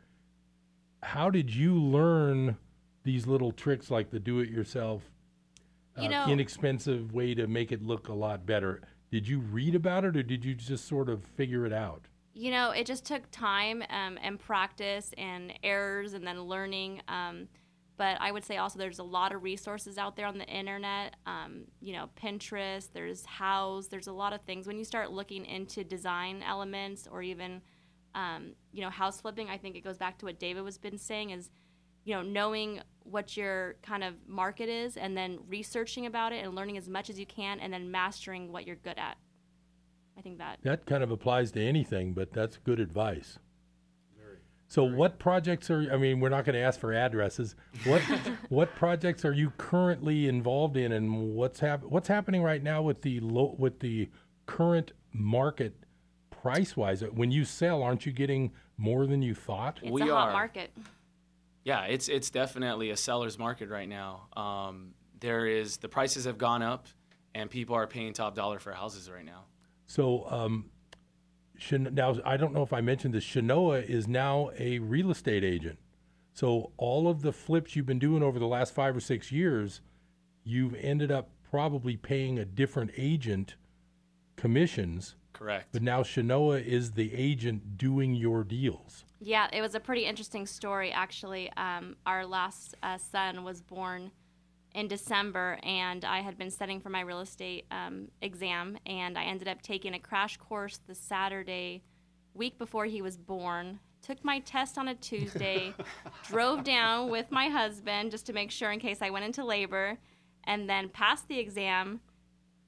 how 1.07 1.29
did 1.29 1.55
you 1.55 1.73
learn 1.73 2.57
these 3.03 3.25
little 3.25 3.53
tricks 3.53 3.89
like 3.89 4.09
the 4.09 4.19
do 4.19 4.41
it 4.41 4.49
yourself, 4.49 5.03
You 5.97 6.09
know- 6.09 6.27
inexpensive 6.27 7.13
way 7.13 7.33
to 7.33 7.47
make 7.47 7.71
it 7.71 7.81
look 7.81 8.09
a 8.09 8.13
lot 8.13 8.45
better? 8.45 8.81
Did 9.09 9.25
you 9.25 9.39
read 9.39 9.73
about 9.73 10.03
it 10.03 10.17
or 10.17 10.23
did 10.23 10.43
you 10.43 10.53
just 10.53 10.85
sort 10.85 11.07
of 11.07 11.23
figure 11.23 11.65
it 11.65 11.71
out? 11.71 12.09
You 12.33 12.51
know, 12.51 12.71
it 12.71 12.85
just 12.85 13.05
took 13.05 13.23
time 13.31 13.83
um, 13.89 14.19
and 14.21 14.37
practice 14.37 15.13
and 15.17 15.53
errors 15.63 16.11
and 16.11 16.27
then 16.27 16.41
learning. 16.41 17.01
Um, 17.07 17.47
but 17.95 18.17
I 18.19 18.31
would 18.33 18.43
say 18.43 18.57
also 18.57 18.77
there's 18.77 18.99
a 18.99 19.03
lot 19.03 19.31
of 19.33 19.43
resources 19.43 19.97
out 19.97 20.17
there 20.17 20.27
on 20.27 20.37
the 20.37 20.45
internet. 20.45 21.15
Um, 21.25 21.67
you 21.79 21.93
know, 21.93 22.09
Pinterest, 22.21 22.89
there's 22.93 23.23
Houzz, 23.23 23.89
there's 23.89 24.07
a 24.07 24.13
lot 24.13 24.33
of 24.33 24.41
things. 24.41 24.67
When 24.67 24.77
you 24.77 24.83
start 24.83 25.09
looking 25.11 25.45
into 25.45 25.85
design 25.85 26.43
elements 26.43 27.07
or 27.09 27.21
even, 27.21 27.61
um, 28.17 28.53
you 28.73 28.81
know, 28.81 28.89
house 28.89 29.21
flipping, 29.21 29.47
I 29.47 29.57
think 29.57 29.75
it 29.75 29.83
goes 29.83 29.97
back 29.97 30.17
to 30.17 30.25
what 30.25 30.39
David 30.39 30.63
was 30.63 30.79
been 30.79 30.97
saying 30.97 31.29
is, 31.29 31.51
you 32.03 32.15
know, 32.15 32.23
knowing 32.23 32.81
what 33.03 33.37
your 33.37 33.75
kind 33.83 34.03
of 34.03 34.15
market 34.27 34.69
is 34.69 34.97
and 34.97 35.15
then 35.15 35.37
researching 35.47 36.07
about 36.07 36.33
it 36.33 36.43
and 36.43 36.55
learning 36.55 36.77
as 36.77 36.89
much 36.89 37.11
as 37.11 37.19
you 37.19 37.27
can 37.27 37.59
and 37.59 37.71
then 37.71 37.91
mastering 37.91 38.51
what 38.51 38.65
you're 38.65 38.77
good 38.77 38.97
at. 38.97 39.17
I 40.17 40.21
think 40.21 40.39
that. 40.39 40.57
That 40.63 40.87
kind 40.87 41.03
of 41.03 41.11
applies 41.11 41.51
to 41.51 41.61
anything, 41.63 42.13
but 42.13 42.33
that's 42.33 42.57
good 42.57 42.79
advice. 42.79 43.37
So 44.69 44.83
what 44.83 45.17
projects 45.17 45.71
are 45.71 45.89
I 45.93 45.95
mean 45.95 46.19
we're 46.19 46.27
not 46.27 46.43
going 46.43 46.55
to 46.55 46.59
ask 46.59 46.77
for 46.77 46.93
addresses. 46.93 47.55
What 47.85 48.01
what 48.49 48.75
projects 48.75 49.23
are 49.23 49.31
you 49.31 49.51
currently 49.57 50.27
involved 50.27 50.75
in 50.75 50.91
and 50.91 51.35
what's 51.35 51.61
hap- 51.61 51.83
what's 51.83 52.09
happening 52.09 52.43
right 52.43 52.61
now 52.61 52.81
with 52.81 53.01
the 53.01 53.21
lo- 53.21 53.55
with 53.57 53.79
the 53.79 54.09
current 54.45 54.91
market 55.13 55.73
price 56.41 56.75
wise 56.77 57.01
when 57.01 57.31
you 57.31 57.45
sell 57.45 57.83
aren't 57.83 58.05
you 58.05 58.11
getting 58.11 58.51
more 58.77 59.05
than 59.05 59.21
you 59.21 59.33
thought? 59.33 59.79
It's 59.81 59.91
We 59.91 60.01
a 60.03 60.05
hot 60.05 60.29
are. 60.29 60.33
market. 60.33 60.71
Yeah, 61.63 61.83
it's 61.83 62.07
it's 62.07 62.29
definitely 62.29 62.91
a 62.91 62.97
seller's 62.97 63.37
market 63.37 63.69
right 63.69 63.89
now. 63.89 64.27
Um, 64.37 64.93
there 65.19 65.45
is 65.47 65.77
the 65.77 65.89
prices 65.89 66.25
have 66.25 66.37
gone 66.37 66.61
up, 66.61 66.87
and 67.35 67.49
people 67.49 67.75
are 67.75 67.87
paying 67.87 68.13
top 68.13 68.35
dollar 68.35 68.59
for 68.59 68.71
houses 68.71 69.09
right 69.09 69.25
now. 69.25 69.45
So 69.87 70.25
um 70.29 70.69
now 71.71 72.15
I 72.23 72.37
don't 72.37 72.53
know 72.53 72.61
if 72.61 72.71
I 72.71 72.81
mentioned 72.81 73.13
this 73.13 73.25
Chenoa 73.25 73.83
is 73.83 74.07
now 74.07 74.51
a 74.59 74.79
real 74.79 75.09
estate 75.11 75.43
agent. 75.43 75.79
So 76.33 76.71
all 76.77 77.07
of 77.09 77.23
the 77.23 77.33
flips 77.33 77.75
you've 77.75 77.87
been 77.87 77.97
doing 77.97 78.21
over 78.21 78.37
the 78.37 78.45
last 78.45 78.75
5 78.75 78.97
or 78.97 78.99
6 78.99 79.31
years 79.31 79.81
you've 80.43 80.75
ended 80.75 81.11
up 81.11 81.31
probably 81.49 81.97
paying 81.97 82.37
a 82.37 82.45
different 82.45 82.91
agent 82.95 83.55
commissions. 84.35 85.15
Correct. 85.37 85.67
But 85.71 85.83
now 85.83 86.01
Chenoa 86.01 86.65
is 86.65 86.93
the 86.93 87.13
agent 87.13 87.77
doing 87.77 88.15
your 88.15 88.43
deals. 88.43 89.05
Yeah, 89.19 89.47
it 89.53 89.61
was 89.61 89.75
a 89.75 89.79
pretty 89.79 90.05
interesting 90.05 90.47
story, 90.47 90.91
actually. 90.91 91.51
Um, 91.57 91.95
our 92.05 92.25
last 92.25 92.75
uh, 92.81 92.97
son 92.97 93.43
was 93.43 93.61
born 93.61 94.11
in 94.73 94.87
December, 94.87 95.59
and 95.63 96.03
I 96.05 96.21
had 96.21 96.37
been 96.37 96.49
studying 96.49 96.79
for 96.79 96.89
my 96.89 97.01
real 97.01 97.19
estate 97.19 97.65
um, 97.69 98.07
exam, 98.21 98.77
and 98.85 99.17
I 99.17 99.25
ended 99.25 99.47
up 99.47 99.61
taking 99.61 99.93
a 99.93 99.99
crash 99.99 100.37
course 100.37 100.79
the 100.87 100.95
Saturday 100.95 101.83
week 102.33 102.57
before 102.57 102.85
he 102.85 103.01
was 103.01 103.17
born. 103.17 103.79
Took 104.01 104.23
my 104.23 104.39
test 104.39 104.77
on 104.77 104.87
a 104.87 104.95
Tuesday, 105.09 105.73
drove 106.27 106.63
down 106.63 107.09
with 107.09 107.29
my 107.31 107.47
husband 107.47 108.09
just 108.09 108.25
to 108.27 108.33
make 108.33 108.49
sure 108.49 108.71
in 108.71 108.79
case 108.79 109.01
I 109.01 109.11
went 109.11 109.25
into 109.25 109.43
labor, 109.45 109.97
and 110.45 110.67
then 110.69 110.89
passed 110.89 111.27
the 111.27 111.37
exam. 111.39 111.99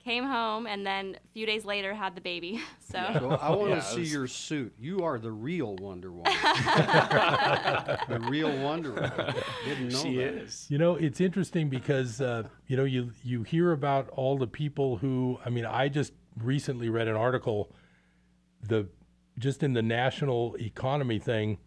Came 0.10 0.24
home, 0.26 0.66
and 0.66 0.84
then 0.84 1.18
a 1.24 1.28
few 1.34 1.46
days 1.46 1.66
later 1.66 1.94
had 1.94 2.16
the 2.16 2.22
baby. 2.22 2.60
So, 2.92 2.98
So 3.14 3.30
I 3.40 3.52
want 3.52 3.70
to 3.70 3.76
Yeah, 3.76 3.82
see 3.82 4.00
was- 4.00 4.12
your 4.12 4.26
suit. 4.26 4.74
You 4.80 5.04
are 5.04 5.20
the 5.20 5.32
real 5.32 5.76
Wonder 5.76 6.12
Woman. 6.12 6.34
the 6.34 8.20
real 8.28 8.58
Wonder 8.64 8.94
Woman. 8.94 9.12
Didn't 9.66 9.90
know 9.90 10.02
she 10.02 10.16
that. 10.16 10.34
is. 10.34 10.66
You 10.70 10.80
know, 10.80 10.96
it's 10.96 11.22
interesting 11.22 11.70
because 11.70 12.20
uh, 12.20 12.48
you 12.66 12.76
know 12.76 12.86
you 12.86 13.12
you 13.24 13.44
hear 13.44 13.72
about 13.72 14.10
all 14.10 14.40
the 14.40 14.48
people 14.48 14.98
who. 14.98 15.38
I 15.46 15.52
mean, 15.52 15.68
I 15.68 15.88
just 15.90 16.14
recently 16.36 16.90
read 16.90 17.08
an 17.08 17.16
article, 17.16 17.72
the 18.68 18.88
just 19.38 19.62
in 19.62 19.74
the 19.74 19.84
national 19.84 20.56
economy 20.60 21.20
thing, 21.20 21.60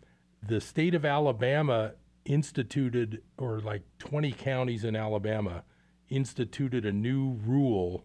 the 0.45 0.61
state 0.61 0.97
of 0.97 1.05
Alabama 1.05 1.93
instituted, 2.25 3.23
or 3.39 3.61
like 3.61 3.83
twenty 4.01 4.33
counties 4.33 4.83
in 4.83 4.97
Alabama, 4.97 5.63
instituted 6.09 6.85
a 6.85 6.91
new 6.93 7.39
rule 7.47 8.05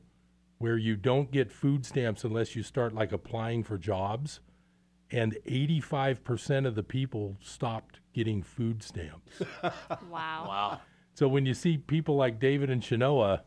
where 0.57 0.77
you 0.77 0.95
don't 0.95 1.31
get 1.31 1.51
food 1.51 1.85
stamps 1.85 2.23
unless 2.23 2.55
you 2.55 2.63
start 2.63 2.93
like 2.93 3.11
applying 3.11 3.63
for 3.63 3.77
jobs, 3.77 4.39
and 5.11 5.37
eighty 5.45 5.79
five 5.79 6.23
percent 6.23 6.65
of 6.65 6.75
the 6.75 6.83
people 6.83 7.37
stopped 7.41 7.99
getting 8.13 8.41
food 8.41 8.81
stamps. 8.81 9.41
wow. 9.61 10.01
Wow. 10.11 10.81
So 11.13 11.27
when 11.27 11.45
you 11.45 11.53
see 11.53 11.77
people 11.77 12.15
like 12.15 12.39
David 12.39 12.69
and 12.69 12.81
Chenoa, 12.81 13.39
it 13.39 13.41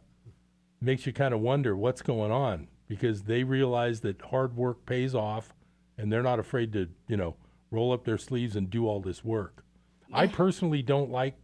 makes 0.80 1.06
you 1.06 1.12
kind 1.12 1.32
of 1.34 1.40
wonder 1.40 1.76
what's 1.76 2.02
going 2.02 2.32
on 2.32 2.68
because 2.88 3.22
they 3.22 3.44
realize 3.44 4.00
that 4.00 4.20
hard 4.20 4.56
work 4.56 4.84
pays 4.86 5.14
off 5.14 5.54
and 5.96 6.12
they're 6.12 6.22
not 6.22 6.40
afraid 6.40 6.72
to, 6.72 6.88
you 7.06 7.16
know, 7.16 7.36
roll 7.70 7.92
up 7.92 8.04
their 8.04 8.18
sleeves 8.18 8.56
and 8.56 8.70
do 8.70 8.88
all 8.88 9.00
this 9.00 9.24
work. 9.24 9.64
I 10.12 10.26
personally 10.26 10.82
don't 10.82 11.10
like 11.10 11.36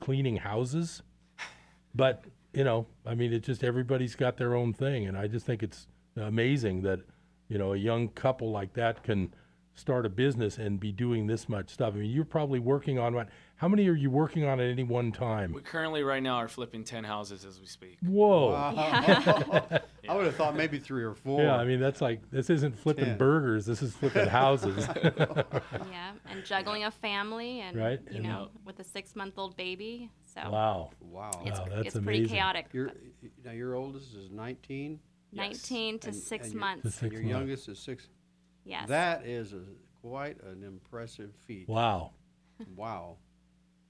cleaning 0.00 0.36
houses, 0.36 1.02
but, 1.94 2.24
you 2.52 2.64
know, 2.64 2.86
I 3.06 3.14
mean, 3.14 3.32
it's 3.32 3.46
just 3.46 3.62
everybody's 3.62 4.14
got 4.14 4.36
their 4.36 4.54
own 4.54 4.72
thing. 4.72 5.06
And 5.06 5.16
I 5.16 5.26
just 5.26 5.46
think 5.46 5.62
it's 5.62 5.86
amazing 6.16 6.82
that, 6.82 7.00
you 7.48 7.58
know, 7.58 7.72
a 7.72 7.76
young 7.76 8.08
couple 8.08 8.50
like 8.50 8.74
that 8.74 9.02
can 9.02 9.32
start 9.74 10.04
a 10.04 10.08
business 10.08 10.58
and 10.58 10.78
be 10.78 10.92
doing 10.92 11.26
this 11.26 11.48
much 11.48 11.70
stuff. 11.70 11.94
I 11.94 11.98
mean, 11.98 12.10
you're 12.10 12.24
probably 12.24 12.58
working 12.58 12.98
on 12.98 13.14
what? 13.14 13.28
How 13.60 13.68
many 13.68 13.86
are 13.90 13.94
you 13.94 14.10
working 14.10 14.46
on 14.46 14.58
at 14.58 14.70
any 14.70 14.84
one 14.84 15.12
time? 15.12 15.52
We 15.52 15.60
currently 15.60 16.02
right 16.02 16.22
now 16.22 16.36
are 16.36 16.48
flipping 16.48 16.82
ten 16.82 17.04
houses 17.04 17.44
as 17.44 17.60
we 17.60 17.66
speak. 17.66 17.98
Whoa. 18.02 18.54
I 18.54 19.80
would 20.08 20.24
have 20.24 20.34
thought 20.34 20.56
maybe 20.56 20.78
three 20.78 21.04
or 21.04 21.14
four. 21.14 21.42
Yeah, 21.42 21.56
I 21.56 21.66
mean 21.66 21.78
that's 21.78 22.00
like 22.00 22.22
this 22.30 22.48
isn't 22.48 22.78
flipping 22.78 23.04
Ten. 23.04 23.18
burgers. 23.18 23.66
This 23.66 23.82
is 23.82 23.94
flipping 23.94 24.26
houses. 24.42 24.88
yeah, 25.04 26.12
and 26.30 26.42
juggling 26.46 26.84
a 26.84 26.90
family, 26.90 27.60
and 27.60 27.76
Right, 27.76 28.00
you 28.10 28.16
and- 28.16 28.24
know, 28.24 28.48
with 28.64 28.80
a 28.80 28.84
six-month-old 28.84 29.58
baby. 29.58 30.10
So 30.34 30.40
wow. 30.50 30.90
Wow. 31.02 31.42
it's, 31.44 31.58
Wow, 31.58 31.66
that's 31.68 31.86
it's 31.88 31.98
pretty 31.98 32.20
amazing. 32.20 32.36
chaotic. 32.36 32.66
Your, 32.72 32.92
now 33.44 33.52
your 33.52 33.74
oldest 33.74 34.14
is 34.14 34.30
19. 34.30 34.98
19 35.34 35.98
to 35.98 36.06
And- 36.08 36.16
six 36.16 36.44
and 36.46 36.54
your- 36.54 36.60
months. 36.60 36.82
To 36.82 36.86
And 36.86 36.94
six 36.94 37.12
your 37.12 37.22
months. 37.24 37.30
youngest 37.30 37.68
is 37.68 37.78
six. 37.78 38.08
yes. 38.64 38.88
That 38.88 39.26
is 39.26 39.52
a, 39.52 39.60
quite 40.00 40.42
an 40.44 40.62
impressive 40.64 41.34
feat. 41.46 41.68
Wow. 41.68 42.12
Wow. 42.74 43.18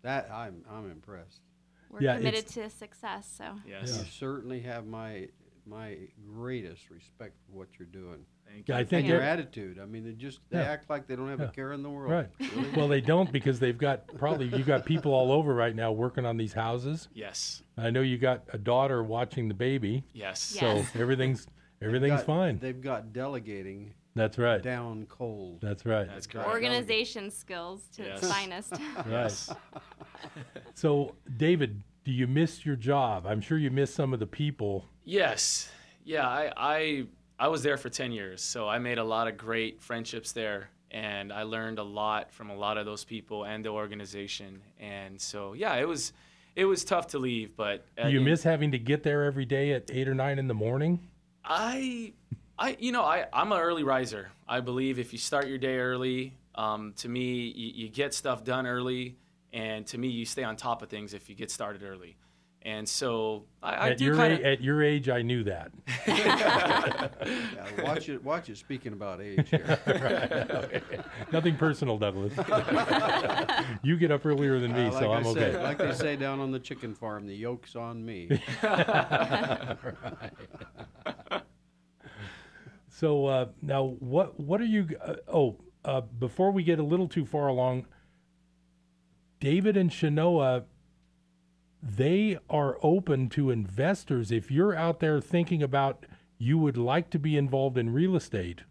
That 0.03 0.31
I'm 0.33 0.65
I'm 0.71 0.91
impressed. 0.91 1.41
We're 1.91 2.03
Yeah, 2.03 2.17
committed 2.17 2.47
to 2.49 2.71
success. 2.71 3.33
So 3.37 3.45
Yes. 3.67 3.99
You 3.99 4.05
certainly 4.11 4.61
have 4.61 4.87
my 4.87 5.29
my 5.67 5.97
greatest 6.27 6.91
respect 6.91 7.35
for 7.47 7.59
what 7.59 7.69
you're 7.79 7.87
doing. 7.87 8.25
Thank 8.51 8.67
Yeah, 8.69 8.77
you. 8.77 8.81
I 8.81 8.85
think 8.85 9.01
And 9.01 9.09
your 9.09 9.21
attitude. 9.21 9.79
I 9.79 9.85
mean, 9.85 10.05
they 10.05 10.13
just 10.13 10.41
they 10.51 10.59
Yeah. 10.59 10.65
act 10.65 10.89
like 10.91 11.07
they 11.07 11.15
don't 11.17 11.29
have 11.29 11.39
Yeah. 11.41 11.47
a 11.47 11.51
care 11.53 11.73
in 11.73 11.83
the 11.83 11.91
world. 11.91 12.11
right. 12.11 12.29
Really? 12.41 12.71
Well, 12.77 12.89
they 12.89 13.01
don't 13.01 13.31
because 13.31 13.61
they've 13.61 13.77
got 13.77 14.07
probably 14.17 14.47
you 14.47 14.65
got 14.65 14.85
people 14.87 15.13
all 15.13 15.31
over 15.31 15.55
right 15.55 15.75
now 15.77 15.93
working 15.93 16.25
on 16.25 16.37
these 16.39 16.55
houses. 16.55 17.09
Yes. 17.13 17.63
I 17.77 17.91
know 17.91 18.01
you 18.01 18.19
got 18.19 18.45
a 18.53 18.59
daughter 18.59 19.03
watching 19.05 19.49
the 19.49 19.55
baby, 19.55 20.05
Yes. 20.13 20.57
Yes. 20.61 20.91
so 20.93 20.99
everything's 21.01 21.47
They've 21.81 22.01
got- 22.09 22.25
fine. 22.27 22.59
They've 22.59 22.81
got 22.81 23.13
delegating 23.13 23.95
That's 24.15 24.39
right. 24.39 24.61
down 24.63 25.07
cold. 25.09 25.61
That's 25.61 25.87
right. 25.87 26.07
That's 26.09 26.27
correct. 26.27 26.49
organization 26.49 27.31
skills 27.31 27.83
to 27.97 28.03
Yes. 28.05 28.23
its 28.23 28.33
finest. 28.33 28.75
Right. 29.07 29.33
So, 30.75 31.15
David, 31.37 31.83
do 32.05 32.13
you 32.13 32.27
miss 32.27 32.65
your 32.67 32.77
job? 32.77 33.27
I'm 33.27 33.41
sure 33.41 33.59
you 33.59 33.71
miss 33.71 33.93
some 33.95 34.13
of 34.13 34.21
the 34.21 34.27
people. 34.27 34.85
Yes. 35.05 35.71
Yeah, 36.05 36.27
I, 36.29 36.53
I 36.57 37.07
I 37.39 37.49
was 37.49 37.63
there 37.63 37.77
for 37.77 37.89
10 37.89 38.13
years, 38.13 38.43
so 38.43 38.69
I 38.69 38.79
made 38.79 38.99
a 38.99 39.05
lot 39.05 39.29
of 39.29 39.37
great 39.39 39.81
friendships 39.81 40.33
there 40.33 40.71
and 40.91 41.33
I 41.33 41.45
learned 41.45 41.79
a 41.79 41.83
lot 41.85 42.33
from 42.33 42.51
a 42.51 42.55
lot 42.57 42.77
of 42.77 42.85
those 42.85 43.05
people 43.05 43.45
and 43.45 43.65
the 43.65 43.69
organization. 43.71 44.61
And 44.79 45.21
so, 45.21 45.53
yeah, 45.55 45.77
it 45.77 45.87
was 45.89 46.13
it 46.57 46.65
was 46.65 46.85
tough 46.85 47.07
to 47.09 47.19
leave, 47.19 47.57
but 47.57 47.87
uh, 47.97 48.05
Do 48.09 48.11
you 48.11 48.21
miss 48.21 48.43
having 48.43 48.73
to 48.73 48.79
get 48.79 49.03
there 49.05 49.25
every 49.25 49.45
day 49.45 49.73
at 49.73 49.89
8 49.91 50.09
or 50.09 50.15
9 50.15 50.39
in 50.39 50.49
the 50.49 50.55
morning? 50.55 50.99
I, 51.45 52.13
I, 52.63 52.77
you 52.79 52.93
know, 52.93 53.03
I, 53.03 53.25
I'm 53.33 53.51
an 53.53 53.59
early 53.59 53.83
riser. 53.85 54.29
I 54.47 54.61
believe 54.61 54.99
if 54.99 55.13
you 55.15 55.19
start 55.19 55.49
your 55.49 55.57
day 55.57 55.79
early, 55.79 56.35
um, 56.55 56.93
to 56.99 57.09
me, 57.09 57.47
you, 57.49 57.73
you 57.85 57.89
get 57.89 58.13
stuff 58.13 58.45
done 58.45 58.67
early, 58.67 59.17
and 59.53 59.87
to 59.87 59.97
me, 59.99 60.09
you 60.09 60.27
stay 60.27 60.45
on 60.45 60.57
top 60.57 60.83
of 60.83 60.91
things 60.91 61.15
if 61.15 61.31
you 61.31 61.35
get 61.35 61.51
started 61.51 61.83
early. 61.83 62.17
And 62.63 62.87
so 62.87 63.45
I, 63.63 63.73
I 63.73 63.89
at 63.93 63.97
do 63.99 64.05
your 64.05 64.17
kind 64.17 64.35
a- 64.35 64.47
at 64.47 64.61
your 64.61 64.83
age, 64.83 65.09
I 65.09 65.23
knew 65.23 65.43
that. 65.45 65.73
Yeah, 66.07 67.09
watch 67.83 68.11
it. 68.11 68.23
Watch 68.23 68.51
it. 68.51 68.59
Speaking 68.59 68.93
about 68.93 69.23
age 69.23 69.49
here. 69.49 69.79
Nothing 71.33 71.57
personal, 71.57 71.97
Douglas. 71.97 72.35
you 73.83 73.97
get 73.97 74.11
up 74.11 74.27
earlier 74.27 74.61
than 74.61 74.73
me, 74.75 74.87
Uh, 74.89 74.93
like 74.93 75.01
so 75.03 75.11
I 75.13 75.17
I'm 75.17 75.25
say- 75.25 75.31
okay. 75.55 75.63
like 75.63 75.79
they 75.79 75.95
say 75.95 76.17
down 76.17 76.41
on 76.41 76.51
the 76.51 76.59
chicken 76.59 76.95
farm, 76.95 77.27
the 77.27 77.35
yolk's 77.35 77.75
on 77.77 78.05
me. 78.05 78.29
So 83.01 83.25
uh, 83.25 83.47
now, 83.63 83.97
what 83.99 84.39
what 84.39 84.61
are 84.61 84.67
you? 84.67 84.87
Uh, 85.03 85.15
oh, 85.27 85.57
uh, 85.87 86.03
before 86.03 86.51
we 86.51 86.63
get 86.63 86.79
a 86.79 86.83
little 86.83 87.09
too 87.09 87.25
far 87.25 87.49
along, 87.49 87.87
David 89.41 89.75
and 89.75 89.89
Chenoa, 89.89 90.65
they 91.83 92.39
are 92.51 92.77
open 92.83 93.31
to 93.31 93.49
investors. 93.51 94.31
If 94.31 94.51
you're 94.51 94.77
out 94.77 95.01
there 95.01 95.19
thinking 95.19 95.63
about 95.63 96.05
you 96.37 96.59
would 96.59 96.77
like 96.77 97.09
to 97.11 97.19
be 97.19 97.39
involved 97.39 97.79
in 97.79 97.91
real 97.91 98.17
estate, 98.17 98.65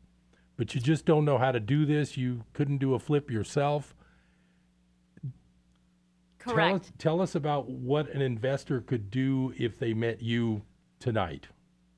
but 0.58 0.76
you 0.76 0.82
just 0.82 1.06
don't 1.06 1.26
know 1.26 1.40
how 1.40 1.52
to 1.52 1.60
do 1.60 1.84
this, 1.84 2.16
you 2.16 2.44
couldn't 2.54 2.78
do 2.78 2.94
a 2.94 3.00
flip 3.00 3.32
yourself. 3.32 3.96
Tell 6.38 6.54
Correct. 6.54 6.86
us, 6.86 6.92
tell 7.00 7.20
us 7.20 7.34
about 7.34 7.68
what 7.68 8.12
an 8.12 8.22
investor 8.22 8.80
could 8.80 9.10
do 9.10 9.56
if 9.58 9.80
they 9.80 9.96
met 9.96 10.22
you 10.22 10.62
tonight. 11.00 11.48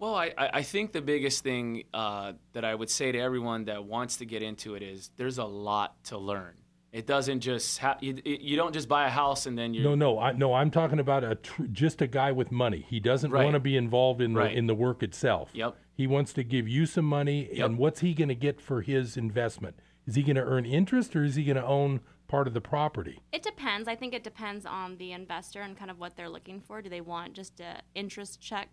Well, 0.02 0.16
I, 0.16 0.34
I 0.36 0.50
I 0.56 0.62
think 0.64 0.94
the 0.94 1.02
biggest 1.02 1.44
thing 1.44 1.84
uh, 1.94 2.34
that 2.54 2.66
I 2.66 2.74
would 2.74 2.90
say 2.90 3.12
to 3.12 3.20
everyone 3.20 3.66
that 3.66 3.86
wants 3.86 4.18
to 4.18 4.26
get 4.26 4.42
into 4.42 4.74
it 4.74 4.82
is 4.82 5.12
there's 5.16 5.38
a 5.38 5.46
lot 5.46 6.04
to 6.06 6.18
learn. 6.18 6.56
It 6.92 7.06
doesn't 7.06 7.40
just 7.42 7.78
ha- 7.78 7.98
you, 8.02 8.20
you 8.26 8.58
don't 8.58 8.74
just 8.74 8.90
buy 8.90 9.06
a 9.06 9.10
house 9.10 9.46
and 9.46 9.56
then 9.58 9.74
you 9.76 9.84
No, 9.84 9.94
no, 9.96 10.20
I, 10.20 10.32
no. 10.34 10.54
I'm 10.56 10.72
talking 10.72 11.00
about 11.00 11.24
a 11.24 11.36
tr- 11.36 11.64
just 11.72 12.02
a 12.02 12.08
guy 12.08 12.32
with 12.34 12.52
money. 12.52 12.84
He 12.90 13.00
doesn't 13.00 13.30
Right. 13.32 13.44
want 13.46 13.54
to 13.54 13.60
be 13.62 13.78
involved 13.78 14.22
in 14.22 14.34
the 14.34 14.40
Right. 14.40 14.58
in 14.58 14.66
the 14.66 14.74
work 14.76 15.04
itself. 15.04 15.52
Yep. 15.54 15.78
He 15.94 16.08
wants 16.08 16.34
to 16.34 16.44
give 16.44 16.68
you 16.68 16.88
some 16.88 17.06
money, 17.06 17.48
and 17.62 17.78
what's 17.78 18.00
he 18.00 18.16
going 18.16 18.30
to 18.30 18.36
get 18.36 18.60
for 18.60 18.82
his 18.82 19.16
investment? 19.18 19.76
Is 20.08 20.16
he 20.16 20.24
going 20.24 20.36
to 20.36 20.42
earn 20.42 20.66
interest, 20.66 21.16
or 21.16 21.24
is 21.24 21.36
he 21.36 21.44
going 21.44 21.58
to 21.58 21.66
own 21.66 22.00
part 22.28 22.48
of 22.48 22.56
the 22.56 22.62
property? 22.62 23.20
It 23.32 23.44
depends. 23.44 23.88
I 23.88 23.96
think 23.96 24.16
it 24.16 24.24
depends 24.24 24.66
on 24.66 24.98
the 24.98 25.12
investor 25.12 25.62
and 25.62 25.78
kind 25.78 25.92
of 25.92 26.00
what 26.00 26.16
they're 26.16 26.28
looking 26.38 26.60
for. 26.60 26.82
Do 26.82 26.90
they 26.90 27.02
want 27.02 27.34
just 27.34 27.60
a 27.60 27.82
interest 27.94 28.42
check, 28.42 28.70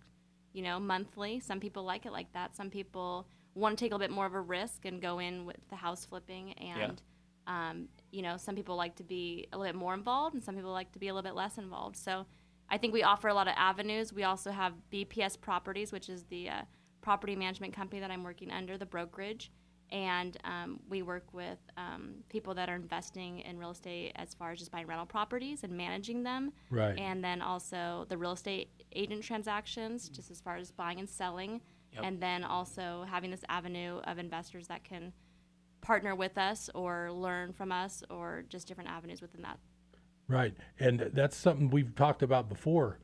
you 0.52 0.62
know, 0.62 0.78
monthly? 0.78 1.40
Some 1.40 1.60
people 1.60 1.84
like 1.84 2.06
it 2.06 2.12
like 2.12 2.32
that. 2.32 2.56
Some 2.56 2.70
people 2.70 3.28
want 3.54 3.76
to 3.76 3.84
take 3.84 3.92
a 3.92 3.94
little 3.94 4.06
bit 4.06 4.14
more 4.14 4.26
of 4.26 4.34
a 4.34 4.40
risk 4.40 4.84
and 4.84 5.00
go 5.00 5.18
in 5.18 5.44
with 5.44 5.56
the 5.68 5.76
house 5.76 6.04
flipping 6.04 6.52
and 6.54 7.02
um, 7.48 7.88
you 8.10 8.22
know, 8.22 8.36
some 8.36 8.54
people 8.54 8.76
like 8.76 8.94
to 8.96 9.02
be 9.02 9.48
a 9.52 9.58
little 9.58 9.72
bit 9.72 9.78
more 9.78 9.94
involved 9.94 10.34
and 10.34 10.44
some 10.44 10.54
people 10.54 10.70
like 10.70 10.92
to 10.92 10.98
be 10.98 11.08
a 11.08 11.14
little 11.14 11.28
bit 11.28 11.34
less 11.34 11.56
involved. 11.56 11.96
So 11.96 12.26
I 12.68 12.76
think 12.76 12.92
we 12.92 13.02
offer 13.02 13.28
a 13.28 13.34
lot 13.34 13.48
of 13.48 13.54
avenues. 13.56 14.12
We 14.12 14.24
also 14.24 14.50
have 14.50 14.74
BPS 14.92 15.40
Properties, 15.40 15.90
which 15.90 16.10
is 16.10 16.24
the 16.24 16.50
uh, 16.50 16.62
property 17.00 17.34
management 17.34 17.74
company 17.74 18.00
that 18.00 18.10
I'm 18.10 18.22
working 18.22 18.50
under, 18.50 18.76
the 18.76 18.86
brokerage. 18.86 19.50
And 19.90 20.36
um, 20.44 20.80
we 20.88 21.02
work 21.02 21.24
with 21.32 21.58
um, 21.76 22.16
people 22.28 22.54
that 22.54 22.68
are 22.68 22.74
investing 22.74 23.40
in 23.40 23.58
real 23.58 23.70
estate 23.70 24.12
as 24.16 24.34
far 24.34 24.52
as 24.52 24.58
just 24.58 24.70
buying 24.70 24.86
rental 24.86 25.06
properties 25.06 25.64
and 25.64 25.72
managing 25.72 26.22
them. 26.22 26.52
Right. 26.70 26.98
And 26.98 27.24
then 27.24 27.40
also 27.40 28.04
the 28.08 28.16
real 28.16 28.32
estate 28.32 28.68
agent 28.92 29.22
transactions, 29.22 30.08
just 30.08 30.30
as 30.30 30.40
far 30.40 30.56
as 30.56 30.70
buying 30.70 30.98
and 30.98 31.08
selling. 31.08 31.60
Yep. 31.94 32.04
And 32.04 32.20
then 32.20 32.44
also 32.44 33.06
having 33.08 33.30
this 33.30 33.44
avenue 33.48 33.98
of 34.04 34.18
investors 34.18 34.68
that 34.68 34.84
can 34.84 35.12
partner 35.80 36.14
with 36.14 36.36
us 36.36 36.68
or 36.74 37.10
learn 37.10 37.52
from 37.52 37.72
us 37.72 38.02
or 38.10 38.44
just 38.48 38.68
different 38.68 38.90
avenues 38.90 39.22
within 39.22 39.42
that. 39.42 39.58
Right. 40.28 40.54
And 40.78 41.10
that's 41.14 41.36
something 41.36 41.70
we've 41.70 41.94
talked 41.94 42.22
about 42.22 42.48
before. 42.48 42.98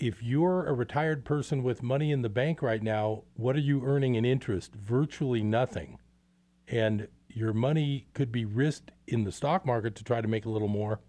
If 0.00 0.22
you're 0.22 0.64
a 0.64 0.72
retired 0.72 1.26
person 1.26 1.62
with 1.62 1.82
money 1.82 2.10
in 2.10 2.22
the 2.22 2.30
bank 2.30 2.62
right 2.62 2.82
now, 2.82 3.24
what 3.34 3.54
are 3.54 3.60
you 3.60 3.84
earning 3.84 4.14
in 4.14 4.24
interest? 4.24 4.74
Virtually 4.74 5.42
nothing. 5.42 5.98
And 6.66 7.08
your 7.28 7.52
money 7.52 8.06
could 8.14 8.32
be 8.32 8.46
risked 8.46 8.92
in 9.06 9.24
the 9.24 9.30
stock 9.30 9.66
market 9.66 9.94
to 9.96 10.04
try 10.04 10.22
to 10.22 10.26
make 10.26 10.46
a 10.46 10.48
little 10.48 10.68
more. 10.68 11.00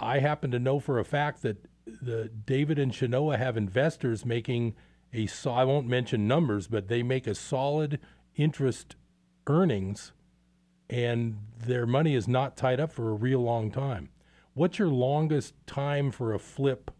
I 0.00 0.18
happen 0.18 0.50
to 0.50 0.58
know 0.58 0.80
for 0.80 0.98
a 0.98 1.04
fact 1.04 1.42
that 1.42 1.64
the 1.86 2.28
David 2.28 2.76
and 2.76 2.90
Chenoa 2.90 3.38
have 3.38 3.56
investors 3.56 4.26
making 4.26 4.74
a 5.12 5.26
so 5.26 5.52
I 5.52 5.62
won't 5.62 5.86
mention 5.86 6.26
numbers, 6.26 6.66
but 6.66 6.88
they 6.88 7.04
make 7.04 7.28
a 7.28 7.36
solid 7.36 8.00
interest 8.34 8.96
earnings 9.46 10.10
and 10.90 11.38
their 11.56 11.86
money 11.86 12.16
is 12.16 12.26
not 12.26 12.56
tied 12.56 12.80
up 12.80 12.90
for 12.90 13.10
a 13.10 13.14
real 13.14 13.40
long 13.40 13.70
time. 13.70 14.08
What's 14.54 14.80
your 14.80 14.88
longest 14.88 15.54
time 15.68 16.10
for 16.10 16.34
a 16.34 16.40
flip 16.40 16.90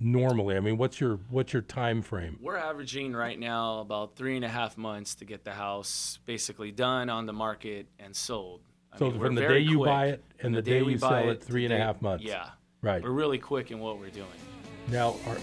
normally? 0.00 0.56
I 0.56 0.60
mean, 0.60 0.76
what's 0.76 1.00
your 1.00 1.18
what's 1.30 1.52
your 1.52 1.62
time 1.62 2.02
frame? 2.02 2.38
We're 2.40 2.56
averaging 2.56 3.12
right 3.14 3.38
now 3.38 3.80
about 3.80 4.16
three 4.16 4.36
and 4.36 4.44
a 4.44 4.48
half 4.48 4.76
months 4.76 5.14
to 5.16 5.24
get 5.24 5.44
the 5.44 5.52
house 5.52 6.18
basically 6.26 6.70
done 6.72 7.08
on 7.10 7.26
the 7.26 7.32
market 7.32 7.86
and 7.98 8.14
sold. 8.14 8.60
I 8.92 8.98
So 8.98 9.10
mean, 9.10 9.20
from 9.20 9.34
the 9.34 9.42
day 9.42 9.58
you 9.60 9.78
quick. 9.78 9.88
buy 9.88 10.06
it 10.08 10.24
and 10.40 10.54
the 10.54 10.62
day 10.62 10.82
we 10.82 10.92
you 10.92 10.98
sell 10.98 11.30
it, 11.30 11.40
to 11.40 11.46
three 11.46 11.64
and 11.64 11.72
a 11.74 11.78
day- 11.78 11.82
half 11.82 12.00
months. 12.02 12.24
Yeah. 12.24 12.50
Right. 12.82 13.02
We're 13.02 13.10
really 13.10 13.38
quick 13.38 13.70
in 13.70 13.78
what 13.78 13.98
we're 13.98 14.10
doing. 14.10 14.26
Now, 14.88 15.16
are, 15.26 15.38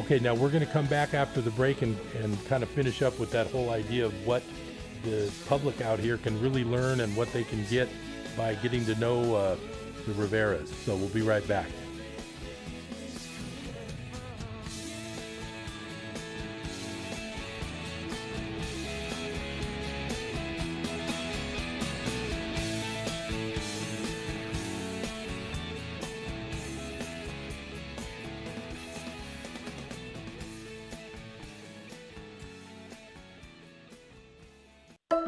okay, 0.00 0.18
now 0.18 0.34
we're 0.34 0.50
going 0.50 0.64
to 0.66 0.70
come 0.70 0.86
back 0.86 1.14
after 1.14 1.40
the 1.40 1.50
break 1.52 1.80
and, 1.80 1.96
and 2.22 2.44
kind 2.46 2.62
of 2.62 2.68
finish 2.68 3.00
up 3.00 3.18
with 3.18 3.30
that 3.30 3.46
whole 3.46 3.70
idea 3.70 4.04
of 4.04 4.12
what 4.26 4.42
the 5.02 5.32
public 5.48 5.80
out 5.80 5.98
here 5.98 6.18
can 6.18 6.38
really 6.42 6.62
learn 6.62 7.00
and 7.00 7.16
what 7.16 7.32
they 7.32 7.42
can 7.44 7.64
get 7.70 7.88
by 8.36 8.54
getting 8.56 8.84
to 8.84 8.94
know 8.96 9.34
uh, 9.34 9.56
the 10.06 10.12
Riveras. 10.12 10.68
So 10.84 10.94
we'll 10.94 11.08
be 11.08 11.22
right 11.22 11.46
back. 11.48 11.68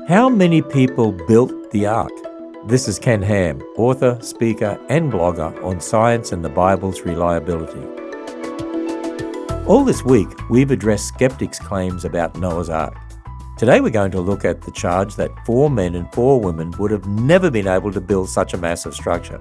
How 0.09 0.29
many 0.29 0.63
people 0.63 1.11
built 1.11 1.73
the 1.73 1.87
ark? 1.87 2.13
This 2.69 2.87
is 2.87 2.97
Ken 2.97 3.21
Ham, 3.23 3.61
author, 3.77 4.17
speaker, 4.23 4.79
and 4.89 5.13
blogger 5.13 5.61
on 5.65 5.81
science 5.81 6.31
and 6.31 6.45
the 6.45 6.49
Bible's 6.49 7.01
reliability. 7.01 7.83
All 9.67 9.83
this 9.83 10.05
week, 10.05 10.29
we've 10.49 10.71
addressed 10.71 11.09
skeptics' 11.09 11.59
claims 11.59 12.05
about 12.05 12.39
Noah's 12.39 12.71
Ark. 12.71 12.97
Today, 13.59 13.81
we're 13.81 13.91
going 13.91 14.13
to 14.13 14.21
look 14.21 14.45
at 14.45 14.63
the 14.63 14.71
charge 14.71 15.17
that 15.17 15.33
four 15.45 15.69
men 15.71 15.97
and 15.97 16.13
four 16.15 16.41
women 16.41 16.71
would 16.79 16.93
have 16.93 17.09
never 17.09 17.51
been 17.51 17.67
able 17.67 17.91
to 17.91 18.01
build 18.01 18.29
such 18.29 18.55
a 18.55 18.59
massive 18.59 18.95
structure. 18.95 19.41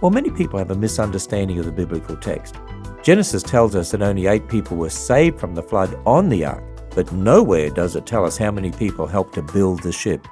Well, 0.00 0.12
many 0.12 0.30
people 0.30 0.60
have 0.60 0.70
a 0.70 0.76
misunderstanding 0.76 1.58
of 1.58 1.64
the 1.64 1.72
biblical 1.72 2.16
text. 2.16 2.54
Genesis 3.02 3.42
tells 3.42 3.74
us 3.74 3.90
that 3.90 4.00
only 4.00 4.28
eight 4.28 4.46
people 4.46 4.76
were 4.76 4.90
saved 4.90 5.40
from 5.40 5.56
the 5.56 5.62
flood 5.64 5.98
on 6.06 6.28
the 6.28 6.44
ark, 6.44 6.62
but 6.94 7.12
nowhere 7.12 7.70
does 7.70 7.96
it 7.96 8.06
tell 8.06 8.24
us 8.24 8.36
how 8.36 8.50
many 8.50 8.70
people 8.70 9.06
helped 9.06 9.34
to 9.34 9.42
build 9.42 9.82
the 9.82 9.92
ship. 9.92 10.26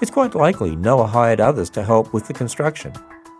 It's 0.00 0.10
quite 0.10 0.34
likely 0.34 0.76
Noah 0.76 1.06
hired 1.06 1.40
others 1.40 1.70
to 1.70 1.82
help 1.82 2.12
with 2.12 2.26
the 2.26 2.34
construction. 2.34 2.92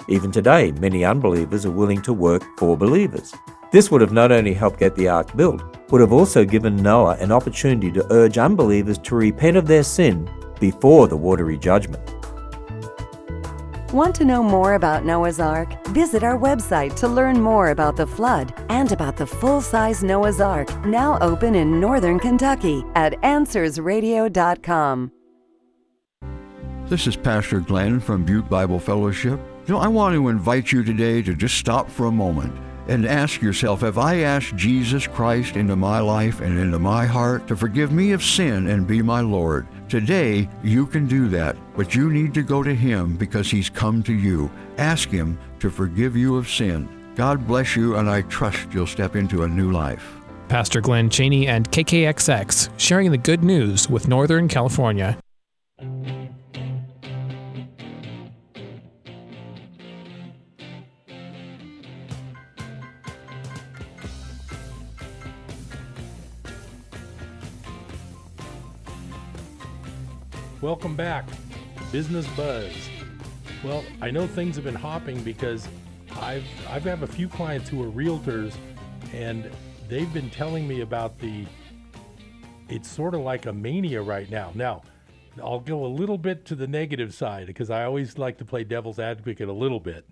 Even 0.08 0.32
today, 0.32 0.72
many 0.72 1.04
unbelievers 1.04 1.66
are 1.66 1.70
willing 1.70 2.02
to 2.02 2.12
work 2.12 2.42
for 2.58 2.76
believers. 2.76 3.34
This 3.70 3.90
would 3.90 4.00
have 4.00 4.12
not 4.12 4.32
only 4.32 4.54
helped 4.54 4.80
get 4.80 4.94
the 4.96 5.08
ark 5.08 5.36
built, 5.36 5.62
would 5.90 6.00
have 6.00 6.12
also 6.12 6.44
given 6.44 6.76
Noah 6.76 7.16
an 7.20 7.30
opportunity 7.30 7.92
to 7.92 8.12
urge 8.12 8.38
unbelievers 8.38 8.98
to 8.98 9.14
repent 9.14 9.56
of 9.56 9.66
their 9.66 9.82
sin 9.82 10.28
before 10.58 11.06
the 11.06 11.16
watery 11.16 11.58
judgment. 11.58 12.17
Want 13.92 14.14
to 14.16 14.26
know 14.26 14.42
more 14.42 14.74
about 14.74 15.06
Noah's 15.06 15.40
Ark? 15.40 15.82
Visit 15.88 16.22
our 16.22 16.38
website 16.38 16.94
to 16.96 17.08
learn 17.08 17.40
more 17.40 17.70
about 17.70 17.96
the 17.96 18.06
flood 18.06 18.52
and 18.68 18.92
about 18.92 19.16
the 19.16 19.26
full 19.26 19.62
size 19.62 20.02
Noah's 20.02 20.42
Ark, 20.42 20.68
now 20.84 21.16
open 21.22 21.54
in 21.54 21.80
northern 21.80 22.18
Kentucky 22.18 22.84
at 22.96 23.14
AnswersRadio.com. 23.22 25.10
This 26.84 27.06
is 27.06 27.16
Pastor 27.16 27.60
Glenn 27.60 27.98
from 27.98 28.26
Butte 28.26 28.50
Bible 28.50 28.78
Fellowship. 28.78 29.40
You 29.66 29.72
know, 29.72 29.80
I 29.80 29.88
want 29.88 30.14
to 30.14 30.28
invite 30.28 30.70
you 30.70 30.84
today 30.84 31.22
to 31.22 31.34
just 31.34 31.56
stop 31.56 31.88
for 31.88 32.06
a 32.06 32.12
moment 32.12 32.54
and 32.88 33.06
ask 33.06 33.40
yourself 33.40 33.82
Have 33.82 33.98
I 33.98 34.20
asked 34.20 34.56
Jesus 34.56 35.06
Christ 35.06 35.56
into 35.56 35.76
my 35.76 36.00
life 36.00 36.40
and 36.40 36.58
into 36.58 36.78
my 36.78 37.06
heart 37.06 37.46
to 37.48 37.56
forgive 37.56 37.92
me 37.92 38.12
of 38.12 38.24
sin 38.24 38.68
and 38.68 38.86
be 38.86 39.02
my 39.02 39.20
Lord? 39.20 39.66
Today, 39.88 40.48
you 40.62 40.86
can 40.86 41.06
do 41.06 41.28
that, 41.28 41.56
but 41.76 41.94
you 41.94 42.10
need 42.10 42.34
to 42.34 42.42
go 42.42 42.62
to 42.62 42.74
Him 42.74 43.16
because 43.16 43.50
He's 43.50 43.70
come 43.70 44.02
to 44.04 44.12
you. 44.12 44.50
Ask 44.78 45.08
Him 45.08 45.38
to 45.60 45.70
forgive 45.70 46.16
you 46.16 46.36
of 46.36 46.48
sin. 46.48 46.88
God 47.14 47.46
bless 47.46 47.76
you, 47.76 47.96
and 47.96 48.08
I 48.08 48.22
trust 48.22 48.72
you'll 48.72 48.86
step 48.86 49.16
into 49.16 49.42
a 49.42 49.48
new 49.48 49.72
life. 49.72 50.14
Pastor 50.48 50.80
Glenn 50.80 51.10
Cheney 51.10 51.46
and 51.46 51.70
KKXX 51.70 52.70
sharing 52.78 53.10
the 53.10 53.18
good 53.18 53.44
news 53.44 53.88
with 53.88 54.08
Northern 54.08 54.48
California. 54.48 55.18
Welcome 70.60 70.96
back, 70.96 71.24
Business 71.92 72.26
Buzz. 72.36 72.72
Well, 73.62 73.84
I 74.00 74.10
know 74.10 74.26
things 74.26 74.56
have 74.56 74.64
been 74.64 74.74
hopping 74.74 75.22
because 75.22 75.68
I've 76.16 76.44
I've 76.68 76.82
have 76.82 77.04
a 77.04 77.06
few 77.06 77.28
clients 77.28 77.68
who 77.68 77.80
are 77.84 77.92
realtors, 77.92 78.56
and 79.14 79.48
they've 79.88 80.12
been 80.12 80.30
telling 80.30 80.66
me 80.66 80.80
about 80.80 81.16
the. 81.20 81.46
It's 82.68 82.90
sort 82.90 83.14
of 83.14 83.20
like 83.20 83.46
a 83.46 83.52
mania 83.52 84.02
right 84.02 84.28
now. 84.28 84.50
Now, 84.56 84.82
I'll 85.40 85.60
go 85.60 85.86
a 85.86 85.86
little 85.86 86.18
bit 86.18 86.44
to 86.46 86.56
the 86.56 86.66
negative 86.66 87.14
side 87.14 87.46
because 87.46 87.70
I 87.70 87.84
always 87.84 88.18
like 88.18 88.38
to 88.38 88.44
play 88.44 88.64
devil's 88.64 88.98
advocate 88.98 89.48
a 89.48 89.52
little 89.52 89.80
bit. 89.80 90.08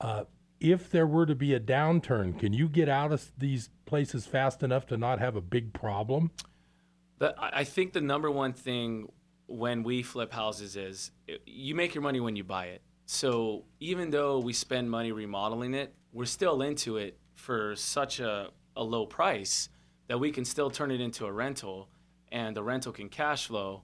Uh, 0.00 0.24
if 0.60 0.92
there 0.92 1.08
were 1.08 1.26
to 1.26 1.34
be 1.34 1.54
a 1.54 1.60
downturn, 1.60 2.38
can 2.38 2.52
you 2.52 2.68
get 2.68 2.88
out 2.88 3.10
of 3.10 3.32
these 3.36 3.70
places 3.84 4.26
fast 4.26 4.62
enough 4.62 4.86
to 4.86 4.96
not 4.96 5.18
have 5.18 5.34
a 5.34 5.40
big 5.40 5.72
problem? 5.72 6.30
I 7.20 7.64
think 7.64 7.94
the 7.94 8.00
number 8.00 8.30
one 8.30 8.52
thing 8.52 9.08
when 9.46 9.82
we 9.82 10.02
flip 10.02 10.32
houses 10.32 10.76
is 10.76 11.10
it- 11.28 11.42
you 11.46 11.74
make 11.74 11.94
your 11.94 12.02
money 12.02 12.20
when 12.20 12.36
you 12.36 12.44
buy 12.44 12.66
it. 12.66 12.82
So 13.06 13.64
even 13.80 14.10
though 14.10 14.40
we 14.40 14.52
spend 14.52 14.90
money 14.90 15.12
remodeling 15.12 15.74
it, 15.74 15.94
we're 16.12 16.24
still 16.24 16.62
into 16.62 16.96
it 16.96 17.18
for 17.34 17.76
such 17.76 18.18
a, 18.20 18.50
a 18.74 18.82
low 18.82 19.06
price 19.06 19.68
that 20.08 20.18
we 20.18 20.30
can 20.32 20.44
still 20.44 20.70
turn 20.70 20.90
it 20.90 21.00
into 21.00 21.26
a 21.26 21.32
rental 21.32 21.88
and 22.32 22.56
the 22.56 22.62
rental 22.62 22.92
can 22.92 23.08
cash 23.08 23.46
flow 23.46 23.82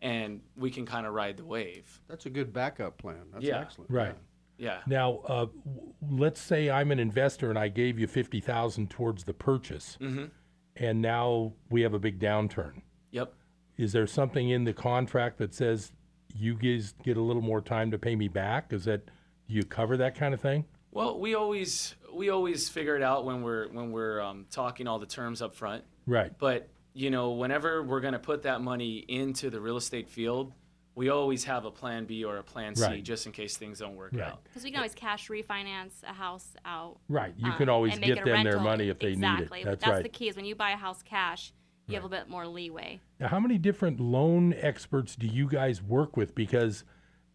and 0.00 0.40
we 0.56 0.70
can 0.70 0.84
kind 0.86 1.06
of 1.06 1.14
ride 1.14 1.36
the 1.36 1.44
wave. 1.44 2.00
That's 2.08 2.26
a 2.26 2.30
good 2.30 2.52
backup 2.52 2.98
plan. 2.98 3.22
That's 3.32 3.44
Yeah. 3.44 3.60
excellent. 3.60 3.90
Right. 3.90 4.16
Yeah. 4.58 4.80
Now, 4.86 5.18
uh, 5.26 5.46
w- 5.46 5.92
let's 6.10 6.40
say 6.40 6.70
I'm 6.70 6.90
an 6.90 6.98
investor 6.98 7.50
and 7.50 7.58
I 7.58 7.68
gave 7.68 7.98
you 7.98 8.06
fifty 8.06 8.40
thousand 8.40 8.88
towards 8.90 9.24
the 9.24 9.34
purchase, 9.34 9.96
Mhm. 10.00 10.30
and 10.76 11.00
now 11.02 11.54
we 11.70 11.82
have 11.82 11.92
a 11.94 11.98
big 11.98 12.20
downturn. 12.20 12.82
Yep. 13.10 13.34
Is 13.76 13.92
there 13.92 14.06
something 14.06 14.50
in 14.50 14.64
the 14.64 14.72
contract 14.72 15.38
that 15.38 15.54
says 15.54 15.92
you 16.34 16.54
guys 16.54 16.94
get 17.02 17.16
a 17.16 17.20
little 17.20 17.42
more 17.42 17.60
time 17.60 17.90
to 17.90 17.98
pay 17.98 18.14
me 18.16 18.28
back? 18.28 18.72
Is 18.72 18.84
that 18.84 19.06
do 19.48 19.54
you 19.54 19.62
cover 19.64 19.96
that 19.98 20.14
kind 20.14 20.32
of 20.32 20.40
thing? 20.40 20.64
Well, 20.90 21.18
we 21.18 21.34
always 21.34 21.96
we 22.12 22.30
always 22.30 22.68
figure 22.68 22.96
it 22.96 23.02
out 23.02 23.24
when 23.24 23.42
we're 23.42 23.68
when 23.68 23.90
we're 23.92 24.20
um, 24.20 24.46
talking 24.50 24.86
all 24.86 24.98
the 24.98 25.06
terms 25.06 25.42
up 25.42 25.54
front. 25.54 25.84
Right. 26.06 26.32
But 26.38 26.68
you 26.92 27.10
know, 27.10 27.32
whenever 27.32 27.82
we're 27.82 28.00
going 28.00 28.12
to 28.12 28.20
put 28.20 28.42
that 28.44 28.60
money 28.60 28.98
into 29.08 29.50
the 29.50 29.60
real 29.60 29.76
estate 29.76 30.08
field, 30.08 30.52
we 30.94 31.08
always 31.08 31.42
have 31.42 31.64
a 31.64 31.70
plan 31.72 32.04
B 32.04 32.22
or 32.22 32.36
a 32.36 32.44
plan 32.44 32.76
C 32.76 32.84
Right. 32.84 33.02
just 33.02 33.26
in 33.26 33.32
case 33.32 33.56
things 33.56 33.80
don't 33.80 33.96
work 33.96 34.12
Right. 34.14 34.22
out. 34.28 34.44
Because 34.44 34.62
we 34.62 34.70
can 34.70 34.78
always 34.78 34.94
cash 34.94 35.28
refinance 35.28 36.04
a 36.04 36.12
house 36.12 36.46
out. 36.64 36.98
Right. 37.08 37.34
You 37.36 37.50
um, 37.50 37.58
can 37.58 37.68
always 37.68 37.94
make 37.98 38.04
get 38.04 38.18
it 38.18 38.20
a 38.20 38.24
them 38.30 38.44
their 38.44 38.60
money 38.60 38.88
if 38.90 39.00
they 39.00 39.16
need 39.16 39.24
it. 39.24 39.32
exactly. 39.32 39.64
That's 39.64 39.80
That's 39.84 39.92
right. 39.92 40.02
the 40.04 40.08
key 40.08 40.28
is 40.28 40.36
when 40.36 40.44
you 40.44 40.54
buy 40.54 40.70
a 40.70 40.76
house 40.76 41.02
cash, 41.02 41.52
you 41.86 41.94
have 41.94 42.04
a 42.04 42.08
bit 42.08 42.28
more 42.28 42.46
leeway. 42.46 43.00
Now, 43.20 43.28
how 43.28 43.40
many 43.40 43.58
different 43.58 44.00
loan 44.00 44.54
experts 44.54 45.16
do 45.16 45.26
you 45.26 45.48
guys 45.48 45.82
work 45.82 46.16
with? 46.16 46.34
Because 46.34 46.84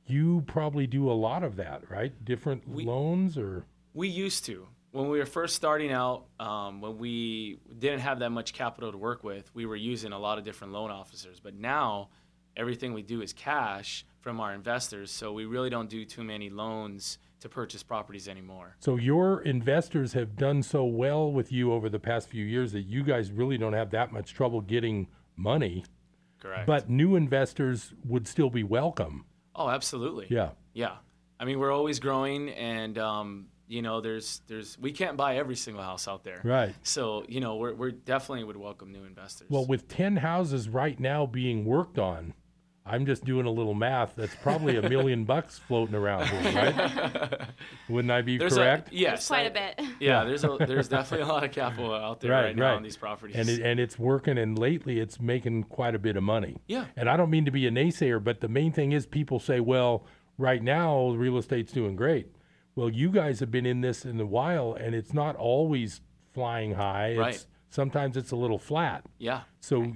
you 0.07 0.43
probably 0.47 0.87
do 0.87 1.09
a 1.09 1.13
lot 1.13 1.43
of 1.43 1.55
that, 1.57 1.89
right? 1.89 2.13
Different 2.25 2.67
loans 2.75 3.37
or 3.37 3.65
We 3.93 4.07
used 4.07 4.45
to. 4.45 4.67
When 4.91 5.09
we 5.09 5.19
were 5.19 5.27
first 5.27 5.55
starting 5.55 5.91
out, 5.91 6.25
um, 6.39 6.81
when 6.81 6.97
we 6.97 7.59
didn't 7.77 7.99
have 7.99 8.19
that 8.19 8.31
much 8.31 8.53
capital 8.53 8.91
to 8.91 8.97
work 8.97 9.23
with, 9.23 9.53
we 9.53 9.67
were 9.67 9.75
using 9.75 10.13
a 10.13 10.19
lot 10.19 10.39
of 10.39 10.43
different 10.43 10.73
loan 10.73 10.89
officers. 10.89 11.39
But 11.39 11.53
now, 11.53 12.09
everything 12.57 12.93
we 12.93 13.03
do 13.03 13.21
is 13.21 13.31
cash 13.31 14.03
from 14.19 14.39
our 14.39 14.51
investors, 14.53 15.11
so 15.11 15.31
we 15.31 15.45
really 15.45 15.69
don't 15.69 15.89
do 15.89 16.05
too 16.05 16.23
many 16.23 16.49
loans 16.49 17.19
to 17.39 17.49
purchase 17.49 17.83
properties 17.83 18.27
anymore. 18.27 18.75
So 18.79 18.95
your 18.95 19.41
investors 19.41 20.13
have 20.13 20.35
done 20.35 20.63
so 20.63 20.83
well 20.85 21.31
with 21.31 21.51
you 21.51 21.73
over 21.73 21.89
the 21.89 21.99
past 21.99 22.29
few 22.29 22.45
years 22.45 22.71
that 22.73 22.81
you 22.81 23.03
guys 23.03 23.31
really 23.31 23.57
don't 23.57 23.73
have 23.73 23.91
that 23.91 24.11
much 24.11 24.33
trouble 24.33 24.61
getting 24.61 25.07
money. 25.35 25.85
Correct. 26.41 26.67
But 26.67 26.89
new 26.89 27.15
investors 27.15 27.93
would 28.05 28.27
still 28.27 28.49
be 28.49 28.63
welcome. 28.63 29.25
Oh, 29.55 29.69
absolutely. 29.69 30.27
Yeah. 30.29 30.51
Yeah. 30.73 30.95
I 31.39 31.45
mean, 31.45 31.59
we're 31.59 31.71
always 31.71 31.99
growing, 31.99 32.49
and 32.49 32.97
um, 32.97 33.47
you 33.67 33.81
know, 33.81 34.01
there's 34.01 34.41
there's 34.47 34.77
we 34.77 34.91
can't 34.91 35.15
buy 35.15 35.37
every 35.37 35.55
single 35.55 35.83
house 35.83 36.07
out 36.07 36.23
there. 36.23 36.41
Right. 36.43 36.75
So 36.83 37.23
you 37.29 37.39
know, 37.39 37.55
we're 37.55 37.73
we're 37.73 37.91
definitely 37.91 38.43
would 38.43 38.57
welcome 38.57 38.91
new 38.91 39.05
investors. 39.05 39.47
Well, 39.49 39.65
with 39.65 39.87
10 39.87 40.17
houses 40.17 40.67
right 40.67 40.99
now 40.99 41.25
being 41.25 41.65
worked 41.65 41.97
on, 41.97 42.33
I'm 42.89 43.05
just 43.05 43.23
doing 43.23 43.45
a 43.45 43.51
little 43.51 43.73
math. 43.75 44.15
That's 44.15 44.35
probably 44.35 44.77
a 44.77 44.89
million 44.89 45.23
bucks 45.23 45.59
floating 45.59 45.93
around 45.95 46.27
here, 46.27 46.53
right? 46.53 47.47
Wouldn't 47.89 48.11
I 48.11 48.21
be 48.21 48.37
There's 48.37 48.55
correct? 48.55 48.91
A, 48.91 48.95
yes, 48.95 49.27
quite 49.27 49.41
I- 49.41 49.43
a 49.43 49.51
bit. 49.77 49.87
Yeah, 49.99 50.23
there's 50.23 50.43
a, 50.43 50.57
there's 50.65 50.87
definitely 50.87 51.25
a 51.25 51.27
lot 51.29 51.43
of 51.43 51.51
capital 51.51 51.93
out 51.93 52.21
there 52.21 52.31
right, 52.31 52.55
now 52.55 52.75
on 52.75 52.83
these 52.83 52.95
properties. 52.97 53.35
And 53.35 53.49
it, 53.49 53.61
and 53.61 53.79
it's 53.79 53.99
working, 53.99 54.37
and 54.37 54.57
lately 54.57 54.99
it's 54.99 55.19
making 55.19 55.63
quite 55.65 55.93
a 55.93 55.99
bit 55.99 56.15
of 56.15 56.23
money. 56.23 56.57
Yeah. 56.67 56.85
And 56.95 57.09
I 57.09 57.17
don't 57.17 57.29
mean 57.29 57.45
to 57.45 57.51
be 57.51 57.67
a 57.67 57.71
naysayer, 57.71 58.23
but 58.23 58.39
the 58.39 58.47
main 58.47 58.71
thing 58.71 58.93
is 58.93 59.05
people 59.05 59.39
say, 59.39 59.59
well, 59.59 60.05
right 60.37 60.63
now 60.63 61.09
real 61.11 61.37
estate's 61.37 61.71
doing 61.73 61.95
great. 61.97 62.27
Well, 62.75 62.89
you 62.89 63.09
guys 63.11 63.39
have 63.41 63.51
been 63.51 63.65
in 63.65 63.81
this 63.81 64.05
in 64.05 64.19
a 64.21 64.25
while, 64.25 64.73
and 64.73 64.95
it's 64.95 65.13
not 65.13 65.35
always 65.35 65.99
flying 66.33 66.73
high. 66.73 67.15
Right. 67.17 67.35
It's, 67.35 67.45
sometimes 67.69 68.15
it's 68.15 68.31
a 68.31 68.37
little 68.37 68.59
flat. 68.59 69.03
Yeah. 69.17 69.41
So, 69.59 69.93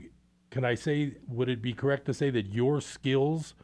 can 0.53 0.63
I 0.63 0.75
say, 0.75 1.15
would 1.27 1.49
it 1.49 1.61
be 1.63 1.73
correct 1.73 2.05
to 2.05 2.13
say 2.13 2.29
that 2.29 2.45
your 2.53 2.79
skills 2.79 3.55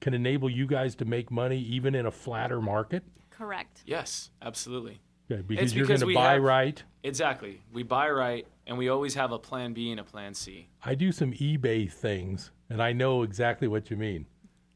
can 0.00 0.12
enable 0.12 0.50
you 0.50 0.66
guys 0.66 0.94
to 0.96 1.06
make 1.06 1.30
money 1.30 1.58
even 1.58 1.94
in 1.94 2.04
a 2.04 2.10
flatter 2.10 2.60
market? 2.60 3.02
Correct. 3.30 3.82
yes, 3.86 4.30
absolutely. 4.42 5.00
Okay, 5.32 5.40
because 5.40 5.64
It's 5.64 5.74
you're 5.74 5.86
because 5.86 6.02
going 6.02 6.08
we 6.08 6.12
to 6.14 6.18
buy 6.20 6.32
have- 6.34 6.42
right. 6.42 6.82
Exactly. 7.02 7.62
We 7.72 7.82
buy 7.82 8.10
right, 8.10 8.46
and 8.66 8.76
we 8.76 8.90
always 8.90 9.14
have 9.14 9.32
a 9.32 9.38
plan 9.38 9.72
B 9.72 9.90
and 9.90 9.98
a 9.98 10.04
plan 10.04 10.34
C. 10.34 10.68
I 10.84 10.94
do 10.94 11.10
some 11.12 11.32
eBay 11.32 11.90
things, 11.90 12.50
and 12.68 12.82
I 12.82 12.92
know 12.92 13.22
exactly 13.22 13.66
what 13.66 13.90
you 13.90 13.96
mean. 13.96 14.26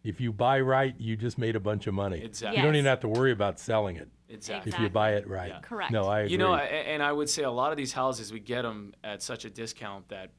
If 0.04 0.22
you 0.22 0.32
buy 0.32 0.60
right, 0.60 0.94
you 0.98 1.16
just 1.16 1.36
made 1.36 1.54
a 1.54 1.60
bunch 1.60 1.86
of 1.86 1.92
money. 1.92 2.22
Exactly. 2.24 2.56
You 2.56 2.62
don't 2.64 2.74
even 2.76 2.86
have 2.86 3.00
to 3.00 3.08
worry 3.08 3.32
about 3.32 3.60
selling 3.60 3.96
it. 3.96 4.08
Exactly. 4.30 4.72
If 4.72 4.78
you 4.80 4.88
buy 4.88 5.14
it 5.16 5.28
right. 5.28 5.48
Yeah. 5.50 5.60
Correct. 5.60 5.92
No, 5.92 6.04
I 6.06 6.20
agree. 6.20 6.32
You 6.32 6.38
know, 6.38 6.54
and 6.54 7.02
I 7.02 7.12
would 7.12 7.28
say 7.28 7.42
a 7.42 7.50
lot 7.50 7.70
of 7.72 7.76
these 7.76 7.92
houses 7.92 8.32
we 8.32 8.40
get 8.40 8.62
them 8.62 8.94
at 9.04 9.22
such 9.22 9.44
a 9.44 9.50
discount 9.50 10.08
that 10.08 10.30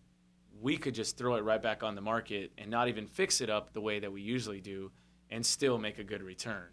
we 0.62 0.78
could 0.78 0.94
just 0.94 1.18
throw 1.18 1.36
it 1.36 1.44
right 1.44 1.62
back 1.62 1.84
on 1.84 1.96
the 1.96 2.02
market 2.02 2.52
and 2.58 2.70
not 2.70 2.88
even 2.88 3.08
fix 3.08 3.42
it 3.42 3.50
up 3.50 3.74
the 3.74 3.82
way 3.82 4.00
that 4.00 4.12
we 4.12 4.22
usually 4.22 4.60
do, 4.62 4.92
and 5.30 5.46
still 5.46 5.78
make 5.78 6.00
a 6.00 6.04
good 6.04 6.22
return 6.24 6.68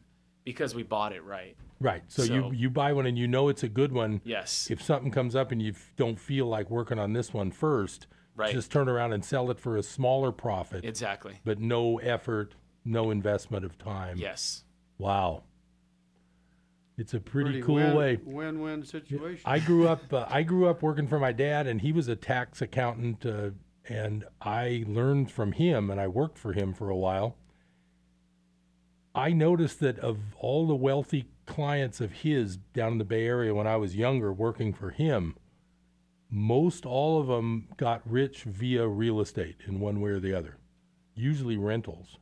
because 0.44 0.74
we 0.74 0.82
bought 0.82 1.12
it 1.12 1.22
right. 1.24 1.56
right. 1.80 2.02
So, 2.08 2.22
you 2.22 2.40
So- 2.42 2.50
you 2.52 2.70
buy 2.70 2.92
one 2.92 3.06
and 3.06 3.18
you 3.18 3.26
know 3.28 3.48
it's 3.48 3.62
a 3.62 3.68
good 3.68 3.92
one. 3.92 4.20
Yes. 4.24 4.70
If 4.70 4.82
something 4.82 5.10
comes 5.10 5.36
up 5.36 5.52
and 5.52 5.60
you 5.60 5.74
don't 5.96 6.18
feel 6.18 6.46
like 6.46 6.70
working 6.70 6.98
on 6.98 7.12
this 7.12 7.32
one 7.34 7.50
first, 7.50 8.06
Right. 8.34 8.52
just 8.52 8.70
turn 8.70 8.88
around 8.88 9.12
and 9.12 9.24
sell 9.24 9.50
it 9.50 9.58
for 9.58 9.76
a 9.76 9.82
smaller 9.82 10.30
profit. 10.32 10.84
Exactly. 10.84 11.40
But 11.44 11.58
no 11.58 11.98
effort, 11.98 12.54
no 12.84 13.10
investment 13.10 13.64
of 13.64 13.76
time. 13.78 14.18
Yes. 14.18 14.64
Wow. 14.98 15.42
It's 16.98 17.12
a 17.12 17.20
pretty, 17.20 17.50
Pretty 17.50 17.62
cool 17.62 17.74
win- 17.76 17.94
way. 17.96 18.18
Win-win 18.24 18.84
situation. 18.84 19.42
I 19.44 19.58
grew 19.58 19.86
up. 19.86 20.10
Uh, 20.12 20.24
I 20.30 20.42
grew 20.42 20.66
up 20.68 20.82
working 20.82 21.06
for 21.06 21.18
my 21.18 21.32
dad, 21.32 21.66
and 21.66 21.80
he 21.82 21.92
was 21.92 22.08
a 22.08 22.16
tax 22.16 22.62
accountant, 22.62 23.26
uh, 23.26 23.50
and 23.88 24.24
I 24.40 24.84
learned 24.86 25.30
from 25.30 25.52
him, 25.52 25.90
and 25.90 26.00
I 26.00 26.08
worked 26.08 26.38
for 26.38 26.52
him 26.52 26.74
for 26.74 26.90
a 26.90 26.96
while. 26.96 27.36
I 29.14 29.32
noticed 29.32 29.80
that 29.80 29.98
of 29.98 30.18
all 30.38 30.66
the 30.66 30.74
wealthy 30.74 31.26
clients 31.46 32.00
of 32.00 32.12
his 32.12 32.56
down 32.56 32.92
in 32.92 32.98
the 32.98 33.04
Bay 33.04 33.26
Area 33.26 33.54
when 33.54 33.66
I 33.66 33.76
was 33.76 33.96
younger, 33.96 34.32
working 34.32 34.72
for 34.72 34.90
him, 34.90 35.36
most 36.28 36.84
all 36.84 37.20
of 37.20 37.28
them 37.28 37.68
got 37.76 38.02
rich 38.04 38.42
via 38.42 38.86
real 38.86 39.20
estate 39.20 39.56
in 39.66 39.80
one 39.80 40.00
way 40.00 40.10
or 40.10 40.20
the 40.20 40.34
other, 40.34 40.58
usually 41.14 41.56
rentals. 41.56 42.18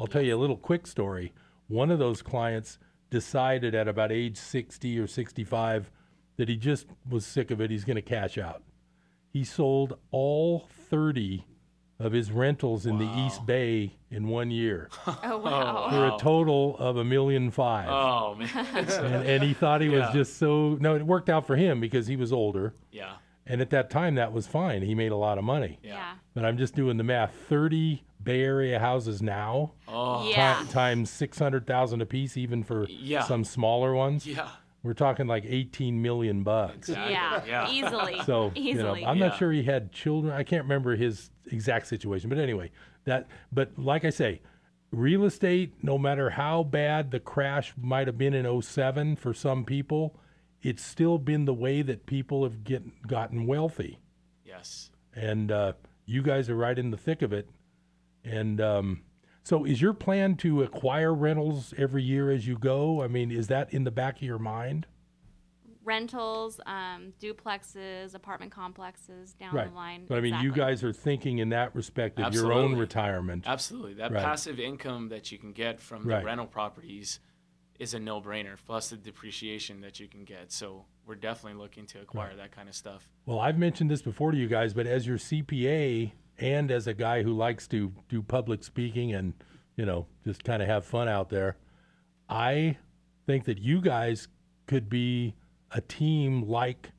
I'll 0.00 0.06
tell 0.06 0.22
you 0.22 0.36
a 0.36 0.38
little 0.38 0.56
quick 0.56 0.86
story. 0.86 1.32
One 1.66 1.90
of 1.90 1.98
those 1.98 2.22
clients 2.22 2.78
decided 3.10 3.74
at 3.74 3.88
about 3.88 4.12
age 4.12 4.36
60 4.36 4.98
or 4.98 5.06
65 5.06 5.90
that 6.36 6.48
he 6.48 6.56
just 6.56 6.86
was 7.08 7.26
sick 7.26 7.50
of 7.50 7.60
it. 7.60 7.70
He's 7.70 7.84
going 7.84 7.96
to 7.96 8.02
cash 8.02 8.38
out. 8.38 8.62
He 9.32 9.44
sold 9.44 9.98
all 10.10 10.66
30 10.90 11.44
of 12.00 12.12
his 12.12 12.30
rentals 12.30 12.86
in 12.86 12.98
the 12.98 13.10
East 13.18 13.44
Bay 13.44 13.96
in 14.10 14.28
one 14.28 14.50
year 14.52 14.88
oh, 15.06 15.20
oh 15.24 15.38
wow. 15.38 15.88
for 15.90 16.06
a 16.06 16.18
total 16.18 16.76
of 16.78 16.96
a 16.96 17.04
million 17.04 17.50
five. 17.50 17.88
Oh 17.90 18.36
man. 18.36 18.48
and, 18.76 19.26
and 19.28 19.42
he 19.42 19.52
thought 19.52 19.80
he 19.80 19.88
was 19.88 20.08
just 20.12 20.38
so 20.38 20.76
no 20.80 20.94
it 20.94 21.02
worked 21.04 21.28
out 21.28 21.46
for 21.46 21.56
him 21.56 21.80
because 21.80 22.06
he 22.06 22.14
was 22.16 22.32
older 22.32 22.72
Yeah. 22.92 23.14
and 23.46 23.60
at 23.60 23.70
that 23.70 23.90
time 23.90 24.14
that 24.14 24.32
was 24.32 24.46
fine 24.46 24.82
he 24.82 24.94
made 24.94 25.10
a 25.10 25.16
lot 25.16 25.38
of 25.38 25.44
money 25.44 25.78
Yeah. 25.82 26.14
but 26.34 26.44
i'm 26.44 26.56
just 26.56 26.74
doing 26.76 26.96
the 26.98 27.04
math 27.04 27.34
30 27.48 28.04
bay 28.22 28.42
area 28.42 28.78
houses 28.78 29.20
now 29.20 29.72
Oh. 29.88 30.22
ti- 30.24 30.30
Yeah. 30.30 30.64
times 30.70 31.10
600000 31.10 32.00
apiece 32.00 32.36
even 32.36 32.62
for 32.62 32.86
Yeah. 32.88 33.24
some 33.24 33.42
smaller 33.44 33.92
ones 33.92 34.24
Yeah. 34.24 34.48
We're 34.82 34.94
talking 34.94 35.26
like 35.26 35.44
18 35.46 36.00
million 36.00 36.42
bucks 36.42 36.88
Yeah, 36.88 37.42
Yeah. 37.46 37.70
easily. 37.70 38.20
so 38.24 38.52
easily. 38.54 39.00
you 39.00 39.02
know 39.04 39.10
i'm 39.10 39.18
Yeah. 39.18 39.28
not 39.28 39.38
sure 39.38 39.50
he 39.52 39.62
had 39.64 39.92
children 39.92 40.32
i 40.32 40.42
can't 40.44 40.62
remember 40.64 40.96
his 40.96 41.30
exact 41.46 41.86
situation 41.88 42.28
but 42.28 42.38
anyway 42.38 42.70
that 43.04 43.26
but 43.52 43.70
like 43.78 44.04
i 44.04 44.10
say 44.10 44.40
real 44.90 45.24
estate 45.24 45.74
no 45.82 45.98
matter 45.98 46.30
how 46.30 46.62
bad 46.62 47.10
the 47.10 47.20
crash 47.20 47.74
might 47.76 48.06
have 48.06 48.16
been 48.18 48.34
in 48.34 48.46
07 48.62 49.16
for 49.16 49.34
some 49.34 49.64
people 49.64 50.18
it's 50.62 50.82
still 50.84 51.18
been 51.18 51.44
the 51.44 51.54
way 51.54 51.82
that 51.82 52.04
people 52.06 52.42
have 52.44 52.64
get, 52.64 53.06
gotten 53.06 53.46
wealthy 53.46 53.98
Yes. 54.44 54.90
and 55.14 55.52
uh, 55.52 55.72
you 56.06 56.22
guys 56.22 56.48
are 56.48 56.56
right 56.56 56.78
in 56.78 56.90
the 56.90 56.96
thick 56.96 57.20
of 57.22 57.32
it 57.32 57.48
and 58.24 58.60
um, 58.60 59.02
so 59.48 59.64
is 59.64 59.80
your 59.80 59.94
plan 59.94 60.34
to 60.36 60.62
acquire 60.62 61.14
rentals 61.14 61.72
every 61.78 62.02
year 62.02 62.30
as 62.30 62.46
you 62.46 62.56
go 62.58 63.02
i 63.02 63.06
mean 63.08 63.30
is 63.30 63.46
that 63.48 63.72
in 63.72 63.84
the 63.84 63.90
back 63.90 64.16
of 64.16 64.22
your 64.22 64.38
mind 64.38 64.86
Rentals, 65.84 66.60
um, 66.66 67.14
duplexes, 67.18 68.14
apartment 68.14 68.52
complexes 68.52 69.32
down 69.32 69.54
right 69.54 69.70
the 69.70 69.74
line. 69.74 70.04
but 70.06 70.18
i 70.18 70.20
mean 70.20 70.38
you 70.42 70.52
guys 70.52 70.84
are 70.84 70.92
thinking 70.92 71.38
in 71.38 71.48
that 71.48 71.74
respect 71.74 72.20
of 72.20 72.34
your 72.34 72.52
own 72.52 72.76
retirement 72.76 73.44
Absolutely. 73.46 73.94
That 73.94 74.12
Right. 74.12 74.22
passive 74.22 74.60
income 74.60 75.08
that 75.08 75.32
you 75.32 75.38
can 75.38 75.52
get 75.52 75.80
from 75.80 76.02
Right. 76.04 76.20
the 76.20 76.26
rental 76.26 76.46
properties 76.46 77.20
is 77.78 77.94
a 77.94 77.98
no-brainer. 78.00 78.56
Plus 78.66 78.90
the 78.90 78.96
depreciation 78.98 79.80
that 79.80 79.98
you 79.98 80.08
can 80.08 80.24
get. 80.24 80.52
So 80.52 80.84
we're 81.06 81.14
definitely 81.14 81.58
looking 81.58 81.86
to 81.86 82.00
acquire 82.02 82.36
that 82.36 82.50
kind 82.52 82.68
of 82.68 82.74
stuff. 82.74 83.08
Well, 83.24 83.38
I've 83.38 83.56
mentioned 83.56 83.90
this 83.90 84.02
before 84.02 84.30
to 84.32 84.36
you 84.36 84.48
guys, 84.48 84.74
but 84.74 84.86
as 84.86 85.06
your 85.06 85.16
CPA 85.16 86.12
and 86.38 86.70
as 86.70 86.86
a 86.86 86.94
guy 86.94 87.22
who 87.22 87.32
likes 87.32 87.66
to 87.68 87.92
do 88.08 88.22
public 88.22 88.62
speaking 88.62 89.12
and, 89.12 89.34
you 89.76 89.84
know, 89.84 90.06
just 90.24 90.44
kind 90.44 90.62
of 90.62 90.68
have 90.68 90.84
fun 90.84 91.08
out 91.08 91.30
there, 91.30 91.56
I 92.28 92.78
think 93.26 93.44
that 93.44 93.58
you 93.58 93.80
guys 93.80 94.28
could 94.66 94.88
be 94.88 95.34
a 95.72 95.80
team 95.80 96.48
like 96.48 96.90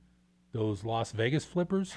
those 0.51 0.83
Las 0.83 1.11
Vegas 1.11 1.45
flippers, 1.45 1.93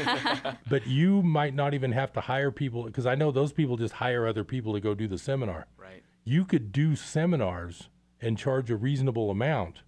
but 0.68 0.86
you 0.86 1.22
might 1.22 1.54
not 1.54 1.74
even 1.74 1.92
have 1.92 2.12
to 2.14 2.20
hire 2.20 2.50
people 2.50 2.84
because 2.84 3.06
I 3.06 3.14
know 3.14 3.30
those 3.30 3.52
people 3.52 3.76
just 3.76 3.94
hire 3.94 4.26
other 4.26 4.44
people 4.44 4.72
to 4.72 4.80
go 4.80 4.94
do 4.94 5.06
the 5.06 5.18
seminar. 5.18 5.66
Right. 5.76 6.02
You 6.24 6.44
could 6.44 6.72
do 6.72 6.96
seminars 6.96 7.90
and 8.20 8.38
charge 8.38 8.70
a 8.70 8.76
reasonable 8.76 9.30
amount 9.30 9.82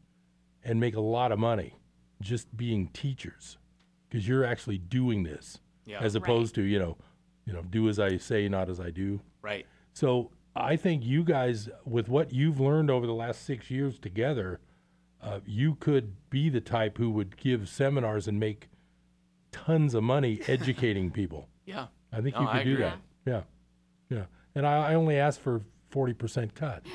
and 0.62 0.78
make 0.78 0.97
a 0.97 1.01
lot 1.01 1.32
of 1.32 1.38
money 1.38 1.78
just 2.20 2.57
being 2.57 2.88
teachers 2.88 3.59
because 4.09 4.28
you're 4.28 4.45
actually 4.45 4.78
doing 4.78 5.22
this 5.22 5.59
Yeah. 5.87 6.01
as 6.01 6.14
Right. 6.14 6.22
opposed 6.22 6.55
to, 6.57 6.62
you 6.62 6.78
know, 6.78 6.97
you 7.47 7.53
know, 7.53 7.62
do 7.62 7.89
as 7.89 7.99
I 7.99 8.16
say, 8.16 8.49
not 8.49 8.68
as 8.70 8.80
I 8.80 8.91
do. 8.91 9.20
Right. 9.43 9.66
So 9.93 10.30
I 10.57 10.76
think 10.76 11.05
you 11.05 11.24
guys, 11.24 11.68
with 11.85 12.09
what 12.09 12.32
you've 12.32 12.59
learned 12.61 12.91
over 12.91 13.07
the 13.07 13.12
last 13.14 13.43
six 13.43 13.70
years 13.70 13.99
together, 13.99 14.61
uh, 15.22 15.41
you 15.47 15.74
could 15.74 16.14
be 16.30 16.49
the 16.49 16.61
type 16.61 16.97
who 16.99 17.11
would 17.11 17.37
give 17.37 17.68
seminars 17.68 18.26
and 18.28 18.39
make 18.41 18.68
tons 19.53 19.95
of 19.95 20.03
money 20.03 20.41
educating 20.49 21.11
people. 21.11 21.49
Yeah. 21.66 21.87
I 22.12 22.20
think 22.20 22.35
No, 22.35 22.43
you 22.43 22.47
could 22.49 22.57
I 22.57 22.64
do 22.64 22.72
agree. 22.72 22.85
that. 22.85 22.99
Yeah, 23.26 23.43
yeah. 24.11 24.24
And 24.55 24.66
I, 24.66 24.91
I 24.93 24.95
only 24.95 25.16
asked 25.18 25.41
for 25.41 25.62
forty 25.91 26.12
percent 26.12 26.55
cut. 26.55 26.82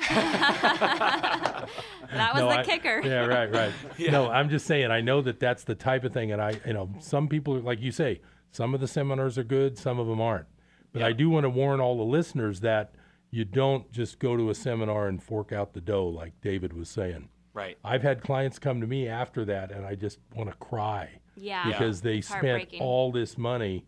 That 2.12 2.34
was 2.34 2.40
No, 2.42 2.48
the 2.48 2.58
I- 2.58 2.64
kicker. 2.64 3.00
Yeah, 3.04 3.26
right, 3.26 3.50
right. 3.52 3.72
No, 4.10 4.30
I'm 4.30 4.48
just 4.50 4.66
saying. 4.66 4.90
I 4.90 5.00
know 5.00 5.20
that 5.22 5.38
that's 5.38 5.64
the 5.64 5.74
type 5.74 6.04
of 6.04 6.12
thing, 6.12 6.32
and 6.32 6.40
I, 6.42 6.58
you 6.66 6.72
know, 6.72 6.90
some 6.98 7.28
people, 7.28 7.54
like 7.60 7.80
you 7.80 7.92
say, 7.92 8.20
some 8.52 8.74
of 8.74 8.80
the 8.80 8.88
seminars 8.88 9.38
are 9.38 9.44
good, 9.44 9.78
some 9.78 9.98
of 9.98 10.06
them 10.06 10.20
aren't. 10.20 10.46
But 10.92 11.02
I 11.02 11.12
do 11.12 11.30
want 11.30 11.44
to 11.44 11.50
warn 11.50 11.80
all 11.80 11.96
the 11.96 12.02
listeners 12.02 12.60
that 12.60 12.94
you 13.30 13.44
don't 13.44 13.90
just 13.92 14.18
go 14.18 14.36
to 14.36 14.50
a 14.50 14.54
seminar 14.54 15.06
and 15.06 15.22
fork 15.22 15.52
out 15.52 15.72
the 15.72 15.80
dough, 15.80 16.06
like 16.08 16.32
David 16.40 16.72
was 16.72 16.88
saying. 16.88 17.28
Right. 17.54 17.78
I've 17.84 18.02
had 18.02 18.22
clients 18.22 18.58
come 18.58 18.80
to 18.80 18.86
me 18.86 19.06
after 19.06 19.44
that, 19.44 19.70
and 19.70 19.86
I 19.86 19.94
just 19.94 20.18
want 20.34 20.50
to 20.50 20.56
cry. 20.56 21.20
Yeah. 21.36 21.66
Because 21.66 22.00
they 22.00 22.18
It's 22.18 22.28
spent 22.28 22.74
all 22.80 23.12
this 23.12 23.38
money, 23.38 23.86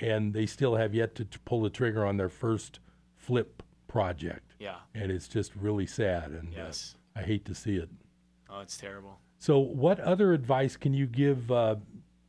and 0.00 0.32
they 0.32 0.46
still 0.46 0.76
have 0.76 0.94
yet 0.94 1.14
to, 1.16 1.24
to 1.24 1.38
pull 1.40 1.62
the 1.62 1.70
trigger 1.70 2.04
on 2.04 2.16
their 2.16 2.28
first 2.28 2.78
flip 3.16 3.62
project. 3.88 4.54
Yeah. 4.58 4.76
And 4.94 5.10
it's 5.10 5.28
just 5.28 5.54
really 5.56 5.86
sad, 5.86 6.30
and 6.30 6.48
uh, 6.48 6.58
Yes. 6.58 6.94
I 7.16 7.22
hate 7.22 7.44
to 7.46 7.54
see 7.54 7.76
it. 7.76 7.88
Oh, 8.48 8.60
it's 8.60 8.76
terrible. 8.76 9.18
So, 9.38 9.58
what 9.58 9.98
other 10.00 10.32
advice 10.32 10.76
can 10.76 10.94
you 10.94 11.06
give 11.06 11.50
uh, 11.50 11.76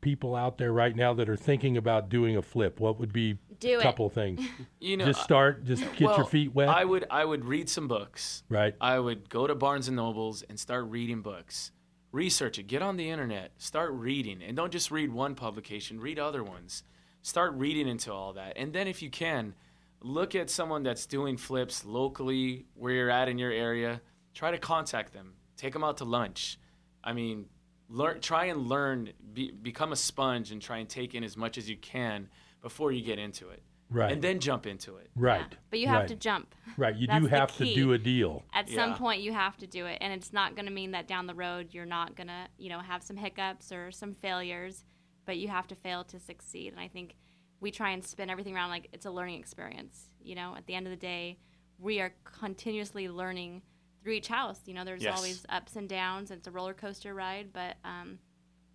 people 0.02 0.36
out 0.36 0.58
there 0.58 0.72
right 0.72 0.95
now 0.95 1.14
that 1.14 1.30
are 1.30 1.36
thinking 1.36 1.78
about 1.78 2.10
doing 2.10 2.38
a 2.38 2.41
flip? 2.41 2.80
What 2.80 3.00
would 3.00 3.12
be 3.14 3.38
Do 3.60 3.76
a 3.76 3.80
it. 3.80 3.84
couple 3.84 4.10
things? 4.10 4.41
You 4.80 4.95
know, 4.98 5.06
just 5.06 5.24
start, 5.24 5.66
just 5.66 5.84
get 5.95 6.08
well, 6.08 6.18
your 6.18 6.26
feet 6.26 6.54
wet. 6.54 6.70
I 6.70 6.86
would 6.86 7.06
I 7.10 7.26
would 7.26 7.45
read 7.45 7.68
some 7.70 7.88
books. 7.88 8.43
Right. 8.50 8.76
I 8.80 9.00
would 9.00 9.30
go 9.30 9.48
to 9.48 9.56
Barnes 9.56 9.88
and 9.88 9.98
Nobles 9.98 10.43
and 10.43 10.60
start 10.60 10.86
reading 10.89 11.22
books. 11.22 11.72
Research 12.12 12.58
it. 12.58 12.68
Get 12.68 12.82
on 12.82 12.95
the 12.95 13.10
internet. 13.10 13.52
Start 13.58 13.91
reading, 13.93 14.41
and 14.41 14.56
don't 14.56 14.72
just 14.72 14.91
read 14.91 15.12
one 15.12 15.36
publication. 15.36 16.00
Read 16.00 16.20
other 16.20 16.43
ones. 16.43 16.84
Start 17.22 17.54
reading 17.56 17.88
into 17.88 18.14
all 18.14 18.34
that, 18.34 18.54
and 18.56 18.72
then 18.72 18.88
if 18.88 19.02
you 19.02 19.10
can, 19.10 19.56
look 20.02 20.36
at 20.36 20.50
someone 20.50 20.84
that's 20.84 21.06
doing 21.06 21.36
flips 21.36 21.84
locally 21.84 22.66
where 22.76 22.93
you're 22.93 23.10
at 23.10 23.28
in 23.28 23.38
your 23.38 23.52
area. 23.52 24.02
Try 24.34 24.52
to 24.52 24.58
contact 24.58 25.12
them. 25.14 25.34
Take 25.58 25.74
them 25.74 25.84
out 25.84 25.98
to 25.98 26.06
lunch. 26.06 26.60
I 27.04 27.14
mean, 27.14 27.45
learn. 27.90 28.20
Try 28.22 28.46
and 28.46 28.68
learn. 28.68 29.12
Be, 29.34 29.52
become 29.52 29.92
a 29.92 29.96
sponge 29.96 30.52
and 30.52 30.62
try 30.62 30.78
and 30.78 30.90
take 30.90 31.16
in 31.16 31.24
as 31.24 31.38
much 31.38 31.58
as 31.58 31.70
you 31.70 31.78
can 31.78 32.30
before 32.62 32.92
you 32.92 33.04
get 33.04 33.20
into 33.20 33.50
it. 33.50 33.62
Right. 33.90 34.12
And 34.12 34.22
then 34.22 34.40
jump 34.40 34.68
into 34.68 34.98
it. 34.98 35.10
right. 35.16 35.46
But 35.70 35.80
you 35.80 35.88
have 35.88 36.02
right. 36.02 36.08
to 36.10 36.16
jump. 36.16 36.54
Right. 36.76 36.96
You 36.96 37.08
That's 37.08 37.24
do 37.24 37.28
have 37.28 37.56
to 37.58 37.74
do 37.74 37.94
a 37.94 37.98
deal. 37.98 38.44
At 38.54 38.70
some 38.70 38.96
point, 38.96 39.22
you 39.22 39.32
have 39.32 39.56
to 39.58 39.68
do 39.68 39.86
it, 39.86 40.00
and 40.02 40.12
it's 40.12 40.34
not 40.34 40.56
going 40.56 40.66
to 40.66 40.72
mean 40.72 40.92
that 40.92 41.08
down 41.08 41.26
the 41.26 41.34
road 41.34 41.70
you're 41.72 41.86
not 41.86 42.16
going 42.16 42.28
to, 42.28 42.48
you 42.58 42.70
know, 42.70 42.80
have 42.80 43.02
some 43.02 43.16
hiccups 43.16 43.72
or 43.72 43.92
some 43.92 44.14
failures, 44.14 44.84
but 45.26 45.38
you 45.38 45.48
have 45.48 45.68
to 45.68 45.76
fail 45.76 46.04
to 46.06 46.20
succeed. 46.20 46.74
And 46.74 46.82
I 46.82 46.90
think 46.90 47.16
we 47.62 47.72
try 47.72 47.92
and 47.92 48.04
spin 48.04 48.30
everything 48.30 48.56
around 48.56 48.72
like 48.72 48.90
it's 48.92 49.06
a 49.06 49.12
learning 49.12 49.40
experience. 49.40 50.10
You 50.22 50.36
know, 50.36 50.54
at 50.58 50.66
the 50.68 50.76
end 50.76 50.86
of 50.86 50.92
the 50.92 50.98
day, 50.98 51.38
we 51.80 52.02
are 52.02 52.14
continuously 52.26 53.08
learning 53.08 53.62
through 54.08 54.14
each 54.14 54.30
house. 54.30 54.62
You 54.66 54.74
know, 54.74 54.86
there's 54.86 55.03
Yes. 55.03 55.18
always 55.18 55.45
ups 55.49 55.76
and 55.76 55.89
downs. 55.89 56.32
It's 56.32 56.47
a 56.47 56.51
roller 56.51 56.74
coaster 56.74 57.14
ride, 57.14 57.51
but 57.51 57.76
um, 57.84 58.20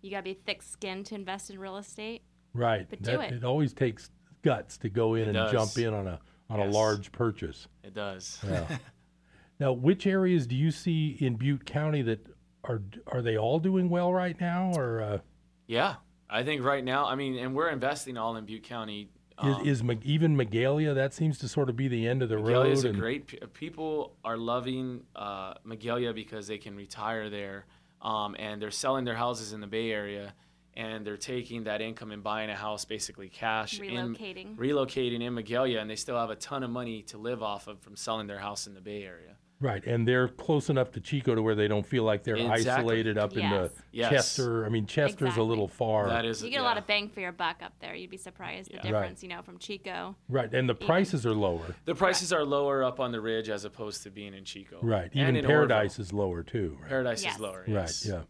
you 0.03 0.11
got 0.11 0.17
to 0.17 0.23
be 0.23 0.35
thick-skinned 0.35 1.07
to 1.07 1.15
invest 1.15 1.49
in 1.49 1.57
real 1.57 1.77
estate. 1.77 2.21
Right. 2.53 2.87
But 2.87 3.01
That- 3.01 3.11
do 3.15 3.19
it. 3.21 3.33
It 3.33 3.43
always 3.43 3.73
takes 3.73 4.11
guts 4.43 4.77
to 4.77 4.89
go 4.89 5.15
in 5.15 5.23
It 5.23 5.27
and 5.29 5.33
does. 5.33 5.51
jump 5.51 5.77
in 5.87 5.91
on 5.93 6.05
a 6.07 6.19
on 6.51 6.59
a 6.59 6.65
large 6.65 7.11
purchase. 7.11 7.67
It 7.83 7.95
does. 7.95 8.39
Yeah. 8.47 8.77
now, 9.59 9.71
which 9.73 10.05
areas 10.05 10.45
do 10.45 10.55
you 10.55 10.69
see 10.69 11.17
in 11.19 11.35
Butte 11.35 11.65
County 11.65 12.03
that 12.03 12.27
are 12.65 12.83
are 13.07 13.23
they 13.23 13.35
all 13.35 13.57
doing 13.59 13.89
well 13.89 14.13
right 14.13 14.39
now, 14.39 14.71
or 14.75 15.01
uh, 15.01 15.17
Yeah, 15.65 15.95
I 16.29 16.43
think 16.43 16.63
right 16.63 16.83
now, 16.83 17.07
I 17.07 17.15
mean, 17.15 17.39
and 17.39 17.55
we're 17.55 17.69
investing 17.69 18.17
all 18.17 18.35
in 18.35 18.45
Butte 18.45 18.63
County. 18.63 19.09
Um, 19.43 19.61
is, 19.61 19.67
is 19.79 19.83
Mag- 19.83 20.05
even 20.05 20.35
Magalia 20.37 20.95
that 20.95 21.13
seems 21.13 21.37
to 21.39 21.47
sort 21.47 21.69
of 21.69 21.75
be 21.75 21.87
the 21.87 22.07
end 22.07 22.21
of 22.21 22.29
the 22.29 22.35
Magalia 22.35 22.53
road? 22.63 22.71
is 22.71 22.85
a 22.85 22.89
and- 22.89 22.99
great. 22.99 23.27
p- 23.27 23.39
People 23.53 24.15
are 24.23 24.37
loving 24.37 25.03
uh, 25.15 25.53
Magalia 25.65 26.13
because 26.15 26.47
they 26.47 26.57
can 26.57 26.75
retire 26.75 27.29
there, 27.29 27.65
um, 28.01 28.35
and 28.39 28.61
they're 28.61 28.71
selling 28.71 29.05
their 29.05 29.15
houses 29.15 29.53
in 29.53 29.61
the 29.61 29.67
Bay 29.67 29.91
Area, 29.91 30.33
and 30.75 31.05
they're 31.05 31.17
taking 31.17 31.65
that 31.65 31.81
income 31.81 32.11
and 32.11 32.23
buying 32.23 32.49
a 32.49 32.55
house 32.55 32.83
basically 32.85 33.29
cash, 33.29 33.79
Relocating. 33.79 34.37
in, 34.45 34.57
relocating 34.57 35.21
in 35.21 35.33
Magalia, 35.35 35.79
and 35.81 35.89
they 35.89 35.95
still 35.95 36.17
have 36.17 36.29
a 36.31 36.35
ton 36.35 36.63
of 36.63 36.69
money 36.71 37.01
to 37.03 37.17
live 37.17 37.43
off 37.43 37.67
of 37.67 37.79
from 37.81 37.95
selling 37.95 38.27
their 38.27 38.39
house 38.39 38.65
in 38.67 38.73
the 38.73 38.81
Bay 38.81 39.03
Area. 39.03 39.35
Right, 39.63 39.85
and 39.87 40.05
they're 40.05 40.27
close 40.27 40.69
enough 40.69 40.91
to 40.91 40.99
Chico 40.99 41.35
to 41.35 41.41
where 41.41 41.55
they 41.55 41.69
don't 41.69 41.85
feel 41.85 42.03
like 42.03 42.23
they're 42.25 42.35
Exactly. 42.35 42.69
isolated 42.69 43.17
up 43.17 43.31
in 43.31 43.49
the 43.49 43.61
Yes. 43.61 43.71
Yes. 43.93 44.09
Chester. 44.11 44.65
I 44.65 44.69
mean, 44.69 44.85
Chester's 44.85 45.21
Exactly. 45.29 45.41
a 45.41 45.45
little 45.45 45.69
far. 45.69 46.09
That 46.09 46.25
is, 46.25 46.43
You 46.43 46.49
get 46.49 46.59
a 46.59 46.63
lot 46.63 46.77
of 46.77 46.85
bang 46.85 47.07
for 47.07 47.21
your 47.21 47.31
buck 47.31 47.63
up 47.63 47.71
there. 47.79 47.95
You'd 47.95 48.09
be 48.09 48.17
surprised 48.17 48.69
the 48.71 48.73
Yeah. 48.73 48.79
Right. 48.79 48.83
difference, 49.03 49.23
you 49.23 49.29
know, 49.29 49.41
from 49.41 49.59
Chico. 49.59 50.17
right, 50.27 50.53
and 50.53 50.67
the 50.67 50.75
prices 50.75 51.25
are 51.25 51.33
lower. 51.33 51.75
The 51.85 51.95
prices 51.95 52.33
are 52.33 52.43
lower 52.43 52.83
up 52.83 52.99
on 52.99 53.13
the 53.13 53.21
ridge 53.21 53.47
as 53.49 53.63
opposed 53.63 54.03
to 54.03 54.11
being 54.11 54.33
in 54.33 54.43
Chico. 54.43 54.79
Right, 54.81 55.09
And 55.13 55.21
even 55.21 55.35
in 55.37 55.45
Paradise 55.45 55.91
Oroville. 55.97 56.01
is 56.03 56.11
lower 56.13 56.43
too. 56.43 56.77
Right? 56.81 56.89
Paradise 56.89 57.23
Yes. 57.23 57.35
is 57.35 57.39
lower. 57.39 57.63
Yes. 57.65 58.05
Right. 58.05 58.15
Yeah. 58.17 58.23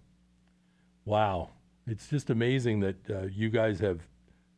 Wow. 1.05 1.49
It's 1.87 2.07
just 2.09 2.29
amazing 2.29 2.81
that 2.81 3.09
uh, 3.09 3.21
you 3.23 3.49
guys 3.49 3.79
have 3.79 4.07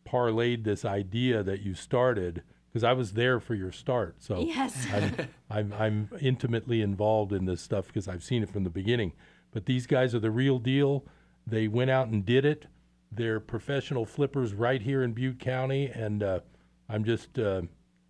parlayed 0.06 0.66
this 0.66 0.84
idea 0.84 1.42
that 1.42 1.62
you 1.62 1.74
started 1.74 2.44
because 2.76 2.84
I 2.84 2.92
was 2.92 3.14
there 3.14 3.40
for 3.40 3.56
your 3.56 3.72
start. 3.72 4.18
So 4.20 4.42
Yes. 4.42 4.86
I'm, 4.92 5.30
I'm, 5.50 5.74
I'm 5.80 6.10
intimately 6.20 6.82
involved 6.82 7.32
in 7.32 7.46
this 7.46 7.62
stuff 7.62 7.88
because 7.88 8.10
I've 8.10 8.22
seen 8.22 8.44
it 8.44 8.50
from 8.50 8.66
the 8.66 8.70
beginning. 8.70 9.14
But 9.54 9.66
these 9.66 9.88
guys 9.88 10.14
are 10.14 10.20
the 10.20 10.30
real 10.30 10.60
deal. 10.60 11.06
They 11.48 11.70
went 11.70 11.90
out 11.90 12.10
and 12.10 12.26
did 12.26 12.44
it. 12.44 12.66
They're 13.14 13.40
professional 13.40 14.06
flippers 14.06 14.54
right 14.54 14.82
here 14.82 15.04
in 15.04 15.14
Butte 15.14 15.40
County. 15.40 15.86
And 15.86 16.22
uh, 16.22 16.42
I'm 16.90 17.06
just 17.06 17.40
uh, 17.40 17.62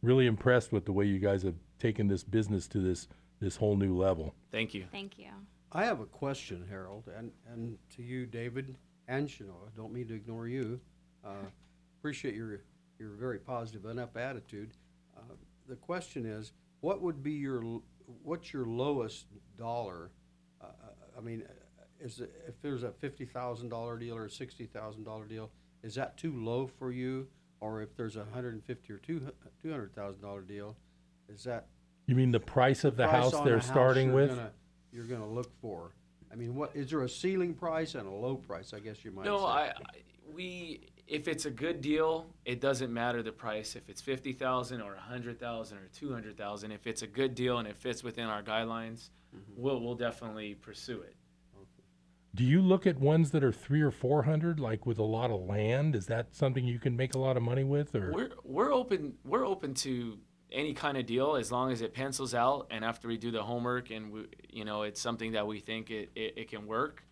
really 0.02 0.26
impressed 0.26 0.72
with 0.72 0.86
the 0.86 0.94
way 0.94 1.06
you 1.06 1.20
guys 1.20 1.44
have 1.44 1.60
taken 1.78 2.08
this 2.08 2.24
business 2.24 2.68
to 2.70 2.80
this, 2.80 3.08
this 3.40 3.58
whole 3.58 3.76
new 3.76 3.96
level. 3.96 4.34
Thank 4.52 4.74
you. 4.74 4.86
Thank 4.92 5.20
you. 5.20 5.30
I 5.74 5.86
have 5.86 6.00
a 6.00 6.08
question, 6.08 6.66
Harold, 6.68 7.04
and, 7.16 7.30
and 7.54 7.78
to 7.98 8.02
you, 8.02 8.26
David, 8.26 8.78
and 9.08 9.28
Chenoa. 9.28 9.76
Don't 9.78 9.94
mean 9.94 10.08
to 10.08 10.16
ignore 10.16 10.48
you. 10.48 10.80
Uh, 11.24 11.46
appreciate 12.00 12.34
your 12.34 12.62
your 13.00 13.10
very 13.10 13.40
positive 13.40 13.86
enough 13.86 14.16
attitude. 14.16 14.72
Uh, 15.18 15.22
the 15.68 15.76
question 15.76 16.26
is, 16.26 16.52
what 16.82 17.02
would 17.02 17.24
be 17.24 17.32
your 17.32 17.82
what's 18.24 18.54
your 18.54 18.66
lowest 18.66 19.26
dollar? 19.58 20.12
Uh, 20.62 20.68
I 21.18 21.22
mean, 21.22 21.44
uh, 21.44 21.84
is 22.00 22.20
it, 22.20 22.32
if 22.48 22.62
there's 22.62 22.84
a 22.84 22.92
fifty 22.92 23.26
thousand 23.26 23.70
dollar 23.70 23.98
deal 23.98 24.16
or 24.16 24.26
a 24.26 24.30
sixty 24.30 24.66
thousand 24.66 25.04
dollar 25.04 25.26
deal, 25.26 25.52
is 25.84 25.96
that 25.96 26.18
too 26.18 26.34
low 26.36 26.68
for 26.68 26.92
you? 26.92 27.28
Or 27.62 27.82
if 27.82 27.96
there's 27.96 28.16
a 28.16 28.26
hundred 28.34 28.54
and 28.54 28.64
fifty 28.64 28.94
or 28.94 28.98
two 28.98 29.32
two 29.62 29.72
hundred 29.72 29.96
thousand 29.96 30.22
dollar 30.22 30.42
deal, 30.42 30.76
is 31.30 31.44
that 31.46 31.68
You 32.06 32.16
mean 32.16 32.32
the 32.32 32.40
price 32.40 32.84
of 32.84 32.98
the 32.98 33.08
price 33.08 33.24
house 33.24 33.32
they're 33.44 33.44
the 33.44 33.52
house 33.62 33.68
starting 33.68 34.08
you're 34.08 34.16
with? 34.16 34.30
Gonna, 34.30 34.52
you're 34.92 35.06
going 35.06 35.22
to 35.22 35.28
look 35.28 35.52
for. 35.62 35.92
I 36.32 36.36
mean, 36.36 36.54
what 36.56 36.72
is 36.76 36.90
there 36.90 37.02
a 37.02 37.10
ceiling 37.10 37.54
price 37.54 37.96
and 37.96 38.08
a 38.08 38.12
low 38.12 38.36
price? 38.36 38.74
I 38.74 38.80
guess 38.80 39.04
you 39.04 39.12
might. 39.12 39.26
No, 39.26 39.40
say. 39.40 39.46
I, 39.46 39.62
I 39.68 39.74
we 40.34 40.90
if 41.08 41.28
it's 41.28 41.46
a 41.46 41.52
good 41.52 41.82
deal, 41.82 42.28
it 42.46 42.60
doesn't 42.60 42.92
matter 42.92 43.22
the 43.22 43.32
price. 43.32 43.76
If 43.76 43.90
it's 43.90 44.02
fifty 44.02 44.34
thousand 44.34 44.82
or 44.82 44.96
a 44.96 45.00
hundred 45.00 45.40
thousand 45.40 45.78
or 45.78 45.88
two 45.94 46.12
hundred 46.12 46.38
thousand, 46.38 46.72
if 46.72 46.88
it's 46.88 47.02
a 47.02 47.08
good 47.08 47.36
deal 47.36 47.60
and 47.60 47.68
it 47.68 47.78
fits 47.78 48.04
within 48.04 48.26
our 48.26 48.42
guidelines, 48.42 49.10
mm-hmm. 49.36 49.54
we'll 49.56 49.80
we'll 49.80 49.96
definitely 49.96 50.56
pursue 50.56 51.02
it. 51.02 51.16
Do 52.34 52.44
you 52.44 52.62
look 52.62 52.86
at 52.86 53.00
ones 53.00 53.32
that 53.32 53.44
are 53.44 53.52
three 53.52 53.82
or 53.82 53.92
four 53.92 54.24
hundred, 54.24 54.60
like 54.60 54.86
with 54.86 54.98
a 54.98 55.04
lot 55.04 55.32
of 55.32 55.42
land? 55.42 55.96
Is 55.96 56.08
that 56.08 56.36
something 56.36 56.66
you 56.66 56.80
can 56.80 56.96
make 56.96 57.16
a 57.16 57.20
lot 57.20 57.38
of 57.38 57.44
money 57.44 57.64
with, 57.64 57.96
or 57.96 58.12
We're 58.12 58.32
we're 58.44 58.74
open 58.74 59.14
we're 59.24 59.46
open 59.46 59.74
to 59.76 60.18
any 60.52 60.74
kind 60.74 60.98
of 60.98 61.06
deal 61.06 61.36
as 61.36 61.52
long 61.52 61.72
as 61.72 61.82
it 61.82 61.94
pencils 61.94 62.34
out 62.34 62.68
and 62.70 62.86
after 62.86 63.08
we 63.08 63.18
do 63.18 63.32
the 63.32 63.42
homework 63.42 63.90
and 63.90 64.12
we, 64.12 64.26
you 64.50 64.64
know 64.64 64.84
it's 64.84 65.02
something 65.02 65.34
that 65.34 65.46
we 65.46 65.60
think 65.60 65.90
it, 65.92 66.12
it, 66.16 66.34
it 66.38 66.50
can 66.50 66.66
work. 66.66 67.04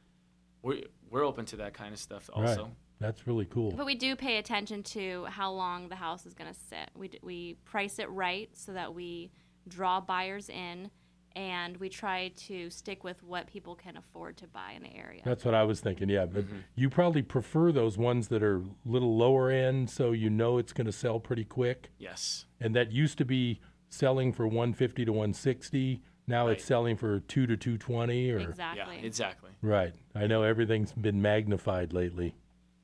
We 0.62 0.86
we're 1.10 1.26
open 1.26 1.46
to 1.46 1.58
that 1.58 1.74
kind 1.74 1.94
of 1.94 2.00
stuff 2.00 2.30
also. 2.34 2.64
Right. 2.64 2.72
That's 3.04 3.28
really 3.28 3.46
cool. 3.46 3.72
But 3.72 3.86
we 3.86 3.96
do 3.96 4.16
pay 4.16 4.38
attention 4.38 4.82
to 4.84 5.26
how 5.26 5.52
long 5.52 5.90
the 5.90 5.96
house 5.96 6.26
is 6.26 6.34
going 6.34 6.52
to 6.52 6.58
sit. 6.70 6.90
We, 6.96 7.10
d- 7.10 7.20
we 7.22 7.56
price 7.66 8.00
it 8.00 8.10
right 8.10 8.50
so 8.54 8.72
that 8.74 8.94
we 8.96 9.30
draw 9.68 10.00
buyers 10.00 10.48
in 10.50 10.90
and 11.36 11.76
we 11.78 11.90
try 11.90 12.32
to 12.48 12.70
stick 12.70 13.04
with 13.04 13.22
what 13.24 13.48
people 13.48 13.76
can 13.76 13.98
afford 13.98 14.38
to 14.38 14.48
buy 14.48 14.74
in 14.78 14.84
the 14.84 14.96
area. 14.96 15.22
That's 15.26 15.44
what 15.44 15.54
I 15.54 15.64
was 15.64 15.80
thinking. 15.82 16.08
Yeah, 16.08 16.28
but 16.28 16.46
Mm-hmm. 16.46 16.58
you 16.76 16.90
probably 16.90 17.24
prefer 17.24 17.72
those 17.72 17.98
ones 17.98 18.28
that 18.30 18.42
are 18.44 18.58
a 18.58 18.64
little 18.86 19.18
lower 19.18 19.50
end, 19.50 19.90
so 19.90 20.12
you 20.12 20.30
know 20.30 20.58
it's 20.58 20.72
going 20.74 20.86
to 20.86 20.92
sell 20.94 21.20
pretty 21.20 21.44
quick. 21.44 21.90
Yes. 21.98 22.46
And 22.62 22.76
that 22.76 22.92
used 22.92 23.18
to 23.18 23.26
be 23.26 23.60
selling 23.90 24.32
for 24.32 24.46
150 24.48 25.04
to 25.06 25.12
160. 25.12 26.02
Now 26.26 26.48
it's 26.48 26.64
selling 26.64 26.96
for 26.96 27.20
two 27.20 27.48
to 27.48 27.58
220. 27.58 28.32
Or 28.32 28.38
Exactly. 28.40 28.96
Yeah, 29.02 29.06
exactly. 29.06 29.52
right. 29.62 29.94
I 30.16 30.28
know 30.28 30.44
everything's 30.44 30.94
been 30.94 31.22
magnified 31.22 31.92
lately. 31.94 32.36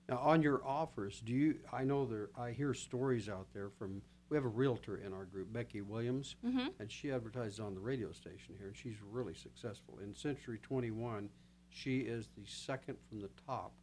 Now, 0.09 0.17
on 0.17 0.41
your 0.41 0.65
offers, 0.65 1.21
do 1.21 1.33
you, 1.33 1.59
I 1.71 1.83
know 1.83 2.05
there, 2.05 2.29
I 2.37 2.51
hear 2.51 2.73
stories 2.73 3.29
out 3.29 3.47
there 3.53 3.69
from, 3.69 4.01
we 4.29 4.37
have 4.37 4.45
a 4.45 4.49
realtor 4.49 4.97
in 4.97 5.13
our 5.13 5.25
group, 5.25 5.53
Becky 5.53 5.81
Williams, 5.81 6.35
Mhm. 6.43 6.73
and 6.79 6.91
she 6.91 7.11
advertises 7.11 7.59
on 7.59 7.75
the 7.75 7.79
radio 7.79 8.11
station 8.11 8.55
here, 8.57 8.67
and 8.67 8.75
she's 8.75 8.99
really 9.01 9.33
successful. 9.35 9.99
In 9.99 10.15
Century 10.15 10.57
21, 10.59 11.29
she 11.69 12.01
is 12.01 12.29
the 12.37 12.45
second 12.45 12.97
from 13.07 13.19
the 13.19 13.29
top 13.45 13.73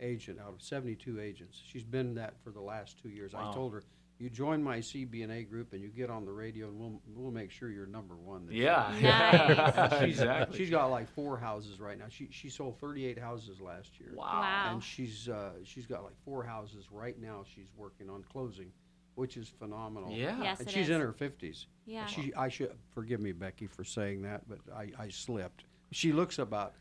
agent 0.00 0.38
out 0.38 0.52
of 0.54 0.62
72 0.62 1.20
agents. 1.20 1.58
She's 1.58 1.84
been 1.84 2.14
that 2.14 2.38
for 2.42 2.50
the 2.50 2.60
last 2.60 2.98
two 2.98 3.08
years. 3.10 3.34
I 3.34 3.52
told 3.52 3.72
her, 3.72 3.82
you 4.22 4.30
join 4.30 4.62
my 4.62 4.78
CBNA 4.78 5.48
group 5.50 5.72
and 5.72 5.82
you 5.82 5.88
get 5.88 6.08
on 6.08 6.24
the 6.24 6.30
radio, 6.30 6.68
and 6.68 6.78
we'll, 6.78 7.00
we'll 7.16 7.32
make 7.32 7.50
sure 7.50 7.68
you're 7.70 7.86
number 7.86 8.14
one. 8.14 8.46
this 8.46 8.54
Yeah. 8.54 8.92
year." 8.94 9.02
Nice. 9.02 9.90
she's, 10.00 10.08
Exactly. 10.20 10.56
she's 10.58 10.70
got 10.70 10.90
like 10.92 11.08
four 11.14 11.36
houses 11.36 11.80
right 11.80 11.98
now. 11.98 12.04
She, 12.08 12.28
she 12.30 12.48
sold 12.48 12.78
38 12.78 13.18
houses 13.18 13.60
last 13.60 13.98
year. 13.98 14.10
Wow. 14.14 14.26
Wow. 14.40 14.68
And 14.74 14.82
she's 14.84 15.28
uh, 15.28 15.50
she's 15.64 15.86
got 15.86 16.04
like 16.04 16.14
four 16.24 16.44
houses 16.44 16.86
right 16.92 17.20
now. 17.20 17.42
She's 17.52 17.66
working 17.76 18.08
on 18.08 18.22
closing, 18.32 18.70
which 19.16 19.36
is 19.36 19.48
phenomenal. 19.58 20.12
Yeah. 20.12 20.40
Yes, 20.40 20.60
and 20.60 20.70
she's 20.70 20.84
is. 20.88 20.90
in 20.90 21.00
her 21.00 21.12
fifties. 21.12 21.66
Yeah. 21.84 22.06
She 22.06 22.32
I 22.34 22.48
should 22.48 22.70
forgive 22.94 23.18
me, 23.20 23.32
Becky, 23.32 23.66
for 23.66 23.82
saying 23.82 24.22
that, 24.22 24.42
but 24.48 24.58
I, 24.72 24.90
I 24.98 25.08
slipped. 25.08 25.64
She 25.90 26.12
looks 26.12 26.38
about. 26.38 26.74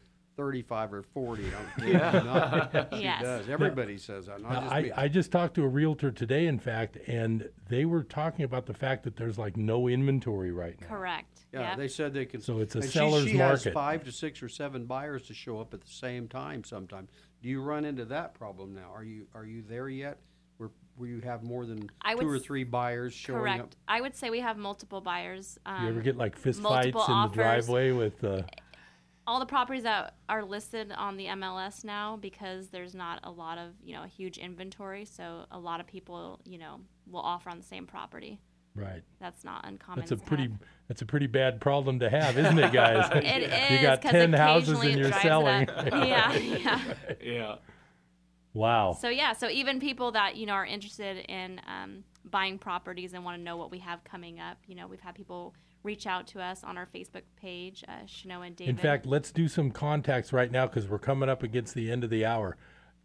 35 0.46 0.94
or 0.94 1.04
40. 1.04 1.44
I'm 1.46 1.52
kidding 1.80 1.94
Yeah. 1.94 2.88
She 2.98 3.04
Yes. 3.04 3.22
does. 3.22 3.50
Everybody 3.50 3.98
says 4.00 4.26
that. 4.26 4.42
Not 4.42 4.64
just 4.64 4.74
I, 4.74 4.82
me. 4.82 4.92
I 4.94 5.08
just 5.08 5.32
talked 5.32 5.54
to 5.56 5.64
a 5.64 5.68
realtor 5.68 6.10
today, 6.10 6.48
in 6.48 6.58
fact, 6.58 6.98
and 7.08 7.48
they 7.70 7.86
were 7.86 8.02
talking 8.04 8.44
about 8.44 8.66
the 8.66 8.74
fact 8.74 9.04
that 9.04 9.16
there's 9.16 9.38
like 9.38 9.56
no 9.56 9.88
inventory 9.88 10.52
right 10.52 10.80
now. 10.82 10.88
Correct. 10.88 11.42
Yeah, 11.54 11.70
Yep. 11.70 11.78
they 11.78 11.88
said 11.88 12.14
they 12.16 12.26
can. 12.26 12.42
So 12.42 12.58
it's 12.60 12.74
a 12.74 12.80
and 12.80 12.86
she- 12.88 12.92
seller's 12.98 13.28
she, 13.28 13.38
market. 13.38 13.66
has 13.66 13.74
five 13.74 14.04
to 14.06 14.12
six 14.12 14.42
or 14.42 14.50
seven 14.50 14.86
buyers 14.86 15.28
to 15.28 15.36
show 15.36 15.60
up 15.60 15.76
at 15.76 15.82
the 15.82 15.92
same 15.92 16.28
time. 16.28 16.64
Sometimes, 16.64 17.10
do 17.44 17.50
you 17.50 17.62
run 17.62 17.86
into 17.86 18.06
that 18.06 18.34
problem 18.34 18.74
now? 18.74 18.90
Are 18.96 19.04
you 19.04 19.28
are 19.36 19.46
you 19.46 19.62
there 19.62 19.90
yet? 19.90 20.18
Where 20.58 20.70
where 20.96 21.10
you 21.10 21.20
have 21.22 21.44
more 21.44 21.66
than 21.68 21.88
I 22.02 22.16
two 22.16 22.26
would 22.26 22.36
or 22.36 22.40
three 22.40 22.64
buyers 22.64 23.14
showing 23.14 23.42
Correct. 23.42 23.60
up? 23.62 23.76
I 23.88 24.02
would 24.02 24.16
say 24.16 24.32
we 24.32 24.40
have 24.40 24.58
multiple 24.58 25.02
buyers. 25.02 25.60
Um, 25.68 25.84
you 25.84 25.90
ever 25.90 26.02
get 26.02 26.18
like 26.18 26.36
fist 26.36 26.62
fights 26.62 26.88
in 26.88 26.94
multiple 26.94 27.28
the 27.30 27.36
driveway 27.36 27.92
with? 27.92 28.24
Uh, 28.24 28.42
all 29.32 29.40
the 29.40 29.46
properties 29.46 29.84
that 29.84 30.16
are 30.28 30.44
listed 30.44 30.92
on 30.92 31.16
the 31.16 31.28
MLS 31.28 31.86
now 31.86 32.18
because 32.18 32.68
there's 32.68 32.94
not 32.94 33.20
a 33.24 33.32
lot 33.32 33.58
of 33.58 33.70
you 33.82 33.94
know 33.96 34.04
a 34.04 34.08
huge 34.08 34.38
inventory, 34.38 35.06
so 35.06 35.46
a 35.52 35.58
lot 35.58 35.80
of 35.80 35.88
people 35.88 36.42
you 36.44 36.58
know 36.58 36.82
will 37.10 37.22
offer 37.22 37.50
on 37.50 37.58
the 37.58 37.64
same 37.64 37.88
property. 37.88 38.42
right. 38.76 39.02
That's 39.22 39.46
not 39.46 39.66
uncommon. 39.66 40.00
That's 40.02 40.12
a 40.12 40.18
pretty 40.18 40.44
have. 40.44 40.60
that's 40.90 41.02
a 41.02 41.06
pretty 41.06 41.28
bad 41.28 41.62
problem 41.62 42.00
to 42.00 42.10
have, 42.10 42.38
isn't 42.38 42.60
it, 42.60 42.74
guys? 42.74 43.10
It 43.16 43.42
you 43.72 43.78
is, 43.78 43.82
got 43.82 44.02
'cause 44.02 44.12
ten 44.12 44.34
houses 44.34 44.70
occasionally 44.70 44.92
and 44.92 45.00
it 45.00 45.04
you're 45.04 45.22
selling. 45.22 45.70
up. 45.70 45.94
Yeah, 46.08 46.34
yeah. 46.38 46.82
Yeah. 47.24 47.56
Wow. 48.54 48.98
So 49.00 49.08
yeah, 49.08 49.32
so 49.32 49.48
even 49.50 49.80
people 49.80 50.12
that 50.12 50.36
you 50.36 50.46
know 50.46 50.54
are 50.54 50.66
interested 50.66 51.26
in 51.30 51.62
um, 51.68 52.04
buying 52.26 52.58
properties 52.60 53.14
and 53.14 53.24
want 53.24 53.38
to 53.38 53.44
know 53.44 53.56
what 53.56 53.72
we 53.72 53.80
have 53.80 54.04
coming 54.04 54.42
up, 54.42 54.58
you 54.68 54.76
know, 54.76 54.88
we've 54.88 55.00
had 55.00 55.16
people 55.16 55.54
reach 55.84 56.06
out 56.06 56.28
to 56.28 56.42
us 56.42 56.64
on 56.64 56.78
our 56.78 56.86
Facebook 56.86 57.24
page, 57.36 57.84
uh, 57.88 58.06
Chenoa 58.06 58.48
and 58.48 58.56
David. 58.56 58.70
In 58.70 58.78
fact, 58.78 59.06
let's 59.06 59.32
do 59.32 59.48
some 59.48 59.72
contacts 59.72 60.32
right 60.32 60.52
now 60.52 60.68
because 60.68 60.88
we're 60.88 61.00
coming 61.00 61.30
up 61.30 61.44
against 61.44 61.74
the 61.74 61.92
end 61.92 62.04
of 62.04 62.10
the 62.10 62.26
hour. 62.26 62.58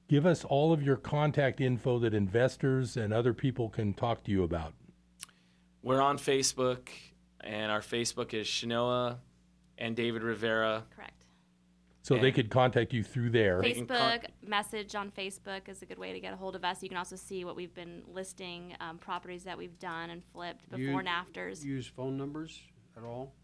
Give 0.08 0.26
us 0.26 0.44
all 0.44 0.72
of 0.72 0.82
your 0.82 0.96
contact 0.96 1.60
info 1.60 1.98
that 1.98 2.14
investors 2.14 2.96
and 2.96 3.12
other 3.12 3.34
people 3.34 3.68
can 3.68 3.92
talk 3.92 4.22
to 4.24 4.30
you 4.30 4.44
about. 4.44 4.72
We're 5.82 6.00
on 6.00 6.18
Facebook, 6.18 6.88
and 7.40 7.72
our 7.72 7.80
Facebook 7.80 8.34
is 8.34 8.46
Chenoa 8.46 9.18
and 9.78 9.96
David 9.96 10.22
Rivera. 10.22 10.84
Correct. 10.94 11.12
So 12.06 12.16
they 12.16 12.30
could 12.30 12.50
contact 12.50 12.92
you 12.92 13.02
through 13.02 13.30
there. 13.30 13.60
They 13.60 13.72
con- 13.72 13.86
Facebook 13.88 14.26
message 14.46 14.94
on 14.94 15.10
Facebook 15.10 15.68
is 15.68 15.82
a 15.82 15.86
good 15.86 15.98
way 15.98 16.12
to 16.12 16.20
get 16.20 16.32
a 16.32 16.36
hold 16.36 16.54
of 16.54 16.64
us. 16.64 16.80
You 16.80 16.88
can 16.88 16.98
also 16.98 17.16
see 17.16 17.44
what 17.44 17.56
we've 17.56 17.74
been 17.74 18.02
listing, 18.06 18.76
um, 18.78 18.98
properties 18.98 19.42
that 19.42 19.58
we've 19.58 19.76
done 19.80 20.10
and 20.10 20.22
flipped 20.32 20.68
before 20.70 20.78
You 20.84 20.98
and 20.98 21.08
afters. 21.08 21.64
Use 21.64 21.88
phone 21.88 22.16
numbers 22.16 22.60
at 22.96 23.02
all? 23.02 23.34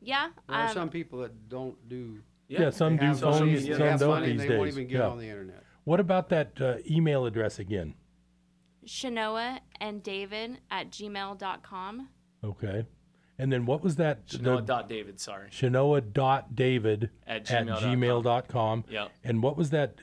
yeah, 0.00 0.28
There 0.48 0.56
are 0.56 0.68
um, 0.68 0.72
some 0.74 0.88
people 0.88 1.18
that 1.22 1.48
don't 1.48 1.88
do. 1.88 2.20
Yeah, 2.46 2.70
some 2.70 2.94
they 2.94 3.00
do 3.00 3.06
have 3.06 3.18
social 3.18 3.38
phones, 3.40 3.60
media, 3.60 3.72
they 3.72 3.78
some 3.78 3.88
have 3.88 4.00
don't 4.00 4.08
money, 4.10 4.26
these 4.28 4.40
They 4.42 4.48
days. 4.48 4.58
won't 4.58 4.68
even 4.70 4.86
get 4.86 4.98
Yeah. 5.00 5.08
on 5.08 5.18
the 5.18 5.28
internet. 5.28 5.64
What 5.82 5.98
about 5.98 6.28
that 6.28 6.60
uh, 6.60 6.76
email 6.88 7.26
address 7.26 7.58
again? 7.58 7.94
Chenoa 8.86 9.58
and 9.80 10.00
David 10.00 10.58
at 10.70 10.90
gmail.com. 10.90 12.08
Okay. 12.44 12.86
And 13.40 13.50
then 13.52 13.64
what 13.64 13.82
was 13.82 13.96
that? 13.96 14.26
Chenoa 14.26 14.64
dot 14.66 14.86
David, 14.88 15.18
sorry. 15.18 15.48
Chenoa.david 15.50 17.10
At 17.26 17.50
at 17.50 17.66
gmail.com. 17.66 17.82
gmail.com. 17.82 18.84
Yep. 18.90 19.10
And 19.24 19.42
what 19.42 19.56
was 19.56 19.70
that 19.70 19.94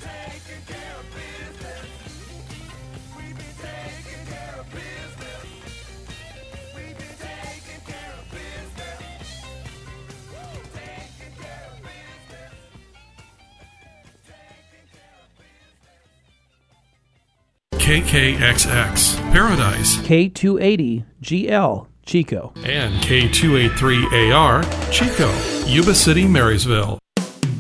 KKXX 17.93 19.21
Paradise 19.33 19.99
K280 19.99 21.05
GL 21.21 21.87
Chico. 22.07 22.55
and 22.65 22.95
K283AR 23.03 24.91
Chico, 24.91 25.31
Yuba 25.67 25.95
City, 25.95 26.27
Marysville. 26.27 26.99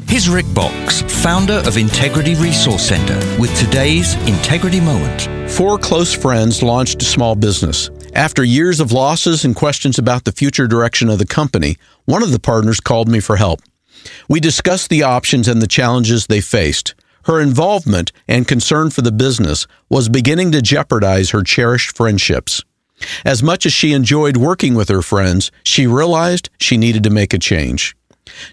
Here's 0.08 0.30
Rick 0.30 0.46
Box, 0.54 1.02
founder 1.22 1.60
of 1.66 1.76
Integrity 1.76 2.34
Resource 2.36 2.88
Center, 2.88 3.16
with 3.38 3.54
today's 3.58 4.14
Integrity 4.26 4.80
Moment. 4.80 5.50
Four 5.50 5.76
close 5.76 6.14
friends 6.14 6.62
launched 6.62 7.02
a 7.02 7.04
small 7.04 7.34
business. 7.34 7.90
After 8.14 8.42
years 8.42 8.80
of 8.80 8.90
losses 8.90 9.44
and 9.44 9.54
questions 9.54 9.98
about 9.98 10.24
the 10.24 10.32
future 10.32 10.66
direction 10.66 11.10
of 11.10 11.18
the 11.18 11.26
company, 11.26 11.76
one 12.06 12.22
of 12.22 12.32
the 12.32 12.40
partners 12.40 12.80
called 12.80 13.06
me 13.06 13.20
for 13.20 13.36
help. 13.36 13.60
We 14.30 14.40
discussed 14.40 14.88
the 14.88 15.02
options 15.02 15.46
and 15.46 15.60
the 15.60 15.66
challenges 15.66 16.26
they 16.26 16.40
faced. 16.40 16.94
Her 17.24 17.40
involvement 17.40 18.12
and 18.26 18.48
concern 18.48 18.90
for 18.90 19.02
the 19.02 19.12
business 19.12 19.66
was 19.88 20.08
beginning 20.08 20.52
to 20.52 20.62
jeopardize 20.62 21.30
her 21.30 21.42
cherished 21.42 21.96
friendships. 21.96 22.62
As 23.24 23.42
much 23.42 23.66
as 23.66 23.72
she 23.72 23.92
enjoyed 23.92 24.36
working 24.36 24.74
with 24.74 24.88
her 24.88 25.02
friends, 25.02 25.50
she 25.62 25.86
realized 25.86 26.50
she 26.58 26.76
needed 26.76 27.02
to 27.04 27.10
make 27.10 27.34
a 27.34 27.38
change. 27.38 27.96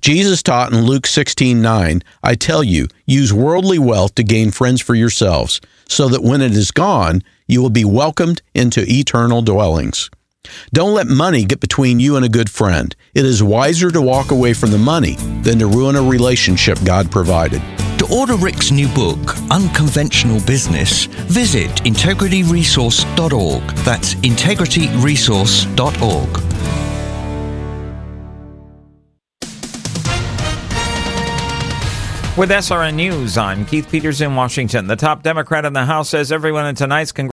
Jesus 0.02 0.42
taught 0.42 0.74
in 0.74 0.82
Luke 0.82 1.06
16:9, 1.06 2.02
I 2.24 2.36
tell 2.36 2.64
you, 2.64 2.88
use 3.06 3.32
worldly 3.32 3.80
wealth 3.80 4.16
to 4.16 4.24
gain 4.24 4.52
friends 4.52 4.82
for 4.82 4.96
yourselves, 4.96 5.62
so 5.88 6.08
that 6.10 6.24
when 6.24 6.42
it 6.42 6.54
is 6.54 6.72
gone, 6.72 7.24
you 7.48 7.62
will 7.62 7.70
be 7.70 7.86
welcomed 7.86 8.42
into 8.54 8.86
eternal 8.88 9.42
dwellings. 9.42 10.10
Don't 10.74 10.94
let 10.94 11.08
money 11.08 11.46
get 11.46 11.60
between 11.60 12.00
you 12.00 12.16
and 12.16 12.26
a 12.26 12.30
good 12.30 12.50
friend. 12.50 12.96
It 13.14 13.26
is 13.26 13.44
wiser 13.44 13.92
to 13.92 14.02
walk 14.02 14.32
away 14.32 14.54
from 14.54 14.72
the 14.72 14.78
money 14.78 15.16
than 15.44 15.60
to 15.60 15.68
ruin 15.68 15.96
a 15.96 16.02
relationship 16.02 16.80
God 16.84 17.12
provided. 17.12 17.62
To 18.00 18.08
order 18.14 18.36
Rick's 18.36 18.72
new 18.72 18.88
book, 18.90 19.38
Unconventional 19.52 20.42
Business, 20.46 21.06
visit 21.06 21.70
integrityresource.org. 21.84 23.64
That's 23.84 24.16
integrityresource.org. 24.16 26.50
With 32.40 32.52
SRN 32.52 32.94
News, 32.94 33.38
I'm 33.38 33.66
Keith 33.66 33.92
Peters 33.92 34.22
in 34.22 34.34
Washington. 34.34 34.88
The 34.88 34.96
top 34.96 35.24
Democrat 35.24 35.66
in 35.66 35.74
the 35.74 35.84
House 35.84 36.08
says 36.08 36.32
everyone 36.32 36.68
in 36.68 36.76
tonight's 36.76 37.12
congressional 37.12 37.28